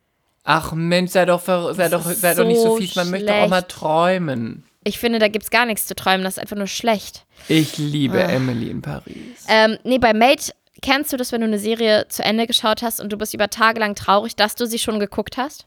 Ach 0.44 0.72
Mensch, 0.72 1.12
sei 1.12 1.24
doch, 1.24 1.40
sei 1.42 1.88
doch, 1.88 2.04
sei 2.04 2.34
doch 2.34 2.44
nicht 2.46 2.58
so 2.60 2.70
so 2.70 2.76
fies. 2.76 2.94
Man 2.96 3.10
möchte 3.10 3.32
auch 3.32 3.48
mal 3.48 3.60
schlecht. 3.60 3.68
träumen. 3.70 4.64
Ich 4.86 4.98
finde, 4.98 5.18
da 5.18 5.28
gibt 5.28 5.44
es 5.44 5.50
gar 5.50 5.64
nichts 5.64 5.86
zu 5.86 5.94
träumen. 5.94 6.22
Das 6.24 6.34
ist 6.34 6.38
einfach 6.38 6.56
nur 6.56 6.66
schlecht. 6.66 7.24
Ich 7.48 7.78
liebe 7.78 8.22
Ah. 8.22 8.28
Emily 8.30 8.68
in 8.68 8.82
Paris. 8.82 9.14
Ähm, 9.48 9.78
nee, 9.84 9.96
bei 9.98 10.12
Mate 10.12 10.52
kennst 10.82 11.10
du 11.10 11.16
das, 11.16 11.32
wenn 11.32 11.40
du 11.40 11.46
eine 11.46 11.58
Serie 11.58 12.06
zu 12.10 12.22
Ende 12.22 12.46
geschaut 12.46 12.82
hast 12.82 13.00
und 13.00 13.10
du 13.10 13.16
bist 13.16 13.32
über 13.32 13.48
Tage 13.48 13.80
lang 13.80 13.94
traurig, 13.94 14.36
dass 14.36 14.54
du 14.54 14.66
sie 14.66 14.78
schon 14.78 15.00
geguckt 15.00 15.38
hast? 15.38 15.64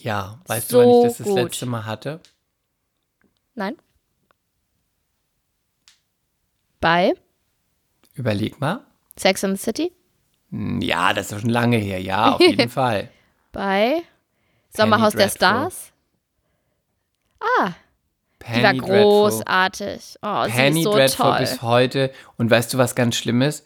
Ja, 0.00 0.40
weißt 0.46 0.70
so 0.70 0.82
du, 0.82 0.88
wann 0.88 0.96
ich 0.98 1.02
das 1.04 1.18
das 1.18 1.26
gut. 1.28 1.36
letzte 1.38 1.66
Mal 1.66 1.86
hatte? 1.86 2.18
Nein? 3.58 3.76
Bei 6.80 7.12
Überleg 8.14 8.60
mal. 8.60 8.84
Sex 9.18 9.42
and 9.42 9.58
the 9.58 9.62
City? 9.64 9.92
Ja, 10.80 11.12
das 11.12 11.32
ist 11.32 11.40
schon 11.40 11.50
lange 11.50 11.76
her. 11.76 12.00
Ja, 12.00 12.34
auf 12.34 12.40
jeden 12.40 12.68
Fall. 12.80 13.10
Bei 13.50 14.02
Sommerhaus 14.70 15.12
der. 15.14 15.28
Stars? 15.28 15.92
Ah, 17.40 17.72
die 18.42 18.62
war 18.62 18.70
Penny 18.70 18.78
großartig. 18.78 20.16
Oh, 20.22 20.44
Penny 20.46 20.78
ist 20.80 20.84
so 20.84 20.92
Dreadful 20.92 21.26
toll. 21.26 21.38
bis 21.40 21.62
heute. 21.62 22.12
Und 22.36 22.50
weißt 22.50 22.72
du, 22.74 22.78
was 22.78 22.94
ganz 22.94 23.16
Schlimmes? 23.16 23.64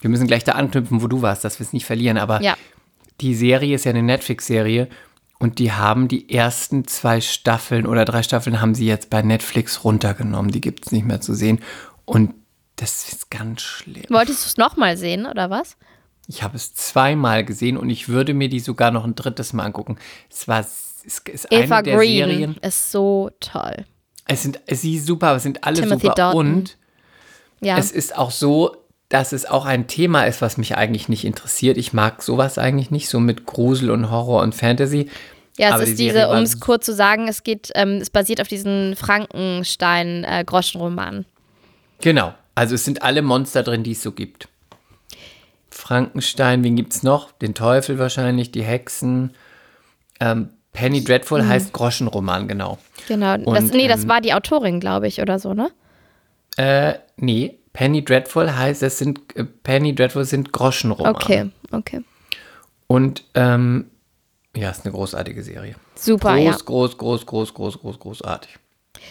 Wir 0.00 0.08
müssen 0.10 0.26
gleich 0.28 0.44
da 0.44 0.52
anknüpfen, 0.52 1.02
wo 1.02 1.08
du 1.08 1.20
warst, 1.22 1.44
dass 1.44 1.58
wir 1.58 1.66
es 1.66 1.72
nicht 1.72 1.84
verlieren. 1.86 2.16
Aber 2.18 2.40
Ja. 2.42 2.56
die 3.20 3.34
Serie 3.34 3.74
ist 3.74 3.84
ja 3.84 3.90
eine 3.90 4.02
Netflix-Serie 4.04 4.88
und 5.42 5.58
die 5.58 5.72
haben 5.72 6.06
die 6.06 6.32
ersten 6.32 6.86
zwei 6.86 7.20
Staffeln 7.20 7.84
oder 7.84 8.04
drei 8.04 8.22
Staffeln 8.22 8.60
haben 8.60 8.76
sie 8.76 8.86
jetzt 8.86 9.10
bei 9.10 9.22
Netflix 9.22 9.82
runtergenommen. 9.82 10.52
Die 10.52 10.60
gibt 10.60 10.86
es 10.86 10.92
nicht 10.92 11.04
mehr 11.04 11.20
zu 11.20 11.34
sehen. 11.34 11.58
Und 12.04 12.34
das 12.76 13.12
ist 13.12 13.28
ganz 13.28 13.60
schlimm. 13.60 14.04
Wolltest 14.08 14.44
du 14.44 14.46
es 14.46 14.56
nochmal 14.56 14.96
sehen, 14.96 15.26
oder 15.26 15.50
was? 15.50 15.76
Ich 16.28 16.44
habe 16.44 16.54
es 16.54 16.74
zweimal 16.74 17.44
gesehen 17.44 17.76
und 17.76 17.90
ich 17.90 18.08
würde 18.08 18.34
mir 18.34 18.48
die 18.48 18.60
sogar 18.60 18.92
noch 18.92 19.04
ein 19.04 19.16
drittes 19.16 19.52
Mal 19.52 19.64
angucken. 19.64 19.98
Es 20.30 20.46
war 20.46 20.60
es 20.60 21.02
ist 21.04 21.48
Eva 21.50 21.78
eine 21.78 21.82
der 21.82 21.96
Green 21.96 22.28
Serien. 22.28 22.56
ist 22.62 22.92
so 22.92 23.28
toll. 23.40 23.84
Es 24.28 24.44
sind 24.44 24.60
sie 24.68 24.94
ist 24.94 25.06
super, 25.06 25.26
aber 25.26 25.38
es 25.38 25.42
sind 25.42 25.64
alle 25.64 25.80
Timothy 25.80 26.02
super 26.02 26.14
Dalton. 26.14 26.46
und 26.46 26.78
Ja. 27.60 27.78
Es 27.78 27.90
ist 27.90 28.16
auch 28.16 28.30
so, 28.30 28.76
dass 29.12 29.32
es 29.32 29.44
auch 29.44 29.66
ein 29.66 29.88
Thema 29.88 30.24
ist, 30.24 30.40
was 30.40 30.56
mich 30.56 30.78
eigentlich 30.78 31.10
nicht 31.10 31.26
interessiert. 31.26 31.76
Ich 31.76 31.92
mag 31.92 32.22
sowas 32.22 32.56
eigentlich 32.56 32.90
nicht, 32.90 33.10
so 33.10 33.20
mit 33.20 33.44
Grusel 33.44 33.90
und 33.90 34.10
Horror 34.10 34.40
und 34.40 34.54
Fantasy. 34.54 35.10
Ja, 35.58 35.68
es 35.68 35.74
Aber 35.74 35.82
ist 35.82 35.98
die 35.98 36.04
diese, 36.04 36.30
um 36.30 36.38
es 36.38 36.60
kurz 36.60 36.86
zu 36.86 36.94
sagen, 36.94 37.28
es 37.28 37.42
geht, 37.42 37.70
ähm, 37.74 37.98
es 38.00 38.08
basiert 38.08 38.40
auf 38.40 38.48
diesen 38.48 38.96
Frankenstein-Groschenroman. 38.96 41.26
Genau. 42.00 42.32
Also 42.54 42.74
es 42.74 42.86
sind 42.86 43.02
alle 43.02 43.20
Monster 43.20 43.62
drin, 43.62 43.82
die 43.82 43.92
es 43.92 44.02
so 44.02 44.12
gibt. 44.12 44.48
Frankenstein, 45.68 46.64
wen 46.64 46.76
gibt's 46.76 47.02
noch? 47.02 47.32
Den 47.32 47.52
Teufel 47.52 47.98
wahrscheinlich, 47.98 48.50
die 48.50 48.62
Hexen. 48.62 49.34
Ähm, 50.20 50.48
Penny 50.72 51.04
Dreadful 51.04 51.46
heißt 51.46 51.74
Groschenroman, 51.74 52.48
genau. 52.48 52.78
genau. 53.08 53.34
Und, 53.34 53.56
das, 53.56 53.72
nee, 53.72 53.88
das 53.88 54.04
ähm, 54.04 54.08
war 54.08 54.22
die 54.22 54.32
Autorin, 54.32 54.80
glaube 54.80 55.06
ich, 55.06 55.20
oder 55.20 55.38
so, 55.38 55.52
ne? 55.52 55.70
Äh, 56.56 56.94
nee, 57.16 57.58
Penny 57.72 58.04
Dreadful 58.04 58.54
heißt, 58.54 58.82
es 58.82 58.98
sind, 58.98 59.20
äh, 59.36 59.44
Penny 59.44 59.94
Dreadful 59.94 60.24
sind 60.24 60.52
Groschenromane. 60.52 61.14
Okay, 61.14 61.50
okay. 61.70 62.04
Und, 62.86 63.24
ähm, 63.34 63.90
ja, 64.54 64.70
ist 64.70 64.84
eine 64.84 64.92
großartige 64.92 65.42
Serie. 65.42 65.76
Super, 65.94 66.34
groß, 66.36 66.44
ja. 66.44 66.56
groß, 66.64 66.98
groß, 66.98 67.26
groß, 67.26 67.54
groß, 67.54 67.78
groß, 67.80 67.98
großartig. 67.98 68.56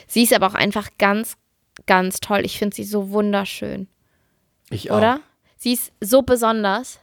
Sie 0.07 0.23
ist 0.23 0.33
aber 0.33 0.47
auch 0.47 0.53
einfach 0.53 0.89
ganz, 0.99 1.35
ganz 1.87 2.19
toll. 2.19 2.41
Ich 2.45 2.59
finde 2.59 2.75
sie 2.75 2.83
so 2.83 3.09
wunderschön, 3.09 3.87
Ich 4.69 4.91
auch. 4.91 4.97
oder? 4.97 5.19
Sie 5.57 5.73
ist 5.73 5.91
so 5.99 6.21
besonders. 6.21 6.99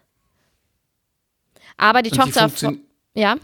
Aber 1.76 2.02
die 2.02 2.10
Und 2.10 2.18
Tochter. 2.34 2.50
Ja, 3.14 3.36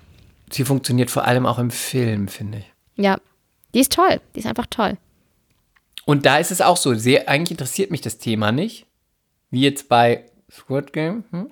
sie 0.50 0.64
funktioniert 0.64 1.11
vor 1.11 1.24
allem 1.24 1.46
auch 1.46 1.59
im 1.59 1.70
Film, 1.70 2.29
finde 2.29 2.59
ich. 2.59 2.72
ja. 2.96 3.18
Die 3.74 3.81
ist 3.81 3.92
toll. 3.92 4.20
Die 4.35 4.38
ist 4.38 4.46
einfach 4.46 4.66
toll. 4.70 4.96
Und 6.06 6.26
da 6.26 6.38
ist 6.38 6.50
es 6.50 6.60
auch 6.60 6.76
so, 6.76 6.94
sehr, 6.94 7.28
eigentlich 7.28 7.52
interessiert 7.52 7.90
mich 7.90 8.00
das 8.00 8.18
Thema 8.18 8.52
nicht, 8.52 8.86
wie 9.50 9.62
jetzt 9.62 9.88
bei 9.88 10.24
Squid 10.50 10.92
Game. 10.92 11.24
Hm? 11.30 11.50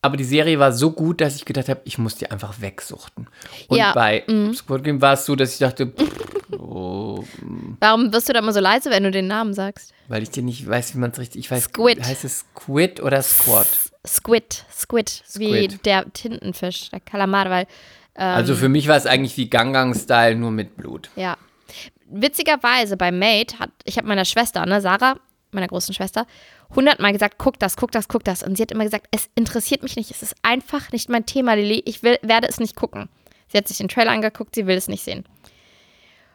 Aber 0.00 0.16
die 0.16 0.24
Serie 0.24 0.58
war 0.58 0.72
so 0.72 0.92
gut, 0.92 1.20
dass 1.20 1.34
ich 1.36 1.44
gedacht 1.44 1.68
habe, 1.68 1.80
ich 1.84 1.98
muss 1.98 2.14
die 2.14 2.30
einfach 2.30 2.60
wegsuchten. 2.60 3.28
Und 3.66 3.76
Ja, 3.76 3.92
bei 3.92 4.24
Squid 4.54 4.84
Game 4.84 5.02
war 5.02 5.14
es 5.14 5.26
so, 5.26 5.34
dass 5.34 5.52
ich 5.52 5.58
dachte, 5.58 5.92
oh, 6.58 7.24
Warum 7.80 8.12
wirst 8.12 8.28
du 8.28 8.32
da 8.32 8.38
immer 8.38 8.52
so 8.52 8.60
leise, 8.60 8.90
wenn 8.90 9.02
du 9.02 9.10
den 9.10 9.26
Namen 9.26 9.54
sagst? 9.54 9.92
weil 10.06 10.22
ich 10.22 10.30
dir 10.30 10.42
nicht 10.42 10.66
weiß, 10.66 10.94
wie 10.94 10.98
man 10.98 11.10
es 11.10 11.18
richtig, 11.18 11.40
ich 11.40 11.50
weiß, 11.50 11.64
Squid. 11.64 12.02
heißt 12.02 12.24
es 12.24 12.46
Squid 12.54 13.00
oder 13.02 13.20
Squad? 13.22 13.66
Squid, 14.06 14.64
Squid, 14.72 15.22
wie 15.34 15.48
Squid. 15.68 15.84
der 15.84 16.10
Tintenfisch, 16.12 16.88
der 16.90 17.00
Kalamar, 17.00 17.50
weil, 17.50 17.66
Also 18.14 18.54
für 18.54 18.68
mich 18.70 18.88
war 18.88 18.96
es 18.96 19.04
eigentlich 19.04 19.36
wie 19.36 19.50
Gangang-Style, 19.50 20.36
nur 20.36 20.50
mit 20.52 20.76
Blut. 20.76 21.10
ja. 21.16 21.36
Witzigerweise 22.10 22.96
bei 22.96 23.12
Mate 23.12 23.58
hat, 23.58 23.70
ich 23.84 23.98
habe 23.98 24.08
meiner 24.08 24.24
Schwester, 24.24 24.64
ne, 24.66 24.80
Sarah, 24.80 25.18
meiner 25.50 25.68
großen 25.68 25.94
Schwester, 25.94 26.26
hundertmal 26.74 27.12
gesagt, 27.12 27.36
guck 27.38 27.58
das, 27.58 27.76
guck 27.76 27.90
das, 27.90 28.08
guck 28.08 28.24
das. 28.24 28.42
Und 28.42 28.56
sie 28.56 28.62
hat 28.62 28.72
immer 28.72 28.84
gesagt, 28.84 29.06
es 29.10 29.30
interessiert 29.34 29.82
mich 29.82 29.96
nicht, 29.96 30.10
es 30.10 30.22
ist 30.22 30.34
einfach 30.42 30.92
nicht 30.92 31.08
mein 31.08 31.26
Thema, 31.26 31.54
Lilly, 31.54 31.82
ich 31.84 32.02
will, 32.02 32.18
werde 32.22 32.48
es 32.48 32.60
nicht 32.60 32.76
gucken. 32.76 33.08
Sie 33.48 33.56
hat 33.56 33.68
sich 33.68 33.78
den 33.78 33.88
Trailer 33.88 34.10
angeguckt, 34.10 34.54
sie 34.54 34.66
will 34.66 34.76
es 34.76 34.88
nicht 34.88 35.04
sehen. 35.04 35.24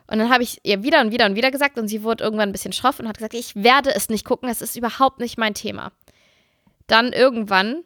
Und 0.08 0.20
dann 0.20 0.30
habe 0.30 0.44
ich 0.44 0.60
ihr 0.64 0.84
wieder 0.84 1.02
und 1.02 1.12
wieder 1.12 1.26
und 1.26 1.36
wieder 1.36 1.52
gesagt 1.52 1.78
und 1.78 1.88
sie 1.88 2.04
wurde 2.04 2.24
irgendwann 2.24 2.50
ein 2.50 2.52
bisschen 2.54 2.74
schroff 2.74 3.00
und 3.00 3.08
hat 3.08 3.18
gesagt, 3.18 3.34
ich 3.34 3.56
werde 3.56 3.96
es 3.96 4.10
nicht 4.10 4.26
gucken, 4.26 4.50
es 4.50 4.62
ist 4.62 4.76
überhaupt 4.76 5.20
nicht 5.20 5.38
mein 5.38 5.54
Thema. 5.54 5.92
Dann 6.88 7.14
irgendwann 7.14 7.84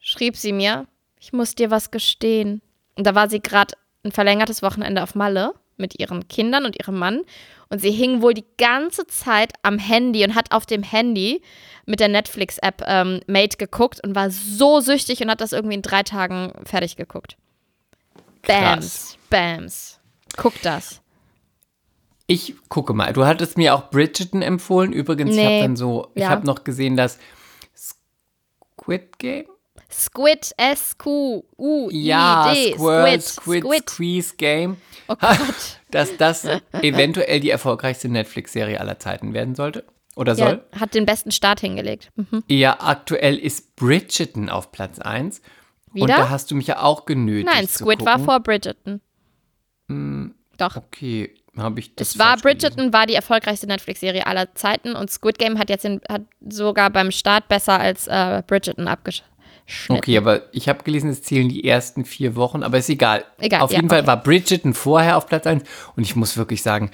schrieb 0.00 0.36
sie 0.36 0.52
mir, 0.52 0.86
ich 1.20 1.32
muss 1.32 1.54
dir 1.54 1.70
was 1.70 1.90
gestehen. 1.90 2.62
Und 2.96 3.06
da 3.06 3.14
war 3.14 3.30
sie 3.30 3.40
gerade 3.40 3.74
ein 4.04 4.12
verlängertes 4.12 4.62
Wochenende 4.62 5.02
auf 5.02 5.14
Malle 5.14 5.54
mit 5.76 5.98
ihren 5.98 6.28
Kindern 6.28 6.64
und 6.64 6.78
ihrem 6.78 6.98
Mann. 6.98 7.22
Und 7.68 7.80
sie 7.80 7.90
hing 7.90 8.22
wohl 8.22 8.32
die 8.34 8.44
ganze 8.58 9.06
Zeit 9.06 9.52
am 9.62 9.78
Handy 9.78 10.24
und 10.24 10.34
hat 10.34 10.52
auf 10.52 10.66
dem 10.66 10.82
Handy 10.82 11.42
mit 11.84 12.00
der 12.00 12.08
Netflix-App 12.08 12.82
ähm, 12.86 13.20
Mate 13.26 13.56
geguckt 13.56 14.00
und 14.04 14.14
war 14.14 14.30
so 14.30 14.80
süchtig 14.80 15.20
und 15.22 15.30
hat 15.30 15.40
das 15.40 15.52
irgendwie 15.52 15.74
in 15.74 15.82
drei 15.82 16.02
Tagen 16.02 16.52
fertig 16.64 16.96
geguckt. 16.96 17.36
Bams, 18.46 19.18
Bams. 19.30 19.98
Guck 20.36 20.60
das. 20.62 21.00
Ich 22.28 22.54
gucke 22.68 22.92
mal. 22.92 23.12
Du 23.12 23.24
hattest 23.24 23.56
mir 23.56 23.74
auch 23.74 23.90
Bridgerton 23.90 24.42
empfohlen. 24.42 24.92
Übrigens, 24.92 25.30
ich 25.30 25.36
Nee. 25.36 25.44
habe 25.46 25.58
dann 25.60 25.76
so, 25.76 26.08
ich 26.14 26.22
Ja. 26.22 26.28
habe 26.30 26.46
noch 26.46 26.64
gesehen, 26.64 26.96
dass 26.96 27.18
Squid 27.74 29.18
Game? 29.18 29.46
Squid, 29.90 30.52
S-Q-U-I-D. 30.56 31.96
Ja, 31.96 32.52
Squirt, 32.54 33.22
Squid, 33.22 33.22
Squid, 33.22 33.62
Squid. 33.64 33.90
Squeeze 33.90 34.34
Game. 34.36 34.76
Oh 35.08 35.14
Gott. 35.20 35.36
Dass 35.90 36.16
das 36.16 36.44
eventuell 36.82 37.40
die 37.40 37.50
erfolgreichste 37.50 38.08
Netflix-Serie 38.08 38.80
aller 38.80 38.98
Zeiten 38.98 39.32
werden 39.32 39.54
sollte. 39.54 39.84
Oder 40.16 40.32
Ja, 40.34 40.46
soll. 40.46 40.64
hat 40.78 40.94
den 40.94 41.06
besten 41.06 41.30
Start 41.30 41.60
hingelegt. 41.60 42.10
Mhm. 42.16 42.42
Ja, 42.48 42.78
aktuell 42.80 43.36
ist 43.36 43.76
Bridgerton 43.76 44.48
auf 44.48 44.72
Platz 44.72 44.98
1. 44.98 45.40
Und 45.94 46.08
da 46.10 46.28
hast 46.30 46.50
du 46.50 46.54
mich 46.56 46.66
ja 46.66 46.82
auch 46.82 47.06
genötigt. 47.06 47.46
Nein, 47.54 47.68
Squid 47.68 48.04
war 48.04 48.18
vor 48.18 48.40
Bridgerton. 48.40 49.00
Doch. 50.58 50.76
Okay, 50.76 51.34
habe 51.56 51.80
ich 51.80 51.94
das 51.94 52.10
Es 52.10 52.18
war 52.18 52.30
falsch 52.38 52.42
gelesen. 52.42 52.58
Bridgerton 52.60 52.92
war 52.92 53.06
die 53.06 53.14
erfolgreichste 53.14 53.66
Netflix-Serie 53.66 54.26
aller 54.26 54.54
Zeiten 54.54 54.94
und 54.96 55.10
Squid 55.10 55.38
Game 55.38 55.58
hat 55.58 55.70
jetzt 55.70 55.84
den, 55.84 56.00
hat 56.08 56.22
sogar 56.48 56.90
beim 56.90 57.10
Start 57.12 57.48
besser 57.48 57.78
als 57.78 58.06
äh, 58.08 58.42
Bridgerton 58.46 58.88
abgeschnitten. 59.66 59.96
Okay, 59.98 60.18
aber 60.18 60.42
ich 60.52 60.68
habe 60.68 60.82
gelesen, 60.84 61.10
es 61.10 61.22
zählen 61.22 61.48
die 61.48 61.64
ersten 61.66 62.04
vier 62.04 62.36
Wochen, 62.36 62.62
aber 62.62 62.78
ist 62.78 62.88
egal. 62.88 63.24
Egal, 63.38 63.60
Auf 63.60 63.70
ja, 63.70 63.78
jeden 63.78 63.88
Fall 63.88 64.00
okay. 64.00 64.06
war 64.06 64.22
Bridgerton 64.22 64.74
vorher 64.74 65.16
auf 65.16 65.26
Platz 65.26 65.46
1 65.46 65.64
und 65.96 66.02
ich 66.02 66.16
muss 66.16 66.36
wirklich 66.36 66.62
sagen, 66.62 66.90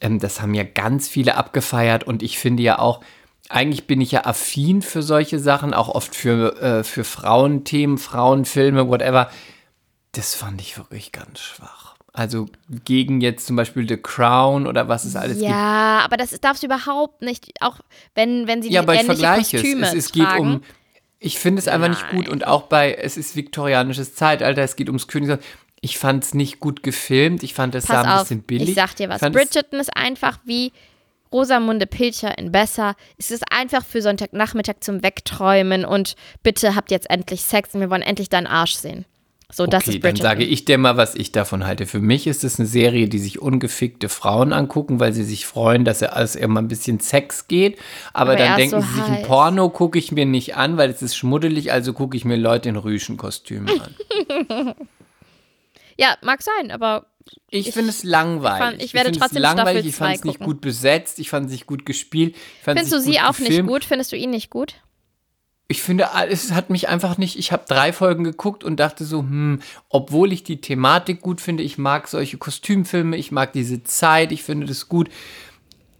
ähm, 0.00 0.18
das 0.18 0.40
haben 0.40 0.54
ja 0.54 0.64
ganz 0.64 1.08
viele 1.08 1.36
abgefeiert 1.36 2.04
und 2.04 2.22
ich 2.22 2.38
finde 2.38 2.62
ja 2.62 2.78
auch, 2.78 3.00
eigentlich 3.48 3.86
bin 3.86 4.00
ich 4.00 4.12
ja 4.12 4.24
affin 4.24 4.82
für 4.82 5.02
solche 5.02 5.38
Sachen, 5.38 5.72
auch 5.72 5.88
oft 5.88 6.14
für, 6.14 6.60
äh, 6.60 6.84
für 6.84 7.04
Frauenthemen, 7.04 7.98
Frauenfilme, 7.98 8.88
whatever. 8.88 9.30
Das 10.12 10.34
fand 10.34 10.60
ich 10.60 10.76
wirklich 10.76 11.12
ganz 11.12 11.40
schwach. 11.40 11.94
Also 12.12 12.46
gegen 12.86 13.20
jetzt 13.20 13.46
zum 13.46 13.56
Beispiel 13.56 13.86
The 13.86 13.98
Crown 13.98 14.66
oder 14.66 14.88
was 14.88 15.04
es 15.04 15.16
alles 15.16 15.38
gibt. 15.38 15.50
Ja, 15.50 16.00
aber 16.02 16.16
das 16.16 16.30
darfst 16.40 16.62
du 16.62 16.66
überhaupt 16.66 17.20
nicht, 17.20 17.52
auch 17.60 17.80
wenn, 18.14 18.46
wenn 18.46 18.62
sie 18.62 18.70
Ja, 18.70 18.80
die 18.80 18.88
aber 18.88 18.94
ich 18.94 19.04
vergleiche 19.04 19.58
Kostüme 19.58 19.86
es. 19.86 19.92
es. 19.92 20.06
Es 20.06 20.12
geht 20.12 20.38
um. 20.38 20.62
Ich 21.26 21.40
finde 21.40 21.58
es 21.58 21.66
einfach 21.66 21.88
nicht 21.88 22.08
gut. 22.10 22.28
Und 22.28 22.46
auch 22.46 22.62
bei, 22.62 22.94
es 22.94 23.16
ist 23.16 23.34
viktorianisches 23.34 24.14
Zeitalter, 24.14 24.62
es 24.62 24.76
geht 24.76 24.88
ums 24.88 25.08
Königshaus. 25.08 25.40
Ich 25.80 25.98
fand 25.98 26.24
es 26.24 26.34
nicht 26.34 26.60
gut 26.60 26.82
gefilmt. 26.82 27.42
Ich 27.42 27.52
fand 27.52 27.74
es 27.74 27.84
sah 27.84 28.02
ein 28.02 28.08
auf, 28.08 28.20
bisschen 28.22 28.42
billig. 28.42 28.70
ich 28.70 28.74
sag 28.76 28.94
dir 28.94 29.08
was. 29.08 29.20
Bridgerton 29.20 29.80
ist 29.80 29.94
einfach 29.96 30.38
wie 30.44 30.72
Rosamunde 31.32 31.86
Pilcher 31.86 32.38
in 32.38 32.52
Besser. 32.52 32.94
Es 33.18 33.30
ist 33.30 33.44
einfach 33.50 33.84
für 33.84 34.00
Sonntagnachmittag 34.00 34.76
zum 34.80 35.02
Wegträumen 35.02 35.84
und 35.84 36.14
bitte 36.42 36.76
habt 36.76 36.90
jetzt 36.90 37.10
endlich 37.10 37.42
Sex 37.42 37.74
und 37.74 37.80
wir 37.80 37.90
wollen 37.90 38.02
endlich 38.02 38.28
deinen 38.28 38.46
Arsch 38.46 38.74
sehen. 38.74 39.04
So, 39.52 39.64
das 39.64 39.84
okay, 39.84 39.90
ist 39.96 40.04
dann 40.04 40.12
Bridgerton. 40.14 40.22
sage 40.22 40.44
ich 40.44 40.64
dir 40.64 40.76
mal, 40.76 40.96
was 40.96 41.14
ich 41.14 41.30
davon 41.30 41.64
halte. 41.66 41.86
Für 41.86 42.00
mich 42.00 42.26
ist 42.26 42.42
es 42.42 42.58
eine 42.58 42.66
Serie, 42.66 43.08
die 43.08 43.20
sich 43.20 43.40
ungefickte 43.40 44.08
Frauen 44.08 44.52
angucken, 44.52 44.98
weil 44.98 45.12
sie 45.12 45.22
sich 45.22 45.46
freuen, 45.46 45.84
dass 45.84 46.02
er 46.02 46.16
alles 46.16 46.34
immer 46.34 46.60
ein 46.60 46.66
bisschen 46.66 46.98
Sex 46.98 47.46
geht. 47.46 47.78
Aber, 48.12 48.32
Aber 48.32 48.40
er 48.40 48.48
dann 48.56 48.60
ist 48.60 48.72
denken 48.72 48.86
so 48.86 48.92
sie 48.94 49.00
sich, 49.02 49.18
ein. 49.18 49.22
Porno 49.22 49.70
gucke 49.70 49.98
ich 50.00 50.10
mir 50.10 50.26
nicht 50.26 50.56
an, 50.56 50.76
weil 50.76 50.90
es 50.90 51.00
ist 51.00 51.16
schmuddelig, 51.16 51.70
also 51.72 51.92
gucke 51.92 52.16
ich 52.16 52.24
mir 52.24 52.36
Leute 52.36 52.68
in 52.68 52.76
Rüschenkostümen 52.76 53.80
an. 53.80 53.94
ja, 55.96 56.16
mag 56.22 56.42
sein, 56.42 56.70
aber 56.72 57.06
Ich, 57.50 57.68
Ich- 57.68 57.74
finde 57.74 57.90
es 57.90 58.02
langweilig. 58.02 58.58
fand- 58.58 58.82
ich 58.82 58.94
werde 58.94 59.06
finde 59.10 59.20
trotzdem 59.20 59.36
es 59.38 59.42
langweilig. 59.42 59.68
Staffel 59.80 59.88
Ich 59.88 59.94
fand 59.96 60.16
es 60.16 60.24
nicht 60.24 60.38
gucken. 60.38 60.52
gut 60.54 60.60
besetzt. 60.60 61.18
Ich 61.20 61.30
fand 61.30 61.46
es 61.46 61.52
nicht 61.52 61.66
gut 61.66 61.86
gespielt. 61.86 62.34
Ich 62.36 62.62
findest 62.64 62.92
du 62.92 62.96
nicht 62.96 63.04
sie 63.06 63.20
auch 63.20 63.38
nicht 63.38 63.48
gefilmt. 63.48 63.68
gut? 63.68 63.84
Findest 63.84 64.12
du 64.12 64.16
ihn 64.16 64.30
nicht 64.30 64.50
gut? 64.50 64.74
Ich 65.68 65.82
finde, 65.82 66.08
es 66.28 66.52
hat 66.52 66.70
mich 66.70 66.88
einfach 66.88 67.18
nicht. 67.18 67.38
Ich 67.38 67.50
habe 67.50 67.64
drei 67.66 67.92
Folgen 67.92 68.22
geguckt 68.22 68.62
und 68.62 68.78
dachte 68.78 69.04
so, 69.04 69.20
hm, 69.20 69.60
obwohl 69.88 70.32
ich 70.32 70.44
die 70.44 70.60
Thematik 70.60 71.20
gut 71.20 71.40
finde, 71.40 71.64
ich 71.64 71.76
mag 71.76 72.06
solche 72.06 72.38
Kostümfilme, 72.38 73.16
ich 73.16 73.32
mag 73.32 73.52
diese 73.52 73.82
Zeit, 73.82 74.30
ich 74.30 74.44
finde 74.44 74.66
das 74.66 74.88
gut. 74.88 75.08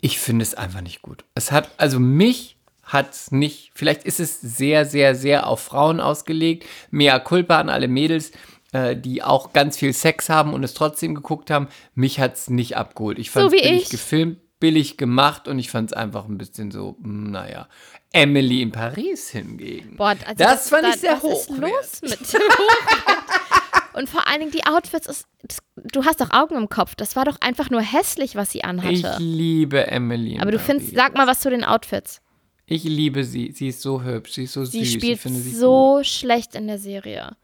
Ich 0.00 0.20
finde 0.20 0.44
es 0.44 0.54
einfach 0.54 0.82
nicht 0.82 1.02
gut. 1.02 1.24
Es 1.34 1.50
hat, 1.50 1.70
also 1.78 1.98
mich 1.98 2.56
hat 2.84 3.12
es 3.12 3.32
nicht, 3.32 3.72
vielleicht 3.74 4.04
ist 4.04 4.20
es 4.20 4.40
sehr, 4.40 4.86
sehr, 4.86 5.16
sehr 5.16 5.48
auf 5.48 5.60
Frauen 5.60 6.00
ausgelegt. 6.00 6.64
Mea 6.92 7.18
culpa 7.18 7.58
an 7.58 7.68
alle 7.68 7.88
Mädels, 7.88 8.30
äh, 8.72 8.96
die 8.96 9.24
auch 9.24 9.52
ganz 9.52 9.76
viel 9.76 9.92
Sex 9.92 10.28
haben 10.28 10.54
und 10.54 10.62
es 10.62 10.74
trotzdem 10.74 11.14
geguckt 11.16 11.50
haben. 11.50 11.66
Mich 11.94 12.20
hat 12.20 12.34
es 12.34 12.48
nicht 12.48 12.76
abgeholt. 12.76 13.18
Ich 13.18 13.30
fand 13.30 13.48
es 13.48 13.52
wie 13.52 13.62
billig 13.62 13.82
ich. 13.82 13.88
gefilmt, 13.88 14.38
billig 14.60 14.96
gemacht 14.96 15.48
und 15.48 15.58
ich 15.58 15.70
fand 15.70 15.90
es 15.90 15.96
einfach 15.96 16.26
ein 16.26 16.38
bisschen 16.38 16.70
so, 16.70 16.96
hm, 17.02 17.32
naja. 17.32 17.68
Emily 18.16 18.62
in 18.62 18.72
Paris 18.72 19.30
hingegen. 19.30 19.96
Boah, 19.96 20.16
also 20.26 20.34
das, 20.36 20.68
fand 20.68 20.84
da- 20.84 20.88
ich 20.90 20.96
sehr 20.96 21.12
was 21.16 21.22
hoch. 21.22 21.40
ist 21.40 21.50
los 21.50 22.02
mit 22.02 22.18
Und 23.94 24.10
vor 24.10 24.26
allen 24.28 24.40
Dingen 24.40 24.52
die 24.52 24.66
Outfits, 24.66 25.06
ist, 25.06 25.26
das, 25.42 25.58
du 25.74 26.04
hast 26.04 26.20
doch 26.20 26.30
Augen 26.30 26.54
im 26.56 26.68
Kopf. 26.68 26.94
Das 26.96 27.16
war 27.16 27.24
doch 27.24 27.40
einfach 27.40 27.70
nur 27.70 27.80
hässlich, 27.80 28.36
was 28.36 28.50
sie 28.50 28.58
Ich 28.58 28.64
anhatte. 28.64 29.16
liebe 29.20 29.86
Emily. 29.86 30.34
in 30.34 30.40
Aber 30.42 30.50
du 30.50 30.58
Paris. 30.58 30.66
findest, 30.70 30.94
sag 30.96 31.14
mal 31.16 31.26
was 31.26 31.40
zu 31.40 31.48
den 31.48 31.64
Outfits. 31.64 32.20
Ich 32.66 32.84
liebe 32.84 33.24
sie. 33.24 33.52
Sie 33.52 33.68
ist 33.68 33.80
so 33.80 34.02
hübsch, 34.02 34.32
sie 34.32 34.44
ist 34.44 34.52
so 34.52 34.64
Sie 34.66 34.84
süß. 34.84 34.92
spielt 34.92 35.16
ich 35.16 35.20
finde 35.20 35.40
sie 35.40 35.50
so 35.54 36.00
schlecht 36.02 36.54
in 36.54 36.66
der 36.66 36.78
Serie. 36.78 37.36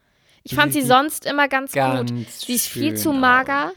Ich 0.43 0.53
fand 0.53 0.73
Sie 0.73 0.81
sie 0.81 0.87
sonst 0.87 1.25
immer 1.25 1.47
ganz, 1.47 1.71
ganz 1.71 2.11
gut. 2.11 2.29
Sie 2.29 2.53
ist 2.53 2.67
viel 2.67 2.95
zu 2.97 3.13
mager, 3.13 3.71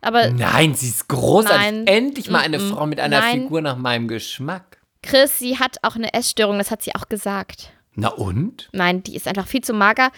aber 0.00 0.30
gut. 0.30 0.38
Nein, 0.38 0.74
sie 0.74 0.88
ist 0.88 1.06
großartig. 1.08 1.60
Nein. 1.60 1.86
Endlich 1.86 2.30
mal 2.30 2.40
eine. 2.40 2.58
Frau 2.58 2.86
mit 2.86 2.98
einer 2.98 3.20
Nein. 3.20 3.42
Figur 3.42 3.60
nach 3.60 3.76
meinem 3.76 4.08
Geschmack. 4.08 4.75
Chris, 5.06 5.38
sie 5.38 5.58
hat 5.58 5.76
auch 5.82 5.96
eine 5.96 6.12
Essstörung, 6.14 6.58
das 6.58 6.70
hat 6.70 6.82
sie 6.82 6.94
auch 6.94 7.08
gesagt. 7.08 7.70
Na 7.98 8.08
und? 8.08 8.68
Nein, 8.72 9.02
die 9.02 9.16
ist 9.16 9.26
einfach 9.26 9.46
viel 9.46 9.62
zu 9.62 9.72
mager 9.72 10.10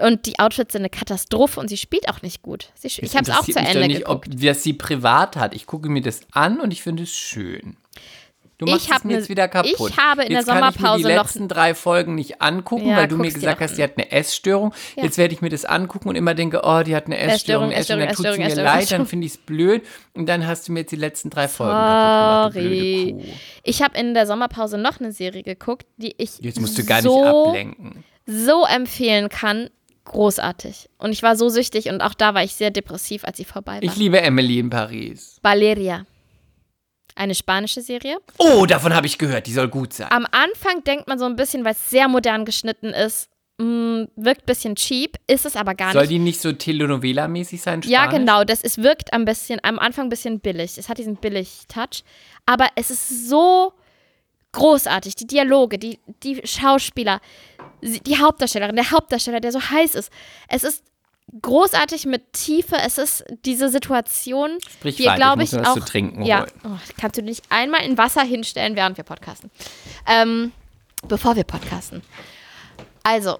und 0.00 0.26
die 0.26 0.38
Outfits 0.38 0.72
sind 0.72 0.82
eine 0.82 0.90
Katastrophe 0.90 1.58
und 1.58 1.68
sie 1.68 1.76
spielt 1.76 2.08
auch 2.08 2.22
nicht 2.22 2.42
gut. 2.42 2.70
Sie, 2.76 2.86
ich 2.86 3.16
habe 3.16 3.28
es 3.28 3.36
auch 3.36 3.44
zu 3.44 3.58
Ende 3.58 3.88
nicht, 3.88 3.98
geguckt. 4.04 4.28
ob 4.28 4.34
wer 4.36 4.54
sie 4.54 4.72
privat 4.72 5.36
hat. 5.36 5.52
Ich 5.52 5.66
gucke 5.66 5.88
mir 5.88 6.00
das 6.00 6.20
an 6.30 6.60
und 6.60 6.70
ich 6.72 6.82
finde 6.82 7.02
es 7.02 7.12
schön. 7.12 7.76
Du 8.56 8.66
machst 8.66 8.86
Ich 8.88 8.94
es 8.96 9.02
mir 9.04 9.12
ne- 9.12 9.18
jetzt 9.18 9.28
wieder 9.28 9.48
kaputt. 9.48 9.90
ich 9.90 9.96
habe 9.98 10.22
in 10.22 10.28
der 10.28 10.38
jetzt 10.38 10.46
kann 10.46 10.58
ich 10.58 10.76
Sommerpause 10.76 11.02
mir 11.02 11.08
die 11.08 11.14
noch- 11.16 11.24
letzten 11.24 11.48
drei 11.48 11.74
Folgen 11.74 12.14
nicht 12.14 12.40
angucken, 12.40 12.86
Ja, 12.88 12.96
weil 12.98 13.08
du 13.08 13.16
mir 13.16 13.32
gesagt 13.32 13.60
hast, 13.60 13.76
die 13.76 13.82
hat 13.82 13.92
eine 13.96 14.12
Essstörung. 14.12 14.72
Jetzt 14.94 15.18
werde 15.18 15.34
ich 15.34 15.40
mir 15.42 15.48
das 15.50 15.64
angucken 15.64 16.08
und 16.08 16.14
immer 16.14 16.34
denke, 16.34 16.60
oh, 16.62 16.82
die 16.84 16.94
hat 16.94 17.06
eine 17.06 17.18
Essstörung, 17.18 17.70
Essstörung, 17.72 17.72
Essstörung, 17.72 18.00
dann 18.00 18.08
tut 18.14 18.24
Essstörung, 18.26 18.34
sie 18.34 18.40
mir 18.40 18.46
Essstörung, 18.46 18.64
leid, 18.66 18.74
dann 18.74 18.80
Essstörung. 18.82 19.06
finde 19.06 19.26
ich 19.26 19.32
es 19.32 19.38
blöd 19.38 19.82
und 20.14 20.26
dann 20.28 20.46
hast 20.46 20.68
du 20.68 20.72
mir 20.72 20.80
jetzt 20.80 20.92
die 20.92 20.96
letzten 20.96 21.30
drei 21.30 21.48
Folgen 21.48 21.72
kaputt 21.72 22.54
gemacht, 22.54 22.68
blöde. 22.70 23.12
Kuh. 23.12 23.22
Ich 23.64 23.82
habe 23.82 23.98
in 23.98 24.14
der 24.14 24.26
Sommerpause 24.26 24.78
noch 24.78 25.00
eine 25.00 25.10
Serie 25.12 25.42
geguckt, 25.42 25.86
die 25.96 26.14
ich 26.16 26.38
Jetzt 26.40 26.60
musst 26.60 26.78
du 26.78 26.84
gar 26.84 27.02
so, 27.02 27.18
nicht 27.22 27.28
ablenken. 27.48 28.04
so 28.26 28.64
empfehlen 28.64 29.28
kann. 29.30 29.68
Großartig. 30.06 30.90
Und 30.98 31.12
ich 31.12 31.22
war 31.22 31.34
so 31.34 31.48
süchtig 31.48 31.88
und 31.88 32.02
auch 32.02 32.14
da 32.14 32.34
war 32.34 32.44
ich 32.44 32.54
sehr 32.54 32.70
depressiv, 32.70 33.24
als 33.24 33.38
sie 33.38 33.44
vorbei 33.44 33.76
war. 33.76 33.82
Ich 33.82 33.96
liebe 33.96 34.20
Emily 34.20 34.58
in 34.58 34.68
Paris. 34.70 35.38
Valeria. 35.42 36.04
Eine 37.16 37.34
spanische 37.34 37.80
Serie. 37.80 38.18
Oh, 38.38 38.66
davon 38.66 38.92
habe 38.94 39.06
ich 39.06 39.18
gehört, 39.18 39.46
die 39.46 39.52
soll 39.52 39.68
gut 39.68 39.92
sein. 39.92 40.08
Am 40.10 40.26
Anfang 40.32 40.82
denkt 40.84 41.06
man 41.06 41.18
so 41.18 41.24
ein 41.26 41.36
bisschen, 41.36 41.64
weil 41.64 41.72
es 41.72 41.90
sehr 41.90 42.08
modern 42.08 42.44
geschnitten 42.44 42.88
ist, 42.88 43.28
mh, 43.58 44.08
wirkt 44.16 44.42
ein 44.42 44.46
bisschen 44.46 44.74
cheap, 44.74 45.16
ist 45.28 45.46
es 45.46 45.54
aber 45.54 45.74
gar 45.74 45.92
Soll 45.92 46.02
nicht. 46.02 46.10
die 46.10 46.18
nicht 46.18 46.40
so 46.40 46.48
Telenovela-mäßig 46.50 47.60
sein? 47.62 47.82
Ja, 47.84 48.04
Spanisch? 48.04 48.18
genau, 48.18 48.42
das 48.44 48.62
ist, 48.62 48.82
wirkt 48.82 49.12
ein 49.12 49.24
bisschen, 49.24 49.60
am 49.62 49.78
Anfang 49.78 50.06
ein 50.06 50.10
bisschen 50.10 50.40
billig. 50.40 50.76
Es 50.76 50.88
hat 50.88 50.98
diesen 50.98 51.14
Billig-Touch. 51.16 52.02
Aber 52.46 52.66
es 52.74 52.90
ist 52.90 53.28
so 53.28 53.72
großartig. 54.52 55.14
Die 55.16 55.26
Dialoge, 55.26 55.78
die, 55.78 56.00
die 56.22 56.40
Schauspieler, 56.44 57.20
die 57.82 58.18
Hauptdarstellerin, 58.18 58.76
der 58.76 58.90
Hauptdarsteller, 58.90 59.40
der 59.40 59.52
so 59.52 59.60
heiß 59.60 59.94
ist. 59.94 60.10
Es 60.48 60.64
ist 60.64 60.82
großartig 61.40 62.06
mit 62.06 62.32
Tiefe. 62.32 62.76
Es 62.76 62.98
ist 62.98 63.24
diese 63.44 63.68
Situation, 63.68 64.58
Sprich 64.70 64.96
die, 64.96 65.04
glaube 65.04 65.42
ich 65.42 65.52
ich, 65.52 65.66
auch. 65.66 65.74
zu 65.74 65.80
trinken 65.80 66.22
ja, 66.22 66.46
oh, 66.64 66.76
kannst 66.98 67.18
du 67.18 67.22
nicht 67.22 67.44
einmal 67.50 67.84
in 67.84 67.98
Wasser 67.98 68.22
hinstellen, 68.22 68.76
während 68.76 68.96
wir 68.96 69.04
podcasten. 69.04 69.50
Ähm, 70.06 70.52
bevor 71.08 71.36
wir 71.36 71.44
podcasten. 71.44 72.02
Also, 73.02 73.38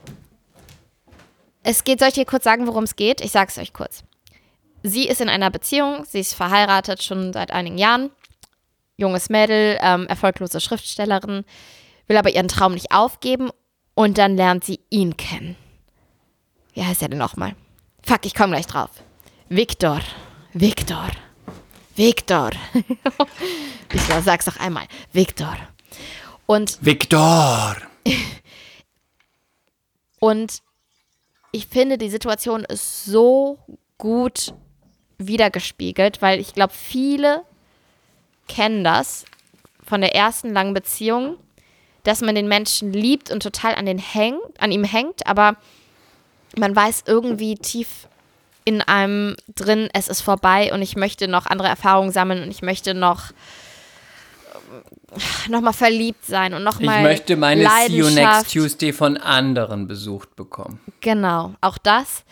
es 1.62 1.84
geht, 1.84 1.98
soll 1.98 2.08
ich 2.08 2.14
dir 2.14 2.26
kurz 2.26 2.44
sagen, 2.44 2.66
worum 2.66 2.84
es 2.84 2.96
geht? 2.96 3.20
Ich 3.20 3.32
sage 3.32 3.50
es 3.50 3.58
euch 3.58 3.72
kurz. 3.72 4.04
Sie 4.82 5.08
ist 5.08 5.22
in 5.22 5.30
einer 5.30 5.50
Beziehung, 5.50 6.04
sie 6.04 6.20
ist 6.20 6.34
verheiratet 6.34 7.02
schon 7.02 7.32
seit 7.32 7.50
einigen 7.50 7.78
Jahren. 7.78 8.10
Junges 8.96 9.30
Mädel, 9.30 9.78
ähm, 9.80 10.06
erfolglose 10.06 10.60
Schriftstellerin, 10.60 11.44
will 12.06 12.16
aber 12.16 12.30
ihren 12.30 12.48
Traum 12.48 12.74
nicht 12.74 12.92
aufgeben 12.92 13.50
und 13.94 14.18
dann 14.18 14.36
lernt 14.36 14.62
sie 14.64 14.80
ihn 14.90 15.16
kennen. 15.16 15.56
Wie 16.74 16.84
heißt 16.84 17.02
er 17.02 17.08
denn 17.08 17.18
nochmal? 17.18 17.56
Fuck, 18.06 18.26
ich 18.26 18.34
komme 18.34 18.52
gleich 18.52 18.66
drauf. 18.66 18.90
Viktor. 19.48 20.00
Viktor. 20.52 21.10
Viktor. 21.96 22.50
ich 23.92 24.00
sag's 24.02 24.46
noch 24.46 24.58
einmal. 24.58 24.84
Viktor. 25.12 25.56
Und 26.46 26.78
Victor! 26.84 27.76
Und 30.20 30.62
ich 31.52 31.66
finde, 31.66 31.98
die 31.98 32.10
Situation 32.10 32.64
ist 32.64 33.04
so 33.04 33.58
gut 33.96 34.54
wiedergespiegelt, 35.18 36.20
weil 36.20 36.40
ich 36.40 36.54
glaube, 36.54 36.72
viele 36.74 37.44
kennen 38.48 38.84
das 38.84 39.24
von 39.82 40.00
der 40.00 40.14
ersten 40.14 40.52
langen 40.52 40.74
Beziehung, 40.74 41.36
dass 42.02 42.20
man 42.20 42.34
den 42.34 42.48
Menschen 42.48 42.92
liebt 42.92 43.30
und 43.30 43.42
total 43.42 43.74
an, 43.74 43.86
den 43.86 43.98
hängt, 43.98 44.40
an 44.58 44.72
ihm 44.72 44.84
hängt, 44.84 45.26
aber 45.26 45.56
man 46.58 46.74
weiß 46.74 47.04
irgendwie 47.06 47.56
tief 47.56 48.08
in 48.64 48.80
einem 48.80 49.36
drin, 49.54 49.88
es 49.92 50.08
ist 50.08 50.22
vorbei 50.22 50.72
und 50.72 50.82
ich 50.82 50.96
möchte 50.96 51.28
noch 51.28 51.46
andere 51.46 51.68
Erfahrungen 51.68 52.12
sammeln 52.12 52.42
und 52.42 52.50
ich 52.50 52.62
möchte 52.62 52.94
noch 52.94 53.32
noch 55.48 55.60
mal 55.60 55.72
verliebt 55.72 56.24
sein 56.26 56.54
und 56.54 56.64
noch 56.64 56.80
Ich 56.80 56.86
mal 56.86 57.02
möchte 57.02 57.36
meine 57.36 57.68
See 57.86 57.92
You 57.92 58.10
Next. 58.10 58.52
Tuesday 58.52 58.92
von 58.92 59.16
anderen 59.16 59.86
besucht 59.86 60.34
bekommen. 60.36 60.80
Genau, 61.00 61.54
auch 61.60 61.78
das. 61.78 62.24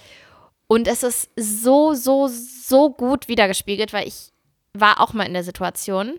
Und 0.67 0.89
es 0.89 1.03
ist 1.03 1.29
so, 1.37 1.95
so, 1.95 2.29
so 2.29 2.91
gut 2.91 3.29
wiedergespiegelt, 3.29 3.93
weil 3.93 4.09
ich 4.09 4.33
war 4.73 5.01
auch 5.01 5.13
mal 5.13 5.25
in 5.25 5.35
der 5.35 5.45
Situation 5.45 6.19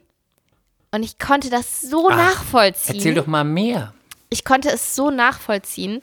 und 0.91 1.03
ich 1.03 1.17
konnte 1.17 1.49
das 1.49 1.81
so 1.81 2.09
Ach, 2.09 2.15
nachvollziehen. 2.15 2.95
Erzähl 2.95 3.15
doch 3.15 3.25
mal 3.25 3.43
mehr. 3.43 3.93
Ich 4.29 4.45
konnte 4.45 4.69
es 4.69 4.95
so 4.95 5.09
nachvollziehen 5.09 6.01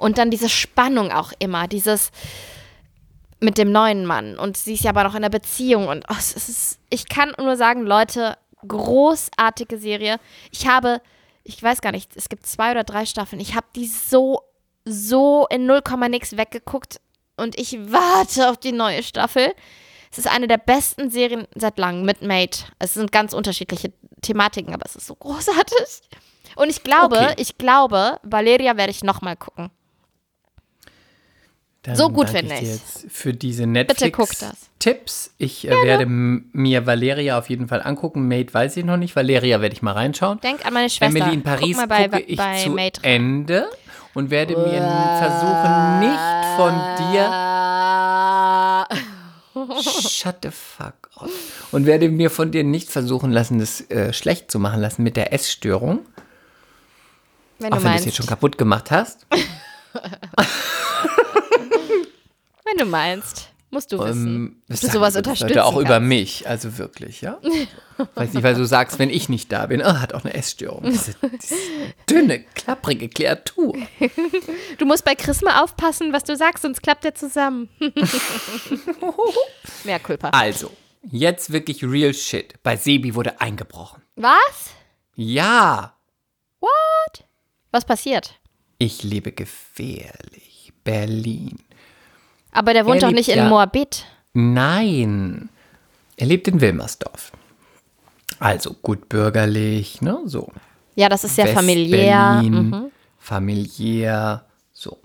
und 0.00 0.18
dann 0.18 0.30
diese 0.30 0.48
Spannung 0.48 1.12
auch 1.12 1.32
immer, 1.38 1.68
dieses 1.68 2.10
mit 3.38 3.56
dem 3.58 3.70
neuen 3.72 4.04
Mann 4.06 4.38
und 4.38 4.56
sie 4.56 4.74
ist 4.74 4.84
ja 4.84 4.90
aber 4.90 5.04
noch 5.04 5.14
in 5.14 5.22
der 5.22 5.28
Beziehung 5.30 5.88
und 5.88 6.04
oh, 6.10 6.16
es 6.18 6.32
ist, 6.34 6.78
ich 6.90 7.08
kann 7.08 7.32
nur 7.38 7.56
sagen, 7.56 7.82
Leute, 7.82 8.36
großartige 8.66 9.78
Serie. 9.78 10.18
Ich 10.50 10.66
habe, 10.66 11.00
ich 11.44 11.62
weiß 11.62 11.80
gar 11.80 11.92
nicht, 11.92 12.16
es 12.16 12.28
gibt 12.28 12.46
zwei 12.46 12.70
oder 12.72 12.84
drei 12.84 13.06
Staffeln. 13.06 13.40
Ich 13.40 13.54
habe 13.54 13.66
die 13.76 13.86
so, 13.86 14.42
so 14.84 15.46
in 15.50 15.66
0, 15.66 15.82
nix 16.10 16.36
weggeguckt 16.36 17.00
und 17.36 17.58
ich 17.58 17.78
warte 17.90 18.50
auf 18.50 18.58
die 18.58 18.72
neue 18.72 19.02
Staffel. 19.02 19.52
Es 20.12 20.18
ist 20.18 20.26
eine 20.30 20.48
der 20.48 20.58
besten 20.58 21.10
Serien 21.10 21.46
seit 21.54 21.78
langem 21.78 22.04
mit 22.04 22.20
Mate. 22.22 22.64
Es 22.78 22.94
sind 22.94 23.12
ganz 23.12 23.32
unterschiedliche 23.32 23.92
Thematiken, 24.22 24.74
aber 24.74 24.84
es 24.84 24.96
ist 24.96 25.06
so 25.06 25.14
großartig. 25.14 26.02
Und 26.56 26.68
ich 26.68 26.82
glaube, 26.82 27.16
Okay. 27.16 27.34
ich 27.38 27.56
glaube, 27.58 28.18
Valeria 28.22 28.76
werde 28.76 28.90
ich 28.90 29.04
nochmal 29.04 29.36
gucken. 29.36 29.70
Dann 31.82 31.96
So 31.96 32.10
gut 32.10 32.28
finde 32.28 32.54
ich 32.56 32.60
jetzt 32.68 33.06
für 33.10 33.32
diese 33.32 33.66
Bitte 33.66 34.10
guck 34.10 34.28
das. 34.28 34.40
Netflix-Tipps. 34.42 35.30
Ich 35.38 35.66
äh, 35.66 35.70
werde 35.70 36.02
m- 36.02 36.50
mir 36.52 36.86
Valeria 36.86 37.38
auf 37.38 37.48
jeden 37.48 37.68
Fall 37.68 37.80
angucken. 37.82 38.28
Made 38.28 38.52
weiß 38.52 38.76
ich 38.76 38.84
noch 38.84 38.98
nicht. 38.98 39.16
Valeria 39.16 39.62
werde 39.62 39.74
ich 39.74 39.80
mal 39.80 39.92
reinschauen. 39.92 40.38
Denk 40.40 40.66
an 40.66 40.74
meine 40.74 40.90
Schwester. 40.90 41.18
Emily 41.20 41.34
in 41.34 41.42
Paris 41.42 41.76
Guck 41.78 41.88
bei, 41.88 42.04
gucke 42.08 42.20
ich 42.20 42.36
bei 42.36 42.62
zu 42.62 42.70
Mate. 42.70 43.00
Ende 43.02 43.70
und 44.12 44.30
werde 44.30 44.56
mir 44.58 44.82
versuchen, 45.18 46.00
nicht 46.00 46.56
von 46.56 46.74
dir 46.98 47.30
Shut 50.10 50.36
the 50.42 50.50
fuck 50.50 51.08
up. 51.16 51.28
Und 51.72 51.86
werde 51.86 52.08
mir 52.10 52.30
von 52.30 52.50
dir 52.50 52.62
nicht 52.64 52.90
versuchen 52.90 53.30
lassen, 53.32 53.58
das 53.58 53.80
äh, 53.90 54.12
schlecht 54.12 54.50
zu 54.50 54.58
machen 54.58 54.80
lassen 54.82 55.02
mit 55.02 55.16
der 55.16 55.32
Essstörung. 55.32 56.00
Wenn 57.58 57.72
Auch 57.72 57.82
wenn 57.82 57.92
du 57.92 57.98
es 57.98 58.04
jetzt 58.04 58.16
schon 58.16 58.26
kaputt 58.26 58.58
gemacht 58.58 58.90
hast. 58.90 59.26
Wenn 62.70 62.78
du 62.78 62.86
meinst. 62.86 63.48
Musst 63.72 63.92
du 63.92 64.00
wissen. 64.00 64.26
Ähm, 64.26 64.62
das 64.66 64.80
du 64.80 64.88
sowas 64.88 65.14
unterstützen 65.14 65.56
er 65.56 65.64
auch 65.64 65.76
über 65.76 65.90
kannst. 65.90 66.08
mich, 66.08 66.48
also 66.48 66.76
wirklich, 66.76 67.20
ja? 67.20 67.38
Weiß 68.16 68.32
nicht, 68.32 68.42
weil 68.42 68.56
du 68.56 68.66
sagst, 68.66 68.98
wenn 68.98 69.10
ich 69.10 69.28
nicht 69.28 69.52
da 69.52 69.66
bin, 69.66 69.80
ah, 69.80 70.00
hat 70.00 70.12
auch 70.12 70.24
eine 70.24 70.34
Essstörung. 70.34 70.90
Diese, 70.90 71.14
diese 71.40 71.54
dünne, 72.08 72.40
klapprige 72.54 73.08
Kreatur. 73.08 73.76
Du 74.78 74.86
musst 74.86 75.04
bei 75.04 75.14
Chris 75.14 75.40
mal 75.42 75.62
aufpassen, 75.62 76.12
was 76.12 76.24
du 76.24 76.34
sagst, 76.34 76.62
sonst 76.62 76.82
klappt 76.82 77.04
er 77.04 77.14
zusammen. 77.14 77.68
Mehr 79.84 80.00
Culpa. 80.00 80.30
Also, 80.30 80.72
jetzt 81.04 81.52
wirklich 81.52 81.84
real 81.84 82.12
shit. 82.12 82.60
Bei 82.64 82.76
Sebi 82.76 83.14
wurde 83.14 83.40
eingebrochen. 83.40 84.02
Was? 84.16 84.70
Ja, 85.14 85.94
Was 87.70 87.84
passiert? 87.84 88.34
ich 88.78 89.04
lebe 89.04 89.30
gefährlich. 89.30 90.72
Berlin. 90.82 91.60
Aber 92.52 92.72
der 92.74 92.86
wohnt 92.86 93.02
Er 93.02 93.08
doch 93.08 93.14
nicht 93.14 93.28
in 93.28 93.38
ja- 93.38 93.48
Moabit. 93.48 94.04
Nein, 94.32 95.48
er 96.16 96.26
lebt 96.26 96.46
in 96.48 96.60
Wilmersdorf. 96.60 97.32
Also 98.38 98.74
gut 98.74 99.08
bürgerlich, 99.08 100.00
ne, 100.02 100.18
so. 100.24 100.50
Ja, 100.94 101.08
das 101.08 101.24
ist 101.24 101.36
sehr 101.36 101.48
familiär. 101.48 102.42
Mhm. 102.42 102.90
familiär, 103.18 104.44
so. 104.72 104.98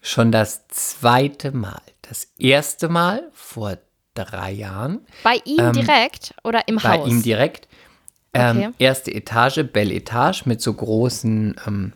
Schon 0.00 0.32
das 0.32 0.66
zweite 0.68 1.52
Mal. 1.52 1.80
Das 2.02 2.28
erste 2.38 2.88
Mal 2.88 3.28
vor 3.32 3.76
drei 4.14 4.50
Jahren 4.52 5.00
Bei 5.22 5.40
ihm 5.44 5.72
direkt 5.72 6.34
oder 6.42 6.66
im 6.68 6.76
Ähm, 6.76 6.80
bei 6.82 6.98
Haus? 6.98 7.08
ihm 7.08 7.22
direkt. 7.22 7.68
Ähm, 8.34 8.56
Okay. 8.58 8.70
Erste 8.78 9.12
Etage, 9.14 9.64
Belle 9.72 9.94
Etage 9.94 10.46
mit 10.46 10.60
so 10.60 10.72
großen 10.72 11.56
ähm, 11.66 11.92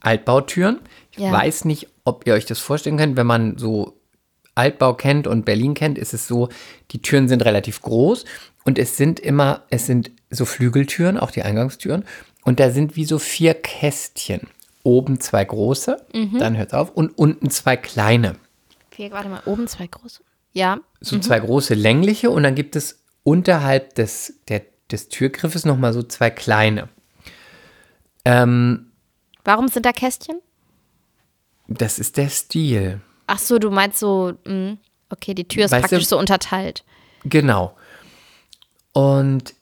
Altbautüren. 0.00 0.80
Ich 1.12 1.18
Ja. 1.18 1.32
weiß 1.32 1.64
nicht, 1.64 1.88
ob 2.04 2.26
ihr 2.26 2.34
euch 2.34 2.46
das 2.46 2.58
vorstellen 2.58 2.96
könnt, 2.98 3.16
wenn 3.16 3.26
man 3.26 3.58
so 3.58 3.98
Altbau 4.54 4.94
kennt 4.94 5.26
und 5.26 5.44
Berlin 5.44 5.74
kennt, 5.74 5.96
ist 5.98 6.12
es 6.14 6.26
so, 6.28 6.48
die 6.90 7.00
Türen 7.00 7.28
sind 7.28 7.44
relativ 7.44 7.80
groß 7.80 8.24
und 8.64 8.78
es 8.78 8.96
sind 8.96 9.18
immer, 9.20 9.62
es 9.70 9.86
sind 9.86 10.10
so 10.30 10.44
Flügeltüren, 10.44 11.16
auch 11.18 11.30
die 11.30 11.42
Eingangstüren 11.42 12.04
und 12.44 12.60
da 12.60 12.70
sind 12.70 12.96
wie 12.96 13.04
so 13.04 13.18
vier 13.18 13.54
Kästchen. 13.54 14.42
Oben 14.84 15.20
zwei 15.20 15.44
große, 15.44 15.96
Mhm. 16.12 16.38
dann 16.38 16.56
hört 16.56 16.74
auf 16.74 16.90
und 16.90 17.16
unten 17.16 17.50
zwei 17.50 17.76
kleine. 17.76 18.34
Vier, 18.90 19.10
warte 19.12 19.28
mal, 19.28 19.40
oben 19.46 19.68
zwei 19.68 19.86
große. 19.86 20.22
Ja. 20.54 20.80
so 21.00 21.18
zwei 21.18 21.38
große 21.40 21.72
längliche 21.72 22.28
und 22.30 22.42
dann 22.42 22.54
gibt 22.54 22.76
es 22.76 23.02
unterhalb 23.22 23.94
des, 23.94 24.40
der, 24.48 24.62
des 24.90 25.08
Türgriffes 25.08 25.64
nochmal 25.64 25.94
so 25.94 26.02
zwei 26.02 26.28
kleine. 26.28 26.88
Ähm, 28.24 28.92
Warum 29.44 29.68
sind 29.68 29.86
da 29.86 29.92
Kästchen? 29.92 30.36
Das 31.80 31.98
ist 31.98 32.16
der 32.16 32.28
Stil. 32.28 33.00
Ach 33.26 33.38
so, 33.38 33.58
du 33.58 33.70
meinst 33.70 33.98
so, 33.98 34.34
mh, 34.44 34.76
okay, 35.10 35.34
die 35.34 35.46
Tür 35.46 35.64
ist 35.66 35.70
Weißt 35.70 35.84
du- 35.84 35.88
praktisch 35.88 36.08
so 36.08 36.18
unterteilt. 36.18 36.84
Genau. 37.24 37.76
Und 38.92 39.54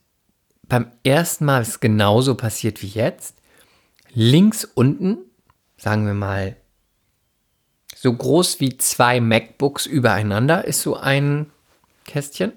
beim 0.67 0.91
ersten 1.05 1.45
Mal 1.45 1.63
ist 1.63 1.69
es 1.69 1.81
genauso 1.81 2.35
passiert 2.35 2.83
wie 2.83 2.87
jetzt. 2.89 3.37
Links 4.13 4.65
unten, 4.65 5.19
sagen 5.77 6.07
wir 6.07 6.15
mal, 6.15 6.57
so 7.95 8.13
groß 8.13 8.61
wie 8.61 8.77
zwei 8.79 9.21
MacBooks 9.21 9.87
übereinander 9.87 10.65
ist 10.65 10.81
so 10.83 10.97
ein 10.97 11.51
Kästchen, 12.05 12.53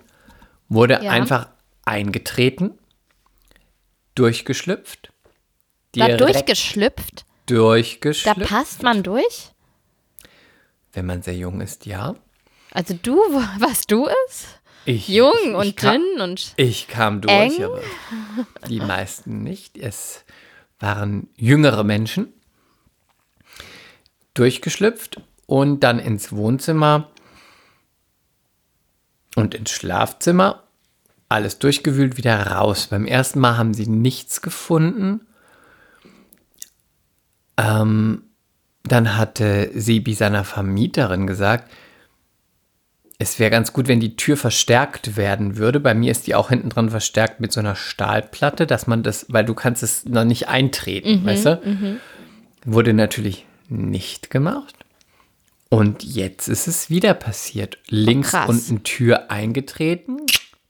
wurde 0.70 1.00
Ja. 1.04 1.12
einfach 1.12 1.50
eingetreten, 1.86 2.72
durchgeschlüpft. 4.16 5.12
Da 5.96 6.08
direkt 6.08 6.50
durchgeschlüpft. 7.46 8.42
Da 8.42 8.46
passt 8.46 8.84
man 8.84 9.04
durch. 9.04 9.52
Wenn 10.94 11.06
man 11.06 11.22
sehr 11.22 11.36
jung 11.36 11.62
ist, 11.62 11.86
ja. 11.86 12.16
Also 12.72 12.94
du, 13.02 13.16
was 13.60 13.82
du 13.88 14.08
ist? 14.28 14.48
Ich, 14.86 15.08
Jung 15.08 15.32
ich, 15.46 15.54
und 15.54 15.66
ich 15.66 15.76
kam, 15.76 15.94
dünn 15.94 16.22
und 16.22 16.54
Ich 16.58 16.88
kam 16.88 17.22
durch, 17.22 17.58
eng. 17.58 17.64
aber 17.64 17.82
die 18.68 18.82
meisten 18.82 19.42
nicht. 19.42 19.78
Es 19.78 20.26
waren 20.80 21.30
jüngere 21.38 21.84
Menschen 21.84 22.34
durchgeschlüpft 24.34 25.22
und 25.46 25.82
dann 25.82 26.00
ins 26.00 26.34
Wohnzimmer 26.34 27.12
und 29.36 29.56
ins 29.56 29.72
Schlafzimmer. 29.72 30.64
Alles 31.30 31.60
durchgewühlt, 31.60 32.18
wieder 32.18 32.48
raus. 32.48 32.88
Beim 32.88 33.06
ersten 33.06 33.40
Mal 33.40 33.58
haben 33.58 33.74
sie 33.74 33.88
nichts 33.88 34.42
gefunden. 34.42 35.26
Ähm, 37.58 38.24
dann 38.84 39.18
hatte 39.18 39.72
Sebi 39.74 40.14
seiner 40.14 40.44
Vermieterin 40.44 41.28
gesagt, 41.28 41.72
es 43.20 43.40
wäre 43.40 43.52
ganz 43.52 43.72
gut, 43.72 43.88
wenn 43.88 44.00
die 44.00 44.16
Tür 44.18 44.36
verstärkt 44.36 45.16
werden 45.16 45.56
würde. 45.58 45.80
Bei 45.80 45.94
mir 45.94 46.12
ist 46.12 46.28
die 46.28 46.36
auch 46.36 46.50
hinten 46.50 46.70
dran 46.70 46.90
verstärkt 46.90 47.40
mit 47.40 47.54
so 47.54 47.60
einer 47.62 47.76
Stahlplatte, 47.76 48.68
dass 48.68 48.88
man 48.88 49.04
das, 49.04 49.26
weil 49.30 49.46
du 49.46 49.54
kannst 49.54 49.84
es 49.84 50.06
noch 50.06 50.26
nicht 50.26 50.50
eintreten, 50.50 51.24
weißt 51.26 51.46
du? 51.46 52.00
Wurde 52.66 52.94
natürlich 52.94 53.46
nicht 53.70 54.30
gemacht. 54.30 54.76
Und 55.70 56.04
jetzt 56.04 56.50
ist 56.50 56.68
es 56.68 56.90
wieder 56.90 57.14
passiert. 57.14 57.78
Links 57.88 58.32
krass. 58.32 58.50
unten 58.50 58.84
Tür 58.84 59.32
eingetreten. 59.32 60.18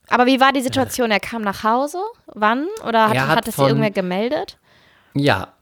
Aber 0.09 0.25
wie 0.27 0.39
war 0.39 0.53
die 0.53 0.61
Situation? 0.61 1.11
Er 1.11 1.19
kam 1.19 1.41
nach 1.41 1.63
Hause? 1.63 1.97
Wann? 2.27 2.67
Oder 2.87 3.09
hat, 3.09 3.15
Er 3.15 3.27
hat, 3.27 3.37
hat 3.37 3.47
es 3.47 3.55
von- 3.55 3.67
irgendwer 3.67 3.91
gemeldet? 3.91 4.57
Ja, 5.15 5.52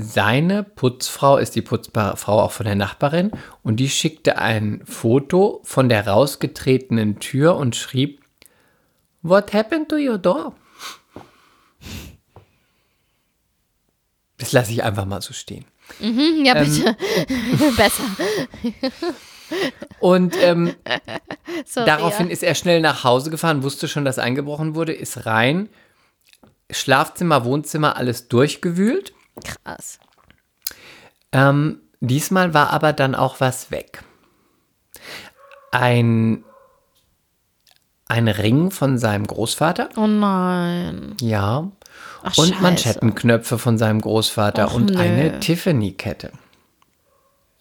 seine 0.00 0.62
Putzfrau 0.62 1.38
ist 1.38 1.56
die 1.56 1.62
Putzfrau 1.62 2.40
auch 2.40 2.52
von 2.52 2.64
der 2.66 2.76
Nachbarin 2.76 3.32
und 3.64 3.78
die 3.78 3.90
schickte 3.90 4.38
ein 4.38 4.80
Foto 4.84 5.60
von 5.64 5.88
der 5.88 6.06
rausgetretenen 6.06 7.18
Tür 7.18 7.56
und 7.56 7.74
schrieb, 7.74 8.22
What 9.22 9.52
happened 9.52 9.88
to 9.88 9.96
your 9.96 10.16
door? 10.16 10.54
Das 14.36 14.52
lasse 14.52 14.70
ich 14.70 14.84
einfach 14.84 15.04
mal 15.04 15.20
so 15.20 15.32
stehen. 15.32 15.64
Hm, 15.98 16.44
Ja, 16.44 16.54
bitte. 16.54 16.96
Besser. 17.76 18.04
Und 19.98 20.36
ähm, 20.40 20.76
daraufhin 21.74 22.30
ist 22.30 22.44
er 22.44 22.54
schnell 22.54 22.80
nach 22.80 23.02
Hause 23.02 23.30
gefahren, 23.30 23.64
wusste 23.64 23.88
schon, 23.88 24.04
dass 24.04 24.20
eingebrochen 24.20 24.76
wurde, 24.76 24.92
ist 24.92 25.26
rein, 25.26 25.68
Schlafzimmer, 26.70 27.44
Wohnzimmer, 27.44 27.96
alles 27.96 28.28
durchgewühlt. 28.28 29.12
Krass. 29.44 29.98
Ähm, 31.32 31.80
diesmal 32.00 32.54
war 32.54 32.70
aber 32.70 32.92
dann 32.92 33.14
auch 33.14 33.40
was 33.40 33.70
weg. 33.70 34.02
Ein, 35.70 36.44
ein 38.06 38.28
Ring 38.28 38.70
von 38.70 38.98
seinem 38.98 39.26
Großvater, 39.26 39.90
Oh 39.96 40.06
nein. 40.06 41.14
ja. 41.20 41.70
Ach, 42.22 42.36
und 42.38 42.48
scheiße. 42.48 42.62
Manschettenknöpfe 42.62 43.58
von 43.58 43.78
seinem 43.78 44.00
Großvater 44.00 44.68
Och, 44.68 44.74
und 44.74 44.90
nö. 44.90 44.98
eine 44.98 45.40
Tiffany-Kette. 45.40 46.32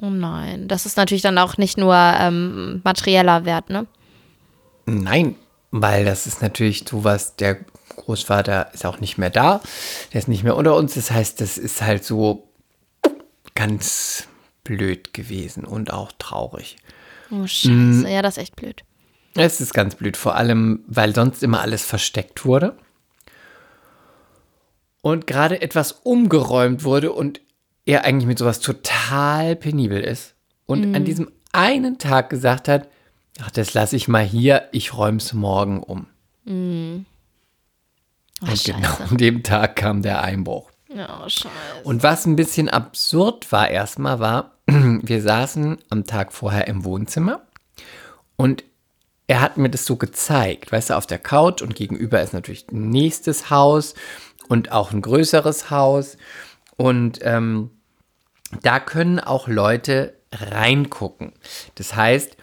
Oh 0.02 0.10
nein. 0.10 0.68
Das 0.68 0.86
ist 0.86 0.98
natürlich 0.98 1.22
dann 1.24 1.38
auch 1.38 1.58
nicht 1.58 1.78
nur 1.78 1.96
ähm, 1.96 2.82
materieller 2.84 3.46
Wert, 3.46 3.70
ne? 3.70 3.88
Nein, 4.86 5.36
weil 5.72 6.06
das 6.06 6.28
ist 6.28 6.42
natürlich 6.42 6.86
sowas, 6.88 7.36
der 7.36 7.58
Großvater 7.98 8.74
ist 8.74 8.86
auch 8.86 9.00
nicht 9.00 9.18
mehr 9.18 9.30
da, 9.30 9.62
der 10.14 10.20
ist 10.20 10.28
nicht 10.28 10.43
mehr 10.43 10.56
unter 10.56 10.76
uns. 10.76 10.93
Das 10.93 11.12
heißt, 11.12 11.41
das 11.41 11.58
ist 11.58 11.82
halt 11.82 12.06
so 12.06 12.48
ganz 13.56 14.28
blöd 14.64 15.14
gewesen 15.14 15.66
und 15.66 15.91
auch 15.91 16.12
traurig. 16.18 16.78
Oh, 17.32 17.45
scheiße. 17.45 17.70
Mm. 17.70 18.08
Ja, 18.08 18.22
das 18.22 18.38
ist 18.38 18.43
echt 18.43 18.56
blöd. 18.56 18.84
Es 19.36 19.62
ist 19.62 19.74
ganz 19.74 19.95
blöd, 19.95 20.18
vor 20.18 20.36
allem, 20.36 20.84
weil 20.88 21.14
sonst 21.14 21.43
immer 21.43 21.62
alles 21.62 21.86
versteckt 21.86 22.45
wurde. 22.45 22.78
Und 25.02 25.28
gerade 25.28 25.62
etwas 25.62 25.91
umgeräumt 25.91 26.84
wurde 26.84 27.12
und 27.12 27.41
er 27.86 28.04
eigentlich 28.04 28.28
mit 28.28 28.39
sowas 28.39 28.60
total 28.60 29.56
penibel 29.56 30.02
ist. 30.02 30.36
Und 30.66 30.95
an 30.95 31.06
diesem 31.06 31.32
einen 31.54 31.98
Tag 31.98 32.30
gesagt 32.30 32.68
hat, 32.68 32.88
ach, 33.41 33.52
das 33.52 33.74
lasse 33.74 33.95
ich 33.95 34.08
mal 34.08 34.24
hier, 34.24 34.68
ich 34.72 34.93
räume 34.93 35.18
es 35.18 35.34
morgen 35.34 35.82
um. 35.82 36.08
Oh, 38.42 38.46
Und 38.46 38.58
scheiße. 38.58 38.74
genau 38.74 38.94
an 39.10 39.18
dem 39.18 39.44
Tag 39.44 39.76
kam 39.76 40.02
der 40.02 40.22
Einbruch. 40.22 40.70
Ja, 40.94 41.28
scheiße. 41.28 41.50
Und 41.84 42.04
was 42.04 42.26
ein 42.26 42.36
bisschen 42.36 42.70
absurd 42.70 43.52
war 43.52 43.70
erstmal, 43.70 44.20
war, 44.20 44.52
wir 44.68 45.22
saßen 45.22 45.78
am 45.90 46.06
Tag 46.06 46.34
vorher 46.34 46.68
im 46.68 46.84
Wohnzimmer 46.86 47.42
und 48.36 48.64
er 49.28 49.42
hat 49.42 49.58
mir 49.58 49.70
das 49.70 49.86
so 49.86 49.98
gezeigt, 49.98 50.72
weißt 50.72 50.92
du, 50.92 50.94
auf 50.96 51.06
der 51.06 51.20
Couch 51.20 51.62
und 51.62 51.76
gegenüber 51.76 52.22
ist 52.22 52.34
natürlich 52.34 52.66
ein 52.72 52.90
nächstes 52.90 53.50
Haus 53.50 53.94
und 54.48 54.72
auch 54.72 54.92
ein 54.94 55.02
größeres 55.02 55.70
Haus. 55.70 56.18
Und 56.78 57.20
ähm, 57.24 57.72
da 58.64 58.80
können 58.80 59.20
auch 59.20 59.50
Leute 59.50 60.14
reingucken. 60.32 61.34
Das 61.76 61.96
heißt, 61.96 62.38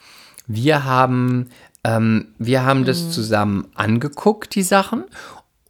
wir 0.47 0.85
haben, 0.85 1.49
ähm, 1.85 2.35
wir 2.39 2.65
haben 2.65 2.85
das 2.85 3.11
zusammen 3.11 3.69
angeguckt, 3.75 4.55
die 4.55 4.63
Sachen. 4.63 5.05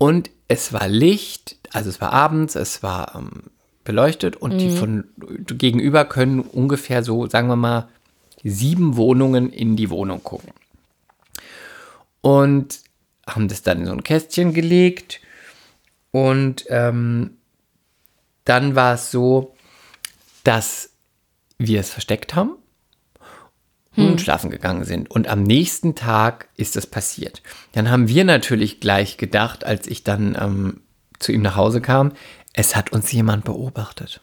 Und 0.05 0.31
es 0.49 0.75
war 0.75 0.87
Licht, 0.87 1.57
also 1.73 1.89
es 1.89 1.99
war 1.99 2.13
abends, 2.13 2.57
es 2.57 2.83
war 2.83 3.15
ähm, 3.15 3.45
beleuchtet 3.85 4.37
und 4.37 4.59
die 4.59 4.69
von 4.69 5.05
gegenüber 5.17 6.05
können 6.05 6.41
ungefähr 6.41 7.03
so, 7.03 7.27
sagen 7.27 7.49
wir 7.49 7.57
mal, 7.57 7.89
sieben 8.43 8.97
Wohnungen 8.97 9.49
in 9.49 9.77
die 9.77 9.89
Wohnung 9.89 10.23
gucken. 10.23 10.53
Und 12.21 12.81
haben 13.27 13.49
das 13.49 13.63
dann 13.63 13.81
in 13.81 13.87
so 13.87 13.93
ein 13.93 14.03
Kästchen 14.03 14.53
gelegt. 14.53 15.23
Und 16.11 16.67
ähm, 16.69 17.39
dann 18.45 18.77
war 18.77 18.97
es 18.97 19.11
so, 19.11 19.57
dass 20.43 20.91
wir 21.57 21.81
es 21.81 21.89
versteckt 21.89 22.35
haben 22.35 22.57
und 23.97 24.21
schlafen 24.21 24.51
gegangen 24.51 24.85
sind. 24.85 25.11
Und 25.11 25.29
am 25.29 25.43
nächsten 25.43 25.95
Tag 25.95 26.49
ist 26.57 26.77
es 26.77 26.87
passiert. 26.87 27.43
Dann 27.73 27.91
haben 27.91 28.09
wir 28.09 28.25
natürlich 28.25 28.81
gleich 28.81 29.17
gedacht, 29.17 29.65
als 29.65 29.87
ich 29.87 30.03
dann 30.05 30.37
ähm, 30.41 30.81
zu 31.19 31.33
ihm 31.33 31.43
nach 31.43 31.57
Hause 31.57 31.81
kam, 31.81 32.13
es 32.53 32.75
hat 32.77 32.93
uns 32.93 33.11
jemand 33.13 33.45
beobachtet. 33.45 34.21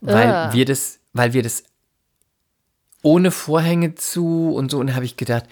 Weil 0.00 0.26
Ah. 0.28 0.52
wir 0.52 0.64
das, 0.64 0.98
weil 1.12 1.32
wir 1.34 1.42
das 1.42 1.64
ohne 3.02 3.30
Vorhänge 3.30 3.94
zu 3.94 4.52
und 4.54 4.70
so, 4.70 4.78
und 4.78 4.94
habe 4.94 5.04
ich 5.04 5.16
gedacht, 5.16 5.44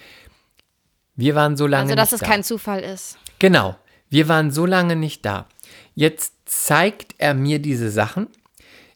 wir 1.15 1.35
waren 1.35 1.57
so 1.57 1.67
lange 1.67 1.83
Also, 1.83 1.95
dass 1.95 2.11
nicht 2.11 2.21
es 2.21 2.27
da. 2.27 2.33
kein 2.33 2.43
Zufall 2.43 2.79
ist. 2.79 3.17
Genau. 3.39 3.75
Wir 4.09 4.27
waren 4.27 4.51
so 4.51 4.65
lange 4.65 4.95
nicht 4.95 5.25
da. 5.25 5.47
Jetzt 5.95 6.33
zeigt 6.45 7.15
er 7.17 7.33
mir 7.33 7.59
diese 7.59 7.89
Sachen, 7.91 8.27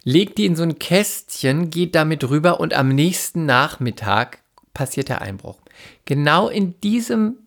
legt 0.05 0.37
die 0.37 0.45
in 0.45 0.55
so 0.55 0.63
ein 0.63 0.79
Kästchen, 0.79 1.69
geht 1.69 1.93
damit 1.95 2.23
rüber 2.29 2.59
und 2.61 2.73
am 2.73 2.87
nächsten 2.89 3.45
Nachmittag 3.45 4.39
passiert 4.73 5.09
der 5.09 5.21
Einbruch. 5.21 5.57
Genau 6.05 6.47
in 6.47 6.79
diesem, 6.81 7.39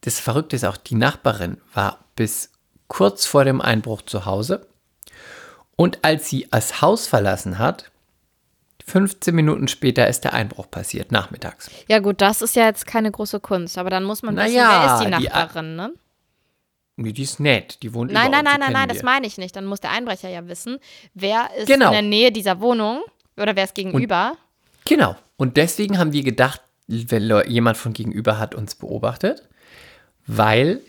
das 0.00 0.18
Verrückte 0.18 0.56
ist 0.56 0.64
auch, 0.64 0.76
die 0.78 0.94
Nachbarin 0.96 1.58
war 1.74 1.98
bis 2.16 2.50
kurz 2.88 3.26
vor 3.26 3.44
dem 3.44 3.60
Einbruch 3.60 4.02
zu 4.02 4.24
Hause 4.24 4.66
und 5.76 5.98
als 6.02 6.28
sie 6.28 6.48
das 6.50 6.80
Haus 6.80 7.06
verlassen 7.06 7.58
hat, 7.58 7.90
15 8.86 9.34
Minuten 9.34 9.68
später 9.68 10.08
ist 10.08 10.24
der 10.24 10.32
Einbruch 10.32 10.70
passiert, 10.70 11.12
nachmittags. 11.12 11.70
Ja, 11.88 11.98
gut, 11.98 12.22
das 12.22 12.40
ist 12.40 12.56
ja 12.56 12.64
jetzt 12.64 12.86
keine 12.86 13.10
große 13.10 13.38
Kunst, 13.38 13.76
aber 13.76 13.90
dann 13.90 14.02
muss 14.04 14.22
man 14.22 14.34
wissen, 14.34 14.54
Naja, 14.54 14.70
wer 14.86 14.94
ist 14.94 15.00
die 15.00 15.22
die- 15.22 15.28
Nachbarin, 15.28 15.76
ne? 15.76 15.92
Nee, 17.00 17.12
Die 17.12 17.22
ist 17.22 17.38
nett, 17.38 17.78
die 17.82 17.94
wohnt 17.94 18.12
Nein, 18.12 18.30
nein, 18.32 18.44
nein, 18.44 18.58
nein, 18.58 18.72
nein, 18.72 18.88
das 18.88 19.02
meine 19.04 19.26
ich 19.26 19.38
nicht. 19.38 19.54
Dann 19.54 19.64
muss 19.66 19.78
der 19.80 19.92
Einbrecher 19.92 20.28
ja 20.28 20.46
wissen, 20.48 20.78
wer 21.14 21.48
ist 21.56 21.68
Genau. 21.68 21.86
in 21.86 21.92
der 21.92 22.02
Nähe 22.02 22.32
dieser 22.32 22.60
Wohnung 22.60 23.02
oder 23.36 23.54
wer 23.54 23.64
ist 23.64 23.74
gegenüber. 23.76 24.32
Genau. 24.84 25.14
Und 25.36 25.56
deswegen 25.56 25.98
haben 25.98 26.12
wir 26.12 26.24
gedacht, 26.24 26.60
wenn 26.88 27.30
jemand 27.46 27.76
von 27.76 27.92
gegenüber 27.92 28.38
hat 28.38 28.54
uns 28.56 28.74
beobachtet, 28.74 29.48
weil 30.26 30.80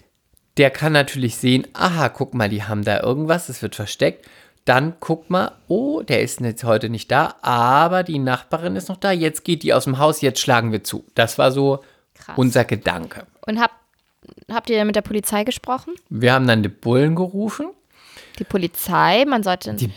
der 0.57 0.71
kann 0.71 0.93
natürlich 0.93 1.37
sehen, 1.37 1.67
aha, 1.73 2.09
guck 2.09 2.33
mal, 2.33 2.49
die 2.49 2.63
haben 2.63 2.83
da 2.83 3.01
irgendwas, 3.01 3.47
es 3.49 3.61
wird 3.61 3.75
versteckt. 3.75 4.27
Dann 4.65 4.95
guck 4.99 5.29
mal, 5.29 5.51
oh, 5.67 6.01
der 6.01 6.21
ist 6.21 6.41
jetzt 6.41 6.63
heute 6.63 6.89
nicht 6.89 7.11
da, 7.11 7.35
aber 7.41 8.03
die 8.03 8.19
Nachbarin 8.19 8.75
ist 8.75 8.89
noch 8.89 8.97
da, 8.97 9.11
jetzt 9.11 9.43
geht 9.45 9.63
die 9.63 9.73
aus 9.73 9.85
dem 9.85 9.99
Haus, 9.99 10.21
jetzt 10.21 10.39
schlagen 10.41 10.71
wir 10.71 10.83
zu. 10.83 11.05
Das 11.15 11.37
war 11.37 11.51
so 11.51 11.83
Krass. 12.13 12.37
unser 12.37 12.65
Gedanke. 12.65 13.25
Und 13.45 13.59
hab, 13.59 13.71
habt 14.53 14.69
ihr 14.69 14.83
mit 14.85 14.95
der 14.95 15.01
Polizei 15.01 15.43
gesprochen? 15.43 15.93
Wir 16.09 16.33
haben 16.33 16.47
dann 16.47 16.63
die 16.63 16.69
Bullen 16.69 17.15
gerufen. 17.15 17.71
Die 18.39 18.43
Polizei, 18.43 19.25
man 19.27 19.43
sollte. 19.43 19.73
Die- 19.73 19.91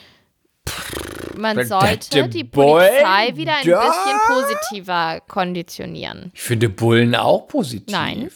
man 1.37 1.65
sollte 1.67 2.29
die 2.29 2.45
Polizei 2.45 3.33
wieder 3.35 3.57
ein 3.57 3.67
da? 3.67 3.81
bisschen 3.81 4.19
positiver 4.27 5.21
konditionieren. 5.29 6.31
Ich 6.35 6.43
finde 6.43 6.69
Bullen 6.69 7.15
auch 7.15 7.49
positiv. 7.49 7.91
Nein. 7.91 8.31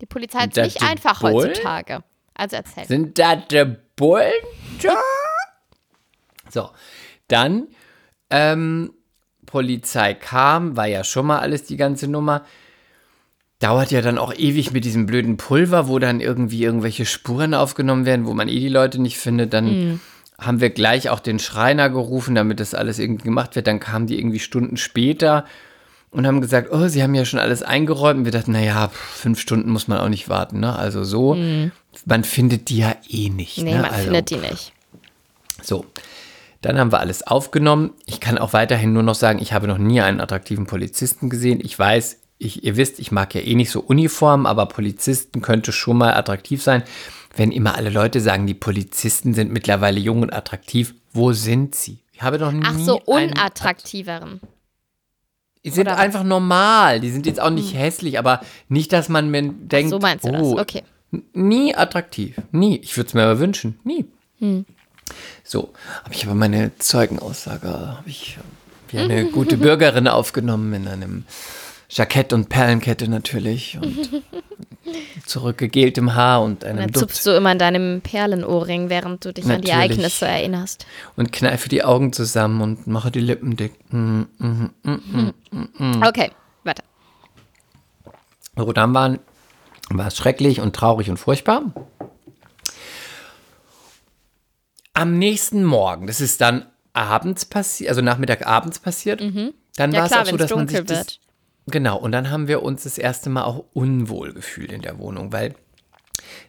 Die 0.00 0.06
Polizei 0.06 0.46
das 0.46 0.64
nicht 0.74 0.82
einfach 0.82 1.20
Bullen? 1.20 1.34
heutzutage. 1.34 2.04
Also 2.34 2.56
erzähl. 2.56 2.84
Sind 2.86 3.18
das 3.18 3.38
die 3.50 3.64
Bullen? 3.96 4.32
da? 4.82 5.00
So, 6.50 6.70
dann 7.28 7.68
ähm, 8.30 8.92
Polizei 9.46 10.14
kam, 10.14 10.76
war 10.76 10.86
ja 10.86 11.04
schon 11.04 11.26
mal 11.26 11.40
alles 11.40 11.64
die 11.64 11.76
ganze 11.76 12.06
Nummer. 12.08 12.44
Dauert 13.60 13.90
ja 13.90 14.02
dann 14.02 14.18
auch 14.18 14.32
ewig 14.34 14.72
mit 14.72 14.84
diesem 14.84 15.06
blöden 15.06 15.36
Pulver, 15.36 15.88
wo 15.88 15.98
dann 15.98 16.20
irgendwie 16.20 16.62
irgendwelche 16.62 17.04
Spuren 17.04 17.54
aufgenommen 17.54 18.06
werden, 18.06 18.26
wo 18.26 18.34
man 18.34 18.48
eh 18.48 18.60
die 18.60 18.68
Leute 18.68 19.00
nicht 19.00 19.18
findet. 19.18 19.52
Dann 19.52 20.00
haben 20.40 20.60
wir 20.60 20.70
gleich 20.70 21.10
auch 21.10 21.18
den 21.18 21.40
Schreiner 21.40 21.90
gerufen, 21.90 22.36
damit 22.36 22.60
das 22.60 22.74
alles 22.74 23.00
irgendwie 23.00 23.24
gemacht 23.24 23.56
wird. 23.56 23.66
Dann 23.66 23.80
kamen 23.80 24.06
die 24.06 24.18
irgendwie 24.18 24.38
Stunden 24.38 24.76
später 24.76 25.44
und 26.10 26.26
haben 26.26 26.40
gesagt, 26.40 26.68
oh, 26.70 26.86
sie 26.88 27.02
haben 27.02 27.14
ja 27.14 27.24
schon 27.24 27.40
alles 27.40 27.62
eingeräumt. 27.62 28.20
Und 28.20 28.24
wir 28.24 28.32
dachten, 28.32 28.52
naja, 28.52 28.88
fünf 28.92 29.40
Stunden 29.40 29.70
muss 29.70 29.88
man 29.88 29.98
auch 29.98 30.08
nicht 30.08 30.28
warten. 30.28 30.60
Ne? 30.60 30.74
Also 30.76 31.02
so, 31.02 31.36
man 32.06 32.24
findet 32.24 32.68
die 32.68 32.78
ja 32.78 32.94
eh 33.08 33.28
nicht. 33.28 33.58
nee, 33.58 33.74
ne? 33.74 33.82
man 33.82 33.90
also, 33.90 34.04
findet 34.04 34.30
die 34.30 34.36
nicht. 34.36 34.72
so, 35.62 35.84
dann 36.62 36.78
haben 36.78 36.92
wir 36.92 37.00
alles 37.00 37.26
aufgenommen. 37.26 37.90
Ich 38.06 38.20
kann 38.20 38.38
auch 38.38 38.52
weiterhin 38.52 38.92
nur 38.92 39.02
noch 39.02 39.14
sagen, 39.16 39.40
ich 39.40 39.52
habe 39.52 39.66
noch 39.66 39.78
nie 39.78 40.00
einen 40.00 40.20
attraktiven 40.20 40.66
Polizisten 40.66 41.28
gesehen. 41.28 41.60
Ich 41.62 41.78
weiß, 41.78 42.18
ich, 42.38 42.64
ihr 42.64 42.76
wisst, 42.76 42.98
ich 42.98 43.10
mag 43.10 43.34
ja 43.34 43.40
eh 43.40 43.54
nicht 43.54 43.70
so 43.70 43.80
Uniformen, 43.80 44.46
aber 44.46 44.66
Polizisten 44.66 45.42
könnte 45.42 45.72
schon 45.72 45.98
mal 45.98 46.14
attraktiv 46.14 46.62
sein. 46.62 46.82
Wenn 47.34 47.52
immer 47.52 47.74
alle 47.76 47.90
Leute 47.90 48.20
sagen, 48.20 48.46
die 48.46 48.54
Polizisten 48.54 49.34
sind 49.34 49.52
mittlerweile 49.52 50.00
jung 50.00 50.22
und 50.22 50.32
attraktiv, 50.32 50.94
wo 51.12 51.32
sind 51.32 51.74
sie? 51.74 51.98
Ich 52.12 52.22
habe 52.22 52.38
noch 52.38 52.52
nie 52.52 52.62
Ach 52.64 52.78
so, 52.78 53.00
unattraktiveren. 53.04 54.40
Die 55.64 55.70
sind 55.70 55.82
oder 55.82 55.92
was? 55.92 55.98
einfach 55.98 56.24
normal. 56.24 57.00
Die 57.00 57.10
sind 57.10 57.26
jetzt 57.26 57.40
auch 57.40 57.50
nicht 57.50 57.74
hässlich, 57.74 58.18
aber 58.18 58.40
nicht, 58.68 58.92
dass 58.92 59.08
man 59.08 59.30
mir 59.30 59.42
denkt, 59.42 59.90
so 59.90 59.98
meinst 59.98 60.24
du 60.24 60.30
oh, 60.30 60.56
das? 60.56 60.62
Okay. 60.62 60.82
Nie 61.32 61.74
attraktiv. 61.74 62.36
Nie. 62.52 62.76
Ich 62.78 62.96
würde 62.96 63.08
es 63.08 63.14
mir 63.14 63.24
aber 63.24 63.38
wünschen. 63.38 63.78
Nie. 63.84 64.04
Hm. 64.38 64.64
So, 65.42 65.72
habe 66.04 66.14
ich 66.14 66.24
aber 66.24 66.34
meine 66.34 66.76
Zeugenaussage, 66.78 67.68
habe 67.68 68.08
ich 68.08 68.38
wie 68.88 68.98
eine 68.98 69.24
gute 69.30 69.56
Bürgerin 69.56 70.06
aufgenommen 70.06 70.72
in 70.74 70.88
einem 70.88 71.24
Jackett 71.90 72.32
und 72.32 72.48
Perlenkette 72.48 73.08
natürlich 73.08 73.78
und 73.80 74.22
zurückgegeltem 75.26 76.14
Haar 76.14 76.42
und 76.42 76.64
einem 76.64 76.78
Dann 76.78 76.86
Dutt 76.88 77.00
zupfst 77.00 77.24
du 77.24 77.30
immer 77.30 77.50
an 77.50 77.58
deinem 77.58 78.00
Perlenohrring, 78.02 78.90
während 78.90 79.24
du 79.24 79.32
dich 79.32 79.44
an 79.46 79.62
die 79.62 79.68
Natürlich. 79.68 79.90
Ereignisse 79.92 80.26
erinnerst. 80.26 80.86
und 81.16 81.32
kneife 81.32 81.68
die 81.68 81.82
Augen 81.84 82.12
zusammen 82.12 82.60
und 82.60 82.86
mache 82.86 83.10
die 83.10 83.20
Lippen 83.20 83.56
dick. 83.56 83.72
Mm, 83.90 84.22
mm, 84.38 84.70
mm. 84.82 85.32
Hm. 85.78 86.02
Okay, 86.02 86.30
dann 88.72 88.94
waren, 88.94 89.18
war 89.90 90.08
es 90.08 90.16
schrecklich 90.16 90.60
und 90.60 90.74
traurig 90.74 91.10
und 91.10 91.16
furchtbar. 91.16 91.72
Am 94.92 95.18
nächsten 95.18 95.64
Morgen, 95.64 96.06
das 96.06 96.20
ist 96.20 96.40
dann 96.40 96.66
abends 96.92 97.44
passiert, 97.44 97.90
also 97.90 98.02
Nachmittag 98.02 98.46
abends 98.46 98.80
passiert, 98.80 99.20
dann 99.20 99.32
Mhm. 99.32 99.52
Ja 99.76 99.92
war 99.92 100.04
es 100.04 100.10
klar, 100.10 100.22
auch 100.22 100.26
so, 100.26 100.36
dass 100.36 100.50
man 100.50 100.68
sich 100.68 100.78
dunkel 100.78 100.96
das. 100.96 101.18
Genau, 101.70 101.96
und 101.98 102.12
dann 102.12 102.30
haben 102.30 102.48
wir 102.48 102.62
uns 102.62 102.84
das 102.84 102.98
erste 102.98 103.30
Mal 103.30 103.44
auch 103.44 103.64
unwohl 103.72 104.32
gefühlt 104.32 104.72
in 104.72 104.82
der 104.82 104.98
Wohnung, 104.98 105.32
weil 105.32 105.54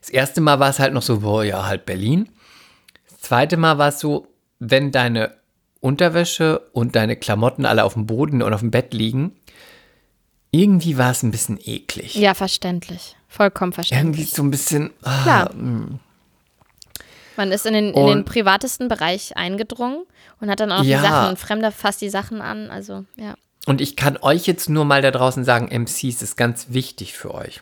das 0.01 0.09
erste 0.09 0.41
Mal 0.41 0.59
war 0.59 0.70
es 0.70 0.80
halt 0.80 0.93
noch 0.93 1.01
so, 1.01 1.20
boah, 1.20 1.43
ja, 1.43 1.65
halt 1.65 1.86
Berlin. 1.86 2.30
Das 3.09 3.20
zweite 3.22 3.57
Mal 3.57 3.78
war 3.78 3.89
es 3.89 3.99
so, 3.99 4.28
wenn 4.59 4.91
deine 4.91 5.34
Unterwäsche 5.82 6.59
und 6.74 6.95
deine 6.95 7.15
Klamotten 7.15 7.65
alle 7.65 7.84
auf 7.84 7.93
dem 7.93 8.05
Boden 8.05 8.41
und 8.41 8.53
auf 8.53 8.59
dem 8.59 8.72
Bett 8.72 8.93
liegen, 8.93 9.36
irgendwie 10.51 10.97
war 10.97 11.11
es 11.11 11.24
ein 11.24 11.32
bisschen 11.32 11.59
eklig. 11.63 12.15
Ja, 12.15 12.34
verständlich. 12.34 13.15
Vollkommen 13.28 13.72
Irgendwie 13.72 13.88
verständlich. 13.88 14.32
so 14.32 14.41
ein 14.43 14.51
bisschen. 14.51 14.89
Ah, 15.03 15.22
Klar. 15.24 15.51
Man 17.38 17.51
ist 17.51 17.65
in 17.65 17.74
den, 17.74 17.86
in 17.89 17.93
den 17.93 18.17
Und- 18.20 18.26
privatesten 18.26 18.88
Bereich 18.89 19.38
eingedrungen 19.38 20.03
und 20.41 20.49
hat 20.49 20.59
dann 20.59 20.72
auch 20.72 20.84
Ja. 20.84 20.97
die 20.97 21.03
Sachen, 21.07 21.38
Fremder 21.38 21.72
fasst 21.72 22.01
die 22.01 22.09
Sachen 22.09 22.41
an. 22.41 22.70
Also, 22.70 23.05
ja. 23.15 23.36
Und 23.70 23.82
ich 23.82 23.95
kann 23.95 24.17
euch 24.17 24.47
jetzt 24.47 24.67
nur 24.67 24.84
mal 24.84 25.03
da 25.03 25.11
draußen 25.11 25.43
sagen, 25.43 25.67
MCs 25.67 26.24
ist 26.24 26.38
ganz 26.38 26.70
wichtig 26.70 27.13
für 27.13 27.32
euch. 27.36 27.61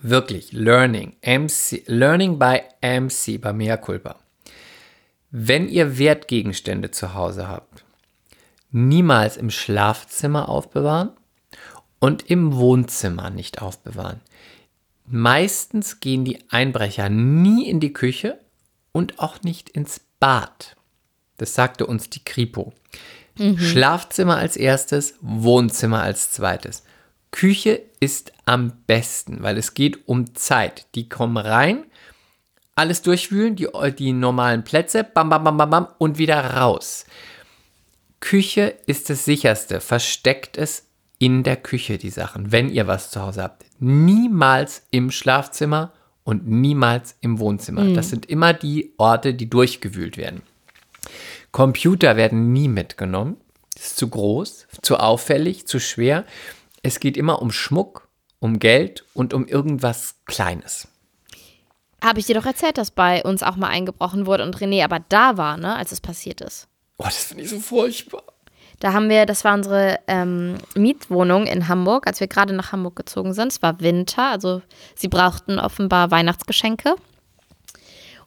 Wirklich, 0.00 0.52
Learning. 0.52 1.16
MC, 1.22 1.82
Learning 1.86 2.38
by 2.38 2.60
MC, 2.80 3.40
bei 3.40 3.52
Mea 3.52 3.76
Culpa. 3.78 4.20
Wenn 5.32 5.68
ihr 5.68 5.98
Wertgegenstände 5.98 6.92
zu 6.92 7.14
Hause 7.14 7.48
habt, 7.48 7.82
niemals 8.70 9.36
im 9.36 9.50
Schlafzimmer 9.50 10.48
aufbewahren 10.48 11.10
und 11.98 12.30
im 12.30 12.54
Wohnzimmer 12.54 13.28
nicht 13.30 13.60
aufbewahren. 13.60 14.20
Meistens 15.04 15.98
gehen 15.98 16.24
die 16.24 16.48
Einbrecher 16.48 17.08
nie 17.08 17.68
in 17.68 17.80
die 17.80 17.92
Küche 17.92 18.38
und 18.92 19.18
auch 19.18 19.42
nicht 19.42 19.68
ins 19.68 20.00
Bad. 20.20 20.76
Das 21.38 21.56
sagte 21.56 21.86
uns 21.86 22.08
die 22.08 22.22
Kripo. 22.22 22.72
Schlafzimmer 23.38 24.36
als 24.36 24.56
erstes, 24.56 25.14
Wohnzimmer 25.20 26.02
als 26.02 26.30
zweites. 26.32 26.84
Küche 27.30 27.80
ist 27.98 28.32
am 28.44 28.72
besten, 28.86 29.42
weil 29.42 29.56
es 29.56 29.74
geht 29.74 30.06
um 30.06 30.34
Zeit. 30.34 30.86
Die 30.94 31.08
kommen 31.08 31.38
rein, 31.38 31.84
alles 32.74 33.02
durchwühlen, 33.02 33.56
die, 33.56 33.68
die 33.98 34.12
normalen 34.12 34.64
Plätze, 34.64 35.04
bam, 35.04 35.30
bam, 35.30 35.44
bam, 35.44 35.56
bam, 35.56 35.70
bam 35.70 35.88
und 35.98 36.18
wieder 36.18 36.56
raus. 36.56 37.06
Küche 38.20 38.74
ist 38.86 39.10
das 39.10 39.24
sicherste. 39.24 39.80
Versteckt 39.80 40.56
es 40.56 40.86
in 41.18 41.42
der 41.42 41.56
Küche, 41.56 41.98
die 41.98 42.10
Sachen, 42.10 42.52
wenn 42.52 42.68
ihr 42.68 42.86
was 42.86 43.10
zu 43.10 43.20
Hause 43.22 43.42
habt. 43.42 43.64
Niemals 43.78 44.82
im 44.90 45.10
Schlafzimmer 45.10 45.92
und 46.24 46.46
niemals 46.46 47.16
im 47.20 47.38
Wohnzimmer. 47.38 47.84
Das 47.94 48.10
sind 48.10 48.26
immer 48.26 48.52
die 48.52 48.92
Orte, 48.96 49.34
die 49.34 49.50
durchgewühlt 49.50 50.16
werden. 50.16 50.42
Computer 51.52 52.16
werden 52.16 52.52
nie 52.52 52.68
mitgenommen. 52.68 53.36
Das 53.74 53.86
ist 53.86 53.96
zu 53.98 54.08
groß, 54.08 54.66
zu 54.82 54.96
auffällig, 54.96 55.66
zu 55.66 55.78
schwer. 55.78 56.24
Es 56.82 56.98
geht 56.98 57.16
immer 57.16 57.40
um 57.40 57.52
Schmuck, 57.52 58.08
um 58.38 58.58
Geld 58.58 59.04
und 59.14 59.34
um 59.34 59.46
irgendwas 59.46 60.16
Kleines. 60.26 60.88
Habe 62.02 62.18
ich 62.18 62.26
dir 62.26 62.34
doch 62.34 62.46
erzählt, 62.46 62.78
dass 62.78 62.90
bei 62.90 63.22
uns 63.22 63.42
auch 63.42 63.56
mal 63.56 63.68
eingebrochen 63.68 64.26
wurde 64.26 64.42
und 64.42 64.56
René 64.56 64.82
aber 64.82 64.98
da 65.08 65.36
war, 65.36 65.56
ne, 65.56 65.76
als 65.76 65.92
es 65.92 66.00
passiert 66.00 66.40
ist. 66.40 66.66
Oh, 66.98 67.04
das 67.04 67.24
finde 67.24 67.44
ich 67.44 67.50
so 67.50 67.60
furchtbar. 67.60 68.24
Da 68.80 68.92
haben 68.92 69.08
wir, 69.08 69.26
das 69.26 69.44
war 69.44 69.54
unsere 69.54 70.00
ähm, 70.08 70.56
Mietwohnung 70.74 71.46
in 71.46 71.68
Hamburg, 71.68 72.08
als 72.08 72.18
wir 72.18 72.26
gerade 72.26 72.52
nach 72.52 72.72
Hamburg 72.72 72.96
gezogen 72.96 73.32
sind. 73.32 73.52
Es 73.52 73.62
war 73.62 73.78
Winter, 73.78 74.30
also 74.30 74.60
sie 74.96 75.06
brauchten 75.06 75.60
offenbar 75.60 76.10
Weihnachtsgeschenke. 76.10 76.96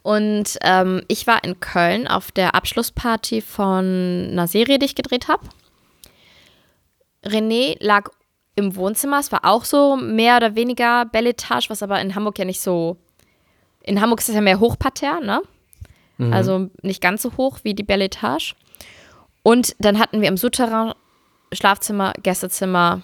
Und 0.06 0.56
ähm, 0.62 1.02
ich 1.08 1.26
war 1.26 1.42
in 1.42 1.58
Köln 1.58 2.06
auf 2.06 2.30
der 2.30 2.54
Abschlussparty 2.54 3.40
von 3.40 4.28
einer 4.30 4.46
Serie, 4.46 4.78
die 4.78 4.86
ich 4.86 4.94
gedreht 4.94 5.26
habe. 5.26 5.42
René 7.24 7.76
lag 7.80 8.10
im 8.54 8.76
Wohnzimmer. 8.76 9.18
Es 9.18 9.32
war 9.32 9.44
auch 9.44 9.64
so 9.64 9.96
mehr 9.96 10.36
oder 10.36 10.54
weniger 10.54 11.06
Belletage, 11.06 11.70
was 11.70 11.82
aber 11.82 12.00
in 12.00 12.14
Hamburg 12.14 12.38
ja 12.38 12.44
nicht 12.44 12.60
so. 12.60 12.98
In 13.82 14.00
Hamburg 14.00 14.20
ist 14.20 14.28
es 14.28 14.36
ja 14.36 14.42
mehr 14.42 14.60
Hochparterre, 14.60 15.24
ne? 15.24 15.42
Also 16.32 16.70
nicht 16.82 17.00
ganz 17.00 17.22
so 17.22 17.36
hoch 17.36 17.58
wie 17.64 17.74
die 17.74 17.82
Belletage. 17.82 18.54
Und 19.42 19.74
dann 19.80 19.98
hatten 19.98 20.20
wir 20.20 20.28
im 20.28 20.36
Souterrain 20.36 20.94
Schlafzimmer, 21.52 22.12
Gästezimmer 22.22 23.02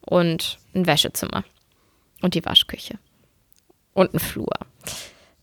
und 0.00 0.58
ein 0.74 0.86
Wäschezimmer. 0.86 1.44
Und 2.22 2.32
die 2.32 2.46
Waschküche. 2.46 2.98
Und 3.92 4.14
ein 4.14 4.20
Flur. 4.20 4.56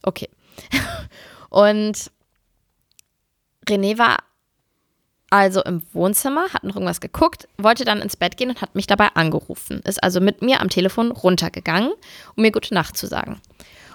Okay. 0.01 0.27
Und 1.49 2.11
René 3.67 3.97
war 3.97 4.17
also 5.29 5.61
im 5.63 5.81
Wohnzimmer, 5.93 6.45
hat 6.53 6.63
noch 6.63 6.75
irgendwas 6.75 7.01
geguckt, 7.01 7.47
wollte 7.57 7.83
dann 7.83 8.01
ins 8.01 8.15
Bett 8.15 8.37
gehen 8.37 8.49
und 8.49 8.61
hat 8.61 8.75
mich 8.75 8.87
dabei 8.87 9.09
angerufen. 9.13 9.81
Ist 9.81 10.01
also 10.01 10.21
mit 10.21 10.41
mir 10.41 10.61
am 10.61 10.69
Telefon 10.69 11.11
runtergegangen, 11.11 11.91
um 12.35 12.41
mir 12.41 12.51
gute 12.51 12.73
Nacht 12.73 12.95
zu 12.97 13.07
sagen. 13.07 13.41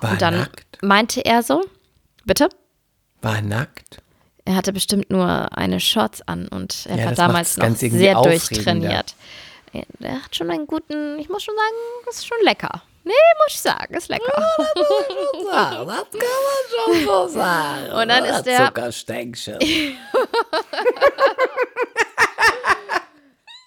War 0.03 0.13
und 0.13 0.23
dann 0.23 0.37
nackt? 0.37 0.79
meinte 0.83 1.25
er 1.25 1.43
so, 1.43 1.65
bitte? 2.25 2.51
War 3.23 3.41
nackt? 3.41 4.03
Er 4.45 4.57
hatte 4.57 4.73
bestimmt 4.73 5.09
nur 5.11 5.57
eine 5.57 5.81
Shorts 5.81 6.21
an 6.23 6.49
und 6.49 6.87
er 6.87 6.99
Ja, 6.99 7.05
war 7.07 7.13
damals 7.13 7.57
noch 7.57 7.75
sehr 7.77 8.21
durchtrainiert. 8.21 9.15
Er- 9.73 10.23
hat 10.23 10.37
schon 10.37 10.51
einen 10.51 10.67
guten, 10.67 11.19
ich 11.19 11.29
muss 11.31 11.45
schon 11.45 11.55
sagen, 11.55 12.11
ist 12.11 12.27
schon 12.27 12.37
lecker. 12.43 12.83
Nee, 13.05 13.13
muss 13.39 13.49
ich 13.55 13.61
sagen, 13.61 13.95
ist 13.95 14.09
lecker. 14.09 14.33
Ja, 15.51 15.85
das 15.85 16.11
kann 16.11 16.21
man 16.21 16.71
schon 16.71 17.05
so 17.05 17.29
sagen. 17.35 17.93
Und 17.93 18.09
dann 18.09 18.25
ist 18.25 18.43
der- 18.45 18.67
Zuckerstänkchen. 18.67 19.59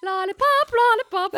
Lollipop, 0.02 0.72
Lollipop, 0.72 1.34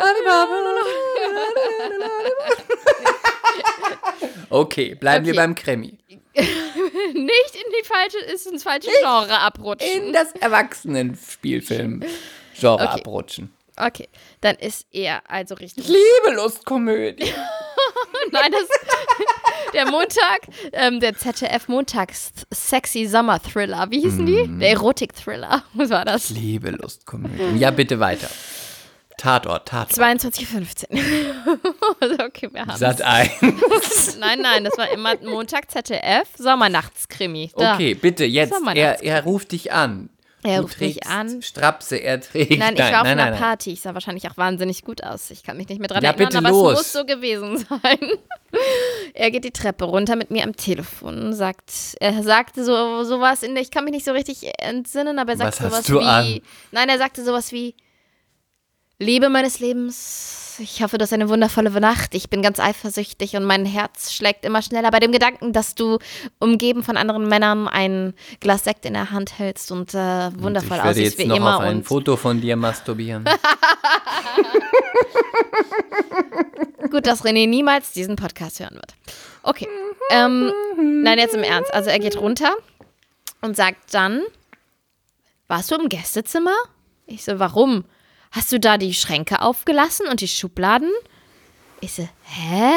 Okay, 4.50 4.94
bleiben 4.94 5.24
wir 5.26 5.32
Okay. 5.32 5.40
beim 5.40 5.54
Krimi. 5.54 5.98
Nicht 6.34 7.54
in 7.54 7.72
die 7.72 7.84
falsche, 7.84 8.18
ist 8.18 8.46
ins 8.46 8.62
falsche 8.62 8.90
Genre 9.02 9.38
abrutschen. 9.40 9.88
In 10.08 10.12
das 10.12 10.32
Erwachsenen-Spielfilm-Genre 10.32 12.84
Okay. 12.84 13.00
abrutschen. 13.00 13.54
Okay, 13.80 14.08
dann 14.40 14.56
ist 14.56 14.86
er 14.92 15.22
also 15.28 15.54
richtig. 15.54 15.86
Liebe 15.86 16.36
Lustkomödie. 16.36 17.24
Nein, 18.32 18.52
das 18.52 18.68
der 19.72 19.86
Montag, 19.86 20.40
ähm, 20.72 21.00
der 21.00 21.16
ZDF 21.16 21.68
Montags 21.68 22.32
Sexy 22.52 23.06
Summer 23.06 23.40
Thriller. 23.40 23.86
Wie 23.90 24.00
hießen 24.00 24.26
die? 24.26 24.48
Der 24.58 24.70
Erotik 24.70 25.14
Thriller. 25.14 25.62
Was 25.74 25.90
war 25.90 26.04
das? 26.04 26.30
Liebe 26.30 26.70
Lustkomödie. 26.70 27.58
Ja, 27.58 27.70
bitte 27.70 28.00
weiter. 28.00 28.28
Tatort, 29.16 29.66
Tatort. 29.66 29.98
22.15 29.98 30.86
Also, 32.00 32.14
okay, 32.24 32.48
wir 32.52 32.60
haben 32.60 32.76
Sat 32.76 33.02
ein. 33.02 33.28
Nein, 34.20 34.40
nein, 34.40 34.62
das 34.62 34.78
war 34.78 34.88
immer 34.92 35.16
Montag 35.24 35.68
ZDF 35.70 36.28
Sommernachtskrimi. 36.36 37.50
Da. 37.56 37.74
Okay, 37.74 37.94
bitte, 37.94 38.24
jetzt. 38.24 38.54
Er, 38.74 39.02
er 39.02 39.24
ruft 39.24 39.50
dich 39.50 39.72
an. 39.72 40.08
Er 40.44 40.58
Du 40.58 40.62
ruft 40.62 40.80
mich 40.80 41.04
an. 41.06 41.42
Strapse, 41.42 41.96
er 41.96 42.20
trägt. 42.20 42.58
Nein, 42.58 42.74
ich 42.74 42.80
war 42.80 42.88
auf 43.00 43.02
nein, 43.02 43.18
einer 43.18 43.22
nein, 43.24 43.30
nein. 43.32 43.40
Party. 43.40 43.72
Ich 43.72 43.80
sah 43.80 43.94
wahrscheinlich 43.94 44.28
auch 44.30 44.36
wahnsinnig 44.36 44.84
gut 44.84 45.02
aus. 45.02 45.30
Ich 45.30 45.42
kann 45.42 45.56
mich 45.56 45.68
nicht 45.68 45.80
mehr 45.80 45.88
dran 45.88 46.02
Ja, 46.04 46.10
erinnern, 46.12 46.46
aber 46.46 46.50
los. 46.50 46.72
es 46.72 46.78
muss 46.78 46.92
so 46.92 47.04
gewesen 47.04 47.56
sein. 47.68 47.98
er 49.14 49.30
geht 49.30 49.44
die 49.44 49.50
Treppe 49.50 49.84
runter 49.84 50.14
mit 50.16 50.30
mir 50.30 50.44
am 50.44 50.54
Telefon 50.54 51.18
und 51.22 51.32
sagt, 51.34 51.72
er 52.00 52.22
sagte 52.22 52.64
so 52.64 53.02
sowas 53.04 53.42
in 53.42 53.54
der, 53.54 53.62
ich 53.62 53.70
kann 53.70 53.84
mich 53.84 53.92
nicht 53.92 54.04
so 54.04 54.12
richtig 54.12 54.48
entsinnen, 54.58 55.18
aber 55.18 55.32
er 55.32 55.38
Was 55.40 55.56
sagte 55.56 55.76
hast 55.76 55.86
sowas 55.86 55.86
du 55.86 56.00
wie, 56.00 56.36
an? 56.36 56.40
nein, 56.72 56.88
er 56.88 56.98
sagte 56.98 57.24
sowas 57.24 57.50
wie, 57.52 57.74
Liebe 59.00 59.28
meines 59.28 59.60
Lebens, 59.60 60.56
ich 60.58 60.82
hoffe, 60.82 60.98
du 60.98 61.04
hast 61.04 61.12
eine 61.12 61.28
wundervolle 61.28 61.70
Nacht. 61.70 62.16
Ich 62.16 62.30
bin 62.30 62.42
ganz 62.42 62.58
eifersüchtig 62.58 63.36
und 63.36 63.44
mein 63.44 63.64
Herz 63.64 64.12
schlägt 64.12 64.44
immer 64.44 64.60
schneller 64.60 64.90
bei 64.90 64.98
dem 64.98 65.12
Gedanken, 65.12 65.52
dass 65.52 65.76
du 65.76 66.00
umgeben 66.40 66.82
von 66.82 66.96
anderen 66.96 67.28
Männern 67.28 67.68
ein 67.68 68.12
Glas 68.40 68.64
Sekt 68.64 68.84
in 68.84 68.94
der 68.94 69.12
Hand 69.12 69.38
hältst 69.38 69.70
und 69.70 69.94
äh, 69.94 70.32
wundervoll 70.36 70.78
ich 70.78 70.82
werde 70.82 70.90
aussiehst 70.90 71.12
jetzt 71.12 71.18
wie 71.20 71.26
noch 71.28 71.36
immer. 71.36 71.58
auf 71.58 71.62
ein 71.62 71.76
und 71.76 71.84
Foto 71.84 72.16
von 72.16 72.40
dir 72.40 72.56
masturbieren. 72.56 73.24
Gut, 76.90 77.06
dass 77.06 77.24
René 77.24 77.46
niemals 77.46 77.92
diesen 77.92 78.16
Podcast 78.16 78.58
hören 78.58 78.74
wird. 78.74 78.96
Okay. 79.44 79.68
Ähm, 80.10 80.52
nein, 81.04 81.18
jetzt 81.18 81.36
im 81.36 81.44
Ernst. 81.44 81.72
Also 81.72 81.90
er 81.90 82.00
geht 82.00 82.16
runter 82.16 82.52
und 83.42 83.54
sagt 83.54 83.94
dann, 83.94 84.22
warst 85.46 85.70
du 85.70 85.76
im 85.76 85.88
Gästezimmer? 85.88 86.56
Ich 87.06 87.22
so, 87.22 87.38
warum? 87.38 87.84
Hast 88.30 88.52
du 88.52 88.60
da 88.60 88.78
die 88.78 88.94
Schränke 88.94 89.40
aufgelassen 89.42 90.06
und 90.08 90.20
die 90.20 90.28
Schubladen? 90.28 90.90
Ich 91.80 91.94
so, 91.94 92.08
hä? 92.24 92.72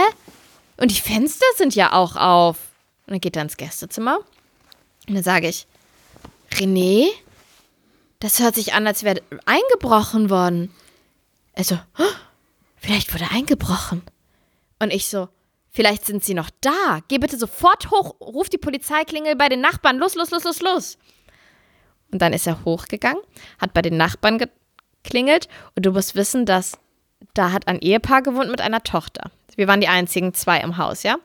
Und 0.77 0.91
die 0.91 0.99
Fenster 0.99 1.45
sind 1.57 1.75
ja 1.75 1.93
auch 1.93 2.15
auf. 2.15 2.57
Und 3.05 3.13
dann 3.13 3.21
geht 3.21 3.35
er 3.35 3.41
ins 3.43 3.57
Gästezimmer. 3.57 4.19
Und 5.07 5.15
dann 5.15 5.23
sage 5.23 5.47
ich, 5.47 5.67
René, 6.51 7.07
das 8.19 8.39
hört 8.39 8.55
sich 8.55 8.73
an, 8.73 8.87
als 8.87 9.03
wäre 9.03 9.21
eingebrochen 9.45 10.29
worden. 10.29 10.73
Er 11.53 11.63
so, 11.63 11.75
"Oh, 11.97 12.03
vielleicht 12.77 13.13
wurde 13.13 13.29
eingebrochen. 13.31 14.03
Und 14.79 14.93
ich 14.93 15.07
so, 15.07 15.27
vielleicht 15.71 16.05
sind 16.05 16.23
sie 16.23 16.33
noch 16.33 16.49
da. 16.61 16.99
Geh 17.07 17.17
bitte 17.17 17.37
sofort 17.37 17.91
hoch, 17.91 18.15
ruf 18.21 18.49
die 18.49 18.57
Polizeiklingel 18.57 19.35
bei 19.35 19.49
den 19.49 19.61
Nachbarn. 19.61 19.97
Los, 19.97 20.15
los, 20.15 20.31
los, 20.31 20.43
los, 20.43 20.61
los. 20.61 20.97
Und 22.11 22.21
dann 22.21 22.33
ist 22.33 22.47
er 22.47 22.63
hochgegangen, 22.65 23.21
hat 23.59 23.73
bei 23.73 23.81
den 23.81 23.97
Nachbarn 23.97 24.37
geklingelt. 25.03 25.47
Und 25.75 25.85
du 25.85 25.91
musst 25.91 26.15
wissen, 26.15 26.45
dass 26.45 26.77
da 27.33 27.51
hat 27.51 27.67
ein 27.67 27.79
Ehepaar 27.79 28.21
gewohnt 28.21 28.49
mit 28.49 28.61
einer 28.61 28.83
Tochter. 28.83 29.31
Wir 29.55 29.67
waren 29.67 29.81
die 29.81 29.87
einzigen 29.87 30.33
zwei 30.33 30.59
im 30.59 30.77
Haus, 30.77 31.03
ja? 31.03 31.17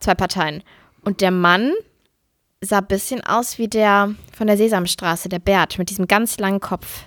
Zwei 0.00 0.14
Parteien. 0.14 0.62
Und 1.02 1.20
der 1.20 1.30
Mann 1.30 1.72
sah 2.60 2.78
ein 2.78 2.86
bisschen 2.86 3.24
aus 3.24 3.58
wie 3.58 3.68
der 3.68 4.14
von 4.36 4.46
der 4.46 4.56
Sesamstraße, 4.56 5.28
der 5.28 5.38
Bert, 5.38 5.78
mit 5.78 5.90
diesem 5.90 6.06
ganz 6.06 6.38
langen 6.38 6.60
Kopf. 6.60 7.04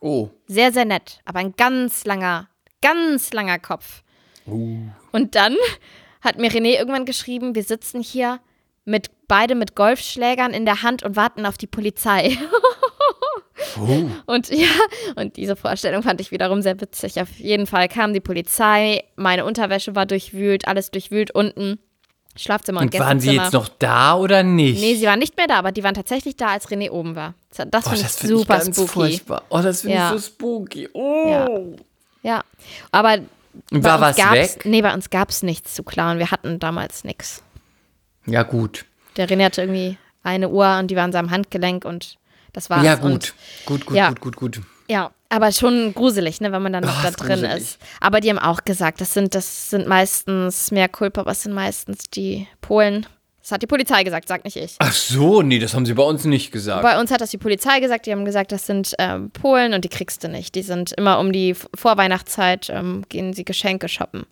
Oh. 0.00 0.30
Sehr, 0.46 0.72
sehr 0.72 0.84
nett, 0.84 1.20
aber 1.24 1.38
ein 1.38 1.54
ganz 1.56 2.04
langer, 2.04 2.48
ganz 2.80 3.32
langer 3.32 3.58
Kopf. 3.58 4.02
Und 5.12 5.34
dann 5.34 5.56
hat 6.20 6.38
mir 6.38 6.50
René 6.50 6.76
irgendwann 6.76 7.04
geschrieben, 7.04 7.54
wir 7.54 7.62
sitzen 7.62 8.02
hier 8.02 8.40
mit 8.84 9.10
beide 9.28 9.54
mit 9.54 9.76
Golfschlägern 9.76 10.52
in 10.52 10.64
der 10.64 10.82
Hand 10.82 11.02
und 11.04 11.16
warten 11.16 11.46
auf 11.46 11.56
die 11.56 11.66
Polizei. 11.66 12.36
Oh. 13.80 14.08
Und 14.26 14.50
ja, 14.50 14.68
und 15.16 15.36
diese 15.36 15.56
Vorstellung 15.56 16.02
fand 16.02 16.20
ich 16.20 16.30
wiederum 16.30 16.62
sehr 16.62 16.80
witzig. 16.80 17.20
Auf 17.20 17.30
jeden 17.38 17.66
Fall 17.66 17.88
kam 17.88 18.12
die 18.12 18.20
Polizei, 18.20 19.04
meine 19.16 19.44
Unterwäsche 19.44 19.94
war 19.94 20.06
durchwühlt, 20.06 20.66
alles 20.66 20.90
durchwühlt 20.90 21.30
unten. 21.30 21.78
Schlafzimmer 22.34 22.80
und, 22.80 22.94
Und 22.94 23.00
waren 23.00 23.20
sie 23.20 23.32
jetzt 23.32 23.52
noch 23.52 23.68
da 23.68 24.16
oder 24.16 24.42
nicht? 24.42 24.80
Nee, 24.80 24.94
sie 24.94 25.04
waren 25.04 25.18
nicht 25.18 25.36
mehr 25.36 25.46
da, 25.46 25.56
aber 25.56 25.70
die 25.70 25.84
waren 25.84 25.94
tatsächlich 25.94 26.34
da, 26.36 26.48
als 26.48 26.68
René 26.68 26.90
oben 26.90 27.14
war. 27.14 27.34
Das 27.54 27.86
oh, 27.86 27.90
finde 27.90 27.96
ich 27.96 28.02
das 28.04 28.16
finde 28.16 28.34
ich 28.34 28.40
super 28.40 28.58
ganz 28.58 28.74
spooky. 28.76 28.88
furchtbar. 28.88 29.42
Oh, 29.50 29.60
das 29.60 29.82
finde 29.82 29.96
Ja. 29.98 30.14
ich 30.14 30.20
so 30.22 30.28
spooky. 30.28 30.88
Oh. 30.94 31.26
Ja. 31.28 31.48
Ja, 32.22 32.44
aber 32.90 33.18
war 33.70 33.94
uns 33.96 34.00
was 34.00 34.16
gab's, 34.16 34.32
weg? 34.32 34.64
Nee, 34.64 34.80
bei 34.80 34.94
uns 34.94 35.10
gab 35.10 35.28
es 35.28 35.42
nichts 35.42 35.74
zu 35.74 35.82
klauen. 35.82 36.18
Wir 36.18 36.30
hatten 36.30 36.58
damals 36.58 37.04
nichts. 37.04 37.42
Ja, 38.24 38.44
gut. 38.44 38.86
Der 39.16 39.28
René 39.28 39.44
hatte 39.44 39.62
irgendwie 39.62 39.98
eine 40.22 40.48
Uhr 40.48 40.78
und 40.78 40.90
die 40.90 40.96
war 40.96 41.04
an 41.04 41.12
seinem 41.12 41.30
Handgelenk 41.30 41.84
und 41.84 42.16
das 42.52 42.70
war's. 42.70 42.84
Ja, 42.84 42.94
Und, 42.94 43.02
gut. 43.12 43.34
Gut, 43.66 43.86
gut, 43.86 43.96
Ja. 43.96 44.08
gut, 44.10 44.20
gut, 44.20 44.36
gut. 44.36 44.60
ja, 44.88 45.10
aber 45.28 45.52
schon 45.52 45.94
gruselig, 45.94 46.40
ne, 46.40 46.52
wenn 46.52 46.62
man 46.62 46.72
dann 46.72 46.84
noch 46.84 46.98
Ah, 46.98 47.02
da 47.04 47.10
drin 47.12 47.28
gruselig. 47.40 47.62
ist. 47.62 47.78
Aber 48.00 48.20
die 48.20 48.30
haben 48.30 48.38
auch 48.38 48.64
gesagt, 48.64 49.00
das 49.00 49.14
sind, 49.14 49.34
das 49.34 49.70
sind 49.70 49.86
meistens 49.88 50.70
mehr 50.70 50.88
Culpa, 50.88 51.24
was 51.26 51.42
sind 51.42 51.52
meistens 51.54 52.10
die 52.10 52.46
Polen. 52.60 53.06
Das 53.40 53.50
hat 53.50 53.60
die 53.62 53.66
Polizei 53.66 54.04
gesagt, 54.04 54.28
sagt 54.28 54.44
nicht 54.44 54.56
ich. 54.56 54.76
Ach 54.78 54.92
so, 54.92 55.42
nee, 55.42 55.58
das 55.58 55.74
haben 55.74 55.84
sie 55.84 55.94
bei 55.94 56.04
uns 56.04 56.24
nicht 56.24 56.52
gesagt. 56.52 56.82
Bei 56.82 57.00
uns 57.00 57.10
hat 57.10 57.20
das 57.20 57.30
die 57.30 57.38
Polizei 57.38 57.80
gesagt, 57.80 58.06
die 58.06 58.12
haben 58.12 58.24
gesagt, 58.24 58.52
das 58.52 58.66
sind 58.66 58.94
ähm, 59.00 59.30
Polen 59.32 59.74
und 59.74 59.84
die 59.84 59.88
kriegst 59.88 60.22
du 60.22 60.28
nicht. 60.28 60.54
Die 60.54 60.62
sind 60.62 60.92
immer 60.92 61.18
um 61.18 61.32
die 61.32 61.56
Vorweihnachtszeit, 61.74 62.70
ähm, 62.70 63.02
gehen 63.08 63.32
sie 63.32 63.44
Geschenke 63.44 63.88
shoppen. 63.88 64.26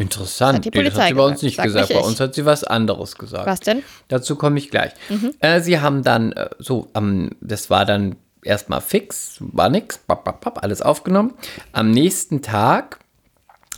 Interessant. 0.00 0.56
hat 0.56 0.64
die 0.64 0.70
nee, 0.78 0.84
das 0.84 0.94
Polizei 0.94 1.02
hat 1.02 1.08
sie 1.08 1.14
bei 1.14 1.24
uns 1.26 1.42
nicht 1.42 1.56
Sag 1.56 1.64
gesagt. 1.66 1.88
Bei 1.90 1.98
uns 2.00 2.20
hat 2.20 2.34
sie 2.34 2.44
was 2.46 2.64
anderes 2.64 3.16
gesagt. 3.16 3.46
Was 3.46 3.60
denn? 3.60 3.82
Dazu 4.08 4.36
komme 4.36 4.58
ich 4.58 4.70
gleich. 4.70 4.92
Äh, 5.40 5.60
sie 5.60 5.80
haben 5.80 6.02
dann 6.02 6.32
äh, 6.32 6.48
so, 6.58 6.88
am 6.94 7.30
das 7.40 7.68
war 7.70 7.84
dann 7.84 8.16
erstmal 8.42 8.80
fix, 8.80 9.36
war 9.40 9.68
nix, 9.68 9.98
bap, 9.98 10.24
bap, 10.24 10.40
bap, 10.40 10.62
alles 10.62 10.80
aufgenommen. 10.82 11.34
Am 11.72 11.90
nächsten 11.90 12.40
Tag 12.42 12.98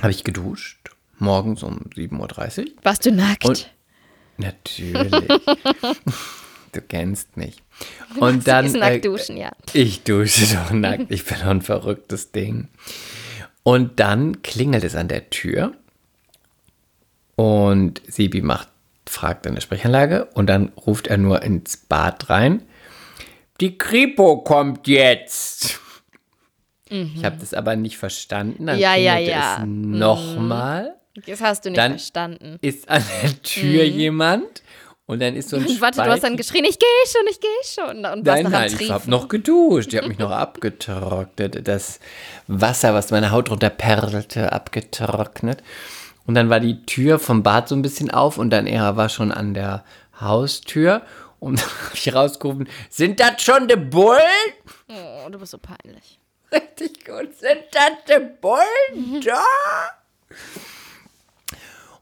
habe 0.00 0.12
ich 0.12 0.22
geduscht, 0.24 0.90
morgens 1.18 1.62
um 1.62 1.80
7.30 1.96 2.58
Uhr. 2.60 2.66
Warst 2.82 3.04
du 3.04 3.12
nackt? 3.12 3.44
Und- 3.44 3.70
Natürlich. 4.38 5.10
du 6.72 6.80
kennst 6.88 7.36
mich. 7.36 7.62
Und 8.18 8.46
dann. 8.48 8.64
ist 8.66 8.74
äh, 8.74 8.78
nackt 8.78 9.04
duschen, 9.04 9.36
ja. 9.36 9.50
Ich 9.72 10.02
dusche 10.04 10.54
doch 10.54 10.70
nackt. 10.70 11.10
Ich 11.10 11.24
bin 11.24 11.38
doch 11.40 11.46
ein 11.48 11.62
verrücktes 11.62 12.32
Ding. 12.32 12.68
Und 13.62 14.00
dann 14.00 14.42
klingelt 14.42 14.84
es 14.84 14.94
an 14.96 15.08
der 15.08 15.30
Tür. 15.30 15.74
Und 17.42 18.00
Sibi 18.06 18.40
macht, 18.40 18.68
fragt 19.08 19.46
an 19.48 19.54
der 19.54 19.62
Sprechanlage. 19.62 20.28
Und 20.34 20.46
dann 20.46 20.72
ruft 20.86 21.08
er 21.08 21.16
nur 21.18 21.42
ins 21.42 21.76
Bad 21.76 22.30
rein. 22.30 22.62
Die 23.60 23.76
Kripo 23.78 24.38
kommt 24.42 24.86
jetzt. 24.86 25.80
Ich 26.88 27.24
habe 27.24 27.36
das 27.40 27.54
aber 27.54 27.74
nicht 27.74 27.96
verstanden. 27.96 28.66
Dann 28.66 28.76
Mhm. 28.76 28.82
Ja, 28.82 28.94
ja, 28.96 29.16
ja. 29.18 29.54
es 29.56 29.66
nochmal. 29.66 30.94
Das 31.26 31.40
hast 31.40 31.64
du 31.64 31.70
nicht 31.70 31.78
Dann- 31.78 31.92
verstanden. 31.92 32.58
Ist 32.60 32.88
an 32.88 33.02
der 33.22 33.42
Tür 33.42 33.82
jemand. 33.84 34.62
Und 35.06 35.20
dann 35.20 35.34
ist 35.34 35.48
so 35.48 35.56
ein 35.56 35.62
Mhm. 35.62 35.66
Warte, 35.80 35.96
du 36.02 36.04
hast 36.10 36.22
dann 36.22 36.34
Spalt- 36.34 36.36
geschrien, 36.36 36.64
ich 36.64 36.78
gehe 36.78 36.88
schon, 37.06 37.22
ich 37.30 37.40
gehe 37.40 37.50
schon. 37.64 38.04
Und 38.06 38.24
Nein, 38.24 38.46
nein, 38.50 38.72
ich 38.78 38.90
habe 38.90 39.10
noch 39.10 39.28
geduscht. 39.28 39.92
Ich 39.92 39.98
habe 39.98 40.08
mich 40.08 40.18
noch 40.18 40.30
abgetrocknet. 40.30 41.66
Das 41.66 41.98
Wasser, 42.46 42.94
was 42.94 43.10
meine 43.10 43.30
Haut 43.32 43.50
runterperlte, 43.50 44.52
abgetrocknet. 44.52 45.62
Und 46.26 46.34
dann 46.34 46.50
war 46.50 46.60
die 46.60 46.84
Tür 46.86 47.18
vom 47.18 47.42
Bad 47.42 47.68
so 47.68 47.74
ein 47.74 47.82
bisschen 47.82 48.10
auf 48.10 48.38
und 48.38 48.50
dann 48.50 48.66
er 48.66 48.96
war 48.96 49.08
schon 49.08 49.32
an 49.32 49.54
der 49.54 49.84
Haustür. 50.20 51.02
Und 51.40 51.60
dann 51.60 51.68
habe 51.68 51.94
ich 51.94 52.14
rausgerufen, 52.14 52.68
sind 52.88 53.20
das 53.20 53.42
schon 53.42 53.68
die 53.68 53.76
Bullen? 53.76 54.18
Oh, 54.88 55.28
du 55.30 55.38
bist 55.38 55.52
so 55.52 55.58
peinlich. 55.58 56.18
Richtig 56.52 57.04
gut, 57.04 57.34
sind 57.38 57.62
das 57.72 57.92
die 58.08 58.24
Bullen 58.40 59.20
da? 59.22 59.42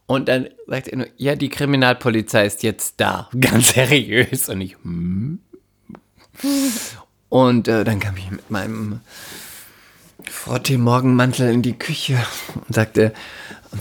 Und 0.07 0.29
dann 0.29 0.49
sagt 0.67 0.89
er 0.89 0.99
nur, 0.99 1.07
ja, 1.19 1.37
die 1.37 1.51
Kriminalpolizei 1.51 2.45
ist 2.45 2.65
jetzt 2.65 2.95
da. 2.97 3.31
Ganz 3.41 3.75
seriös. 3.75 4.49
Und 4.49 4.61
ich, 4.61 4.77
hm. 4.83 5.39
Und 7.29 7.69
äh, 7.69 7.85
dann 7.85 8.01
kam 8.01 8.17
ich 8.17 8.29
mit 8.29 8.51
meinem 8.51 9.01
Frottee-Morgenmantel 10.29 11.49
in 11.51 11.63
die 11.63 11.79
Küche 11.79 12.19
und 12.55 12.75
sagte, 12.75 13.13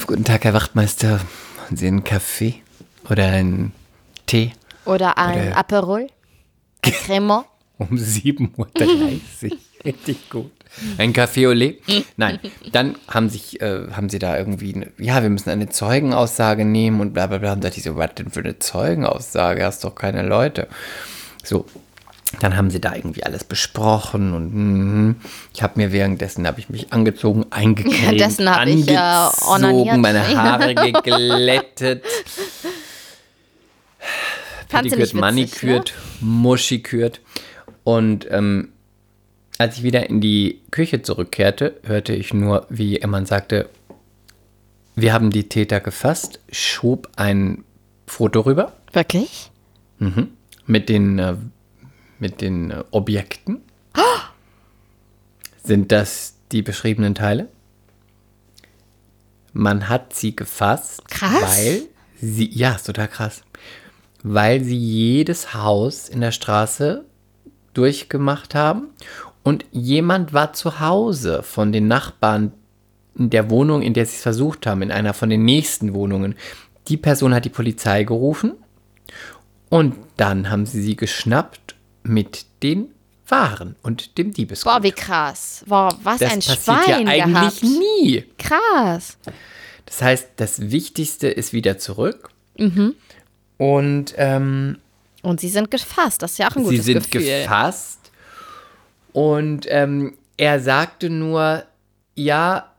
guten 0.06 0.24
Tag, 0.24 0.44
Herr 0.44 0.54
Wachtmeister, 0.54 1.20
wollen 1.58 1.78
Sie 1.78 1.88
einen 1.88 2.04
Kaffee 2.04 2.56
oder 3.10 3.26
einen 3.28 3.74
Tee? 4.26 4.54
Oder 4.86 5.18
ein 5.18 5.48
Oder- 5.50 5.58
Aperol. 5.58 6.08
Cremant. 6.82 7.46
Um 7.78 7.88
7.30 7.90 8.58
Uhr. 8.58 8.68
Richtig 9.86 10.30
gut. 10.30 10.52
Ein 10.98 11.14
Café 11.14 11.48
au 11.48 11.54
lait? 11.54 11.82
Nein. 12.18 12.40
Dann 12.72 12.96
haben 13.08 13.30
sich, 13.30 13.60
äh, 13.62 13.88
haben 13.92 14.10
sie 14.10 14.20
da 14.20 14.38
irgendwie, 14.38 14.76
eine, 14.76 14.92
ja, 14.98 15.22
wir 15.24 15.30
müssen 15.30 15.50
eine 15.50 15.70
Zeugenaussage 15.70 16.66
nehmen 16.66 17.00
und 17.02 17.14
bla 17.14 17.28
bla 17.28 17.38
bla. 17.40 17.54
Und 17.54 17.64
da 17.64 17.70
dachte 17.70 17.80
ich 17.80 17.86
so, 17.86 17.96
was 17.96 18.14
denn 18.16 18.30
für 18.30 18.42
eine 18.42 18.60
Zeugenaussage? 18.60 19.66
Hast 19.66 19.84
doch 19.84 19.96
keine 19.96 20.24
Leute. 20.24 20.68
So. 21.44 21.66
Dann 22.42 22.56
haben 22.56 22.70
sie 22.70 22.80
da 22.80 22.96
irgendwie 22.96 23.24
alles 23.24 23.44
besprochen 23.44 24.34
und 24.34 24.54
mhm. 24.54 25.16
ich 25.54 25.64
habe 25.64 25.74
mir 25.78 25.92
währenddessen 25.92 26.46
habe 26.46 26.60
ich 26.60 26.70
mich 26.70 26.94
angezogen, 26.94 27.46
eingecremt, 27.50 28.02
Währenddessen 28.02 28.50
hab 28.50 28.68
ich, 28.68 28.88
äh, 28.88 29.30
onaniert. 29.48 29.98
meine 29.98 30.38
Haare 30.38 30.76
geglättet, 31.04 32.04
pedikürt, 34.68 35.14
manikürt, 35.14 35.94
muschikürt. 36.20 37.22
Und 37.84 38.28
ähm, 38.30 38.70
als 39.58 39.78
ich 39.78 39.84
wieder 39.84 40.08
in 40.10 40.22
die 40.22 40.62
Küche 40.70 41.02
zurückkehrte, 41.02 41.80
hörte 41.84 42.14
ich 42.14 42.34
nur, 42.34 42.68
wie 42.70 43.00
Emman 43.00 43.26
sagte, 43.26 43.70
wir 44.96 45.14
haben 45.14 45.32
die 45.32 45.50
Täter 45.50 45.80
gefasst, 45.80 46.40
schob 46.52 47.10
ein 47.16 47.64
Foto 48.06 48.42
rüber 48.42 48.74
Ne? 48.90 48.96
Wirklich? 48.96 49.52
mit 50.66 50.90
den, 50.90 51.20
äh, 51.20 51.36
mit 52.20 52.42
den 52.42 52.72
äh, 52.72 52.84
Objekten. 52.92 53.62
Sind 55.64 55.92
das 55.92 56.36
die 56.52 56.62
beschriebenen 56.62 57.16
Teile? 57.16 57.48
Man 59.54 59.90
hat 59.90 60.14
sie 60.16 60.36
gefasst, 60.36 61.08
Krass. 61.10 61.42
weil 61.42 61.82
sie, 62.22 62.50
ja, 62.50 62.74
ist 62.74 62.86
total 62.86 63.08
krass, 63.08 63.44
weil 64.24 64.64
sie 64.64 64.78
jedes 64.78 65.54
Haus 65.54 66.08
in 66.08 66.22
der 66.22 66.32
Straße 66.32 67.06
durchgemacht 67.74 68.56
haben 68.56 68.88
und 69.44 69.66
jemand 69.72 70.34
war 70.34 70.54
zu 70.54 70.80
Hause 70.80 71.44
von 71.44 71.72
den 71.72 71.88
Nachbarn 71.88 72.52
in 73.18 73.30
der 73.30 73.50
Wohnung, 73.50 73.82
in 73.82 73.94
der 73.94 74.06
sie 74.06 74.16
es 74.16 74.22
versucht 74.22 74.66
haben, 74.66 74.82
in 74.82 74.92
einer 74.92 75.14
von 75.14 75.30
den 75.30 75.44
nächsten 75.44 75.94
Wohnungen. 75.94 76.36
Die 76.88 76.98
Person 76.98 77.34
hat 77.34 77.46
die 77.46 77.50
Polizei 77.50 78.04
gerufen 78.04 78.54
und 79.70 79.96
dann 80.18 80.50
haben 80.50 80.66
sie 80.66 80.82
sie 80.82 80.96
geschnappt 80.96 81.76
mit 82.04 82.46
den 82.64 82.94
Waren 83.28 83.76
und 83.84 84.18
dem 84.18 84.34
Diebesgut. 84.34 84.72
Boah, 84.74 84.84
wie 84.84 84.92
krass. 84.92 85.64
Boah, 85.68 85.96
was 86.04 86.20
das 86.20 86.32
ein 86.32 86.40
passiert 86.40 86.60
Schwein 86.64 87.08
ja 87.08 87.14
eigentlich 87.26 87.62
gehabt. 87.62 87.64
nie. 87.64 88.26
Krass. 88.38 89.18
Das 89.86 90.02
heißt, 90.02 90.28
das 90.38 90.72
Wichtigste 90.72 91.28
ist 91.28 91.54
wieder 91.54 91.78
zurück. 91.78 92.30
Mhm. 92.58 92.96
Und 93.58 94.14
ähm, 94.18 94.78
Und 95.22 95.40
sie 95.42 95.50
sind 95.50 95.70
gefasst. 95.70 96.22
Das 96.22 96.32
ist 96.34 96.38
ja 96.40 96.50
auch 96.50 96.56
ein 96.56 96.64
sie 96.66 96.72
gutes 96.72 96.86
sind 96.86 97.12
Gefühl. 97.12 97.42
gefasst. 97.44 98.00
Und 99.14 99.66
ähm, 99.70 100.18
er 100.38 100.60
sagte 100.60 101.10
nur, 101.10 101.64
ja, 102.16 102.74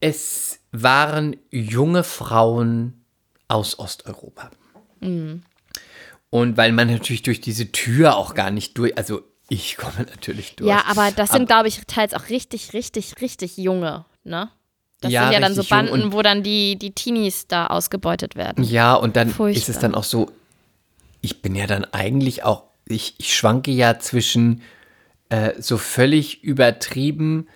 es 0.00 0.58
waren 0.72 1.36
junge 1.50 2.04
Frauen 2.04 3.04
aus 3.48 3.78
Osteuropa. 3.78 4.50
Mhm. 5.00 5.42
Und 6.30 6.56
weil 6.56 6.72
man 6.72 6.88
natürlich 6.88 7.22
durch 7.22 7.40
diese 7.40 7.72
Tür 7.72 8.16
auch 8.16 8.34
gar 8.34 8.50
nicht 8.50 8.76
durch, 8.76 8.96
also 8.98 9.22
ich 9.48 9.76
komme 9.78 10.06
natürlich 10.08 10.56
durch. 10.56 10.68
Ja, 10.68 10.84
aber 10.86 11.10
das 11.10 11.30
sind, 11.30 11.46
glaube 11.46 11.68
ich, 11.68 11.82
teils 11.86 12.14
auch 12.14 12.28
richtig, 12.28 12.72
richtig, 12.72 13.14
richtig 13.20 13.56
junge, 13.56 14.04
ne? 14.24 14.50
Das 15.00 15.12
Ja, 15.12 15.24
sind 15.24 15.32
ja 15.34 15.40
dann 15.40 15.54
so 15.54 15.62
Banden, 15.62 16.12
wo 16.12 16.22
dann 16.22 16.42
die, 16.42 16.76
die 16.76 16.90
Teenies 16.90 17.46
da 17.46 17.68
ausgebeutet 17.68 18.34
werden. 18.34 18.64
Ja, 18.64 18.94
und 18.94 19.14
dann 19.14 19.28
ist 19.28 19.32
es 19.32 19.36
Furchtbar. 19.36 19.80
dann 19.80 19.94
auch 19.94 20.02
so, 20.02 20.32
ich 21.20 21.40
bin 21.40 21.54
ja 21.54 21.68
dann 21.68 21.84
eigentlich 21.84 22.42
auch, 22.42 22.64
ich, 22.84 23.14
ich 23.18 23.36
schwanke 23.36 23.70
ja 23.70 24.00
zwischen 24.00 24.60
äh, 25.28 25.52
so 25.60 25.78
völlig 25.78 26.42
übertrieben, 26.42 27.46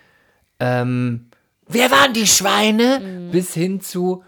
ähm, 0.60 1.30
wer 1.66 1.90
waren 1.90 2.12
die 2.12 2.28
Schweine? 2.28 3.00
Mhm. 3.00 3.30
Bis 3.32 3.54
hin 3.54 3.80
zu, 3.80 4.22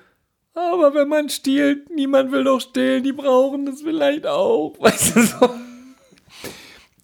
aber 0.55 0.95
wenn 0.95 1.09
man 1.09 1.29
stiehlt, 1.29 1.91
niemand 1.91 2.33
will 2.33 2.45
doch 2.45 2.61
stehlen, 2.61 3.03
die 3.03 3.13
brauchen 3.13 3.67
das 3.67 3.83
vielleicht 3.83 4.27
auch. 4.27 4.75
Weißt 4.81 5.17
du 5.17 5.23
so? 5.23 5.51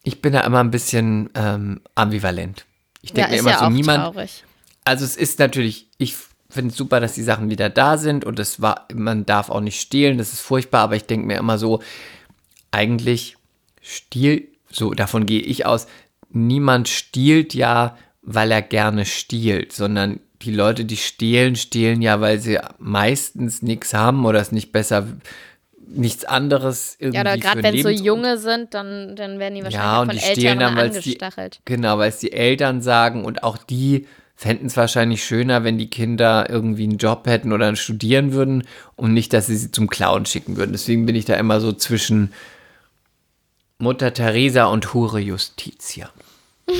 Ich 0.02 0.22
bin 0.22 0.32
da 0.32 0.40
immer 0.42 0.60
ein 0.60 0.70
bisschen 0.70 1.30
ähm, 1.34 1.80
ambivalent. 1.94 2.64
Ich 3.02 3.12
Ja, 3.14 3.26
denke 3.26 3.30
mir 3.30 3.36
ist 3.36 3.40
immer 3.42 3.50
ja 3.50 3.58
so, 3.58 3.64
auch 3.66 3.70
niemand, 3.70 4.04
traurig. 4.14 4.44
also 4.84 5.04
es 5.04 5.16
ist 5.16 5.38
natürlich, 5.38 5.88
ich 5.98 6.14
finde 6.48 6.70
es 6.70 6.76
super, 6.76 7.00
dass 7.00 7.14
die 7.14 7.22
Sachen 7.22 7.50
wieder 7.50 7.70
da 7.70 7.96
sind 7.98 8.24
und 8.24 8.38
es 8.38 8.60
war, 8.60 8.86
man 8.94 9.26
darf 9.26 9.50
auch 9.50 9.60
nicht 9.60 9.80
stehlen, 9.80 10.18
das 10.18 10.32
ist 10.32 10.40
furchtbar, 10.40 10.82
aber 10.82 10.96
ich 10.96 11.04
denke 11.04 11.26
mir 11.26 11.38
immer 11.38 11.58
so, 11.58 11.80
eigentlich 12.70 13.36
Stiel, 13.82 14.48
so 14.70 14.92
davon 14.92 15.26
gehe 15.26 15.40
ich 15.40 15.66
aus, 15.66 15.86
niemand 16.30 16.88
stiehlt 16.88 17.54
ja, 17.54 17.96
weil 18.22 18.50
er 18.52 18.62
gerne 18.62 19.06
stiehlt, 19.06 19.72
sondern 19.72 20.20
die 20.42 20.52
Leute, 20.52 20.84
die 20.84 20.96
stehlen, 20.96 21.56
stehlen 21.56 22.02
ja, 22.02 22.20
weil 22.20 22.38
sie 22.40 22.58
meistens 22.78 23.62
nichts 23.62 23.92
haben 23.92 24.24
oder 24.24 24.40
es 24.40 24.52
nicht 24.52 24.72
besser, 24.72 25.06
nichts 25.86 26.24
anderes 26.24 26.96
irgendwie 26.98 27.16
Ja, 27.16 27.22
oder 27.22 27.38
gerade 27.38 27.62
wenn 27.62 27.74
es 27.74 27.82
so 27.82 27.88
junge 27.88 28.38
sind, 28.38 28.74
dann, 28.74 29.16
dann 29.16 29.38
werden 29.38 29.54
die 29.56 29.64
wahrscheinlich 29.64 29.84
ja, 29.84 30.04
von 30.04 30.08
die 30.10 30.18
stehlen 30.18 30.60
Älteren 30.60 30.76
dann, 30.76 30.86
es 30.86 31.00
die, 31.00 31.10
angestachelt. 31.10 31.60
genau, 31.64 31.98
weil 31.98 32.08
es 32.08 32.18
die 32.18 32.32
Eltern 32.32 32.80
sagen 32.80 33.24
und 33.24 33.42
auch 33.42 33.58
die 33.58 34.06
fänden 34.34 34.68
es 34.68 34.76
wahrscheinlich 34.76 35.22
schöner, 35.22 35.64
wenn 35.64 35.76
die 35.76 35.90
Kinder 35.90 36.48
irgendwie 36.48 36.84
einen 36.84 36.96
Job 36.96 37.26
hätten 37.26 37.52
oder 37.52 37.76
studieren 37.76 38.32
würden 38.32 38.64
und 38.96 39.12
nicht, 39.12 39.34
dass 39.34 39.48
sie 39.48 39.56
sie 39.56 39.70
zum 39.70 39.90
Clown 39.90 40.24
schicken 40.24 40.56
würden. 40.56 40.72
Deswegen 40.72 41.04
bin 41.04 41.14
ich 41.14 41.26
da 41.26 41.34
immer 41.34 41.60
so 41.60 41.72
zwischen 41.72 42.32
Mutter 43.76 44.14
Teresa 44.14 44.64
und 44.64 44.94
Hure 44.94 45.20
Justitia. 45.20 46.08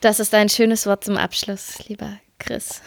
Das 0.00 0.20
ist 0.20 0.34
ein 0.34 0.48
schönes 0.48 0.86
Wort 0.86 1.04
zum 1.04 1.16
Abschluss, 1.16 1.78
lieber 1.88 2.18
Chris. 2.38 2.82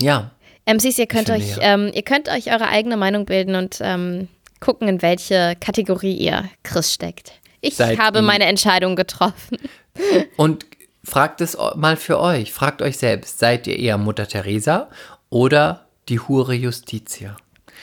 Ja, 0.00 0.30
MCs, 0.68 0.98
ihr 0.98 1.06
könnt 1.06 1.30
euch, 1.30 1.56
ja. 1.56 1.74
ähm, 1.74 1.90
ihr 1.92 2.02
könnt 2.02 2.28
euch 2.28 2.52
eure 2.52 2.68
eigene 2.68 2.96
Meinung 2.96 3.24
bilden 3.24 3.54
und 3.54 3.78
ähm, 3.80 4.28
gucken, 4.60 4.86
in 4.86 5.02
welche 5.02 5.56
Kategorie 5.60 6.14
ihr 6.14 6.44
Chris 6.62 6.92
steckt. 6.92 7.32
Ich 7.60 7.76
Seid 7.76 7.98
habe 7.98 8.22
meine 8.22 8.44
Entscheidung 8.44 8.94
getroffen. 8.94 9.58
und 10.36 10.66
fragt 11.02 11.40
es 11.40 11.56
mal 11.74 11.96
für 11.96 12.20
euch, 12.20 12.52
fragt 12.52 12.82
euch 12.82 12.98
selbst, 12.98 13.38
seid 13.38 13.66
ihr 13.66 13.78
eher 13.78 13.98
Mutter 13.98 14.28
Teresa 14.28 14.90
oder 15.30 15.86
die 16.08 16.20
Hure 16.20 16.54
Justitia? 16.54 17.36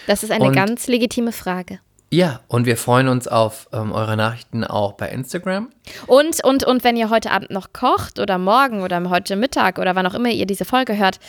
Das 0.08 0.24
ist 0.24 0.32
eine 0.32 0.46
Und- 0.46 0.54
ganz 0.56 0.88
legitime 0.88 1.32
Frage. 1.32 1.80
Ja, 2.16 2.40
und 2.48 2.66
wir 2.66 2.78
freuen 2.78 3.10
uns 3.10 3.28
auf 3.28 3.68
ähm, 3.74 3.92
eure 3.92 4.16
Nachrichten 4.16 4.64
auch 4.64 4.94
bei 4.94 5.10
Instagram. 5.10 5.70
Und, 6.08 6.42
und, 6.46 6.64
und 6.64 6.86
wenn 6.86 6.96
ihr 6.96 7.10
heute 7.10 7.30
Abend 7.30 7.52
noch 7.52 7.74
kocht 7.74 8.20
oder 8.20 8.38
morgen 8.38 8.84
oder 8.84 9.10
heute 9.10 9.36
Mittag 9.36 9.80
oder 9.80 9.96
wann 9.98 10.08
auch 10.08 10.14
immer 10.14 10.30
ihr 10.30 10.46
diese 10.46 10.64
Folge 10.64 10.98
hört, 10.98 11.20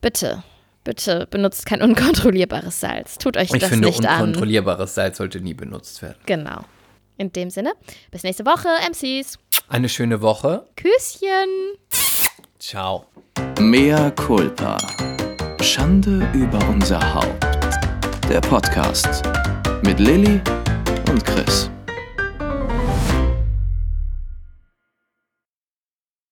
bitte, 0.00 0.42
bitte 0.82 1.28
benutzt 1.30 1.64
kein 1.64 1.80
unkontrollierbares 1.80 2.80
Salz. 2.80 3.18
Tut 3.18 3.36
euch 3.36 3.52
Ich 3.54 3.60
das 3.60 3.68
finde, 3.68 3.86
nicht 3.86 4.04
an. 4.04 4.22
unkontrollierbares 4.22 4.96
Salz 4.96 5.18
sollte 5.18 5.40
nie 5.40 5.54
benutzt 5.54 6.02
werden. 6.02 6.16
Genau. 6.26 6.62
In 7.18 7.32
dem 7.32 7.50
Sinne, 7.50 7.74
bis 8.10 8.24
nächste 8.24 8.44
Woche, 8.44 8.66
MCs. 8.90 9.38
Eine 9.68 9.88
schöne 9.88 10.22
Woche. 10.22 10.66
Küsschen. 10.74 11.76
Ciao. 12.58 13.06
Mea 13.60 14.10
culpa. 14.10 14.76
Schande 15.62 16.28
über 16.34 16.58
unser 16.68 17.14
Haupt. 17.14 17.46
Der 18.28 18.40
Podcast 18.40 19.22
mit 19.86 20.00
Lilly 20.00 20.40
und 21.08 21.24
Chris. 21.24 21.70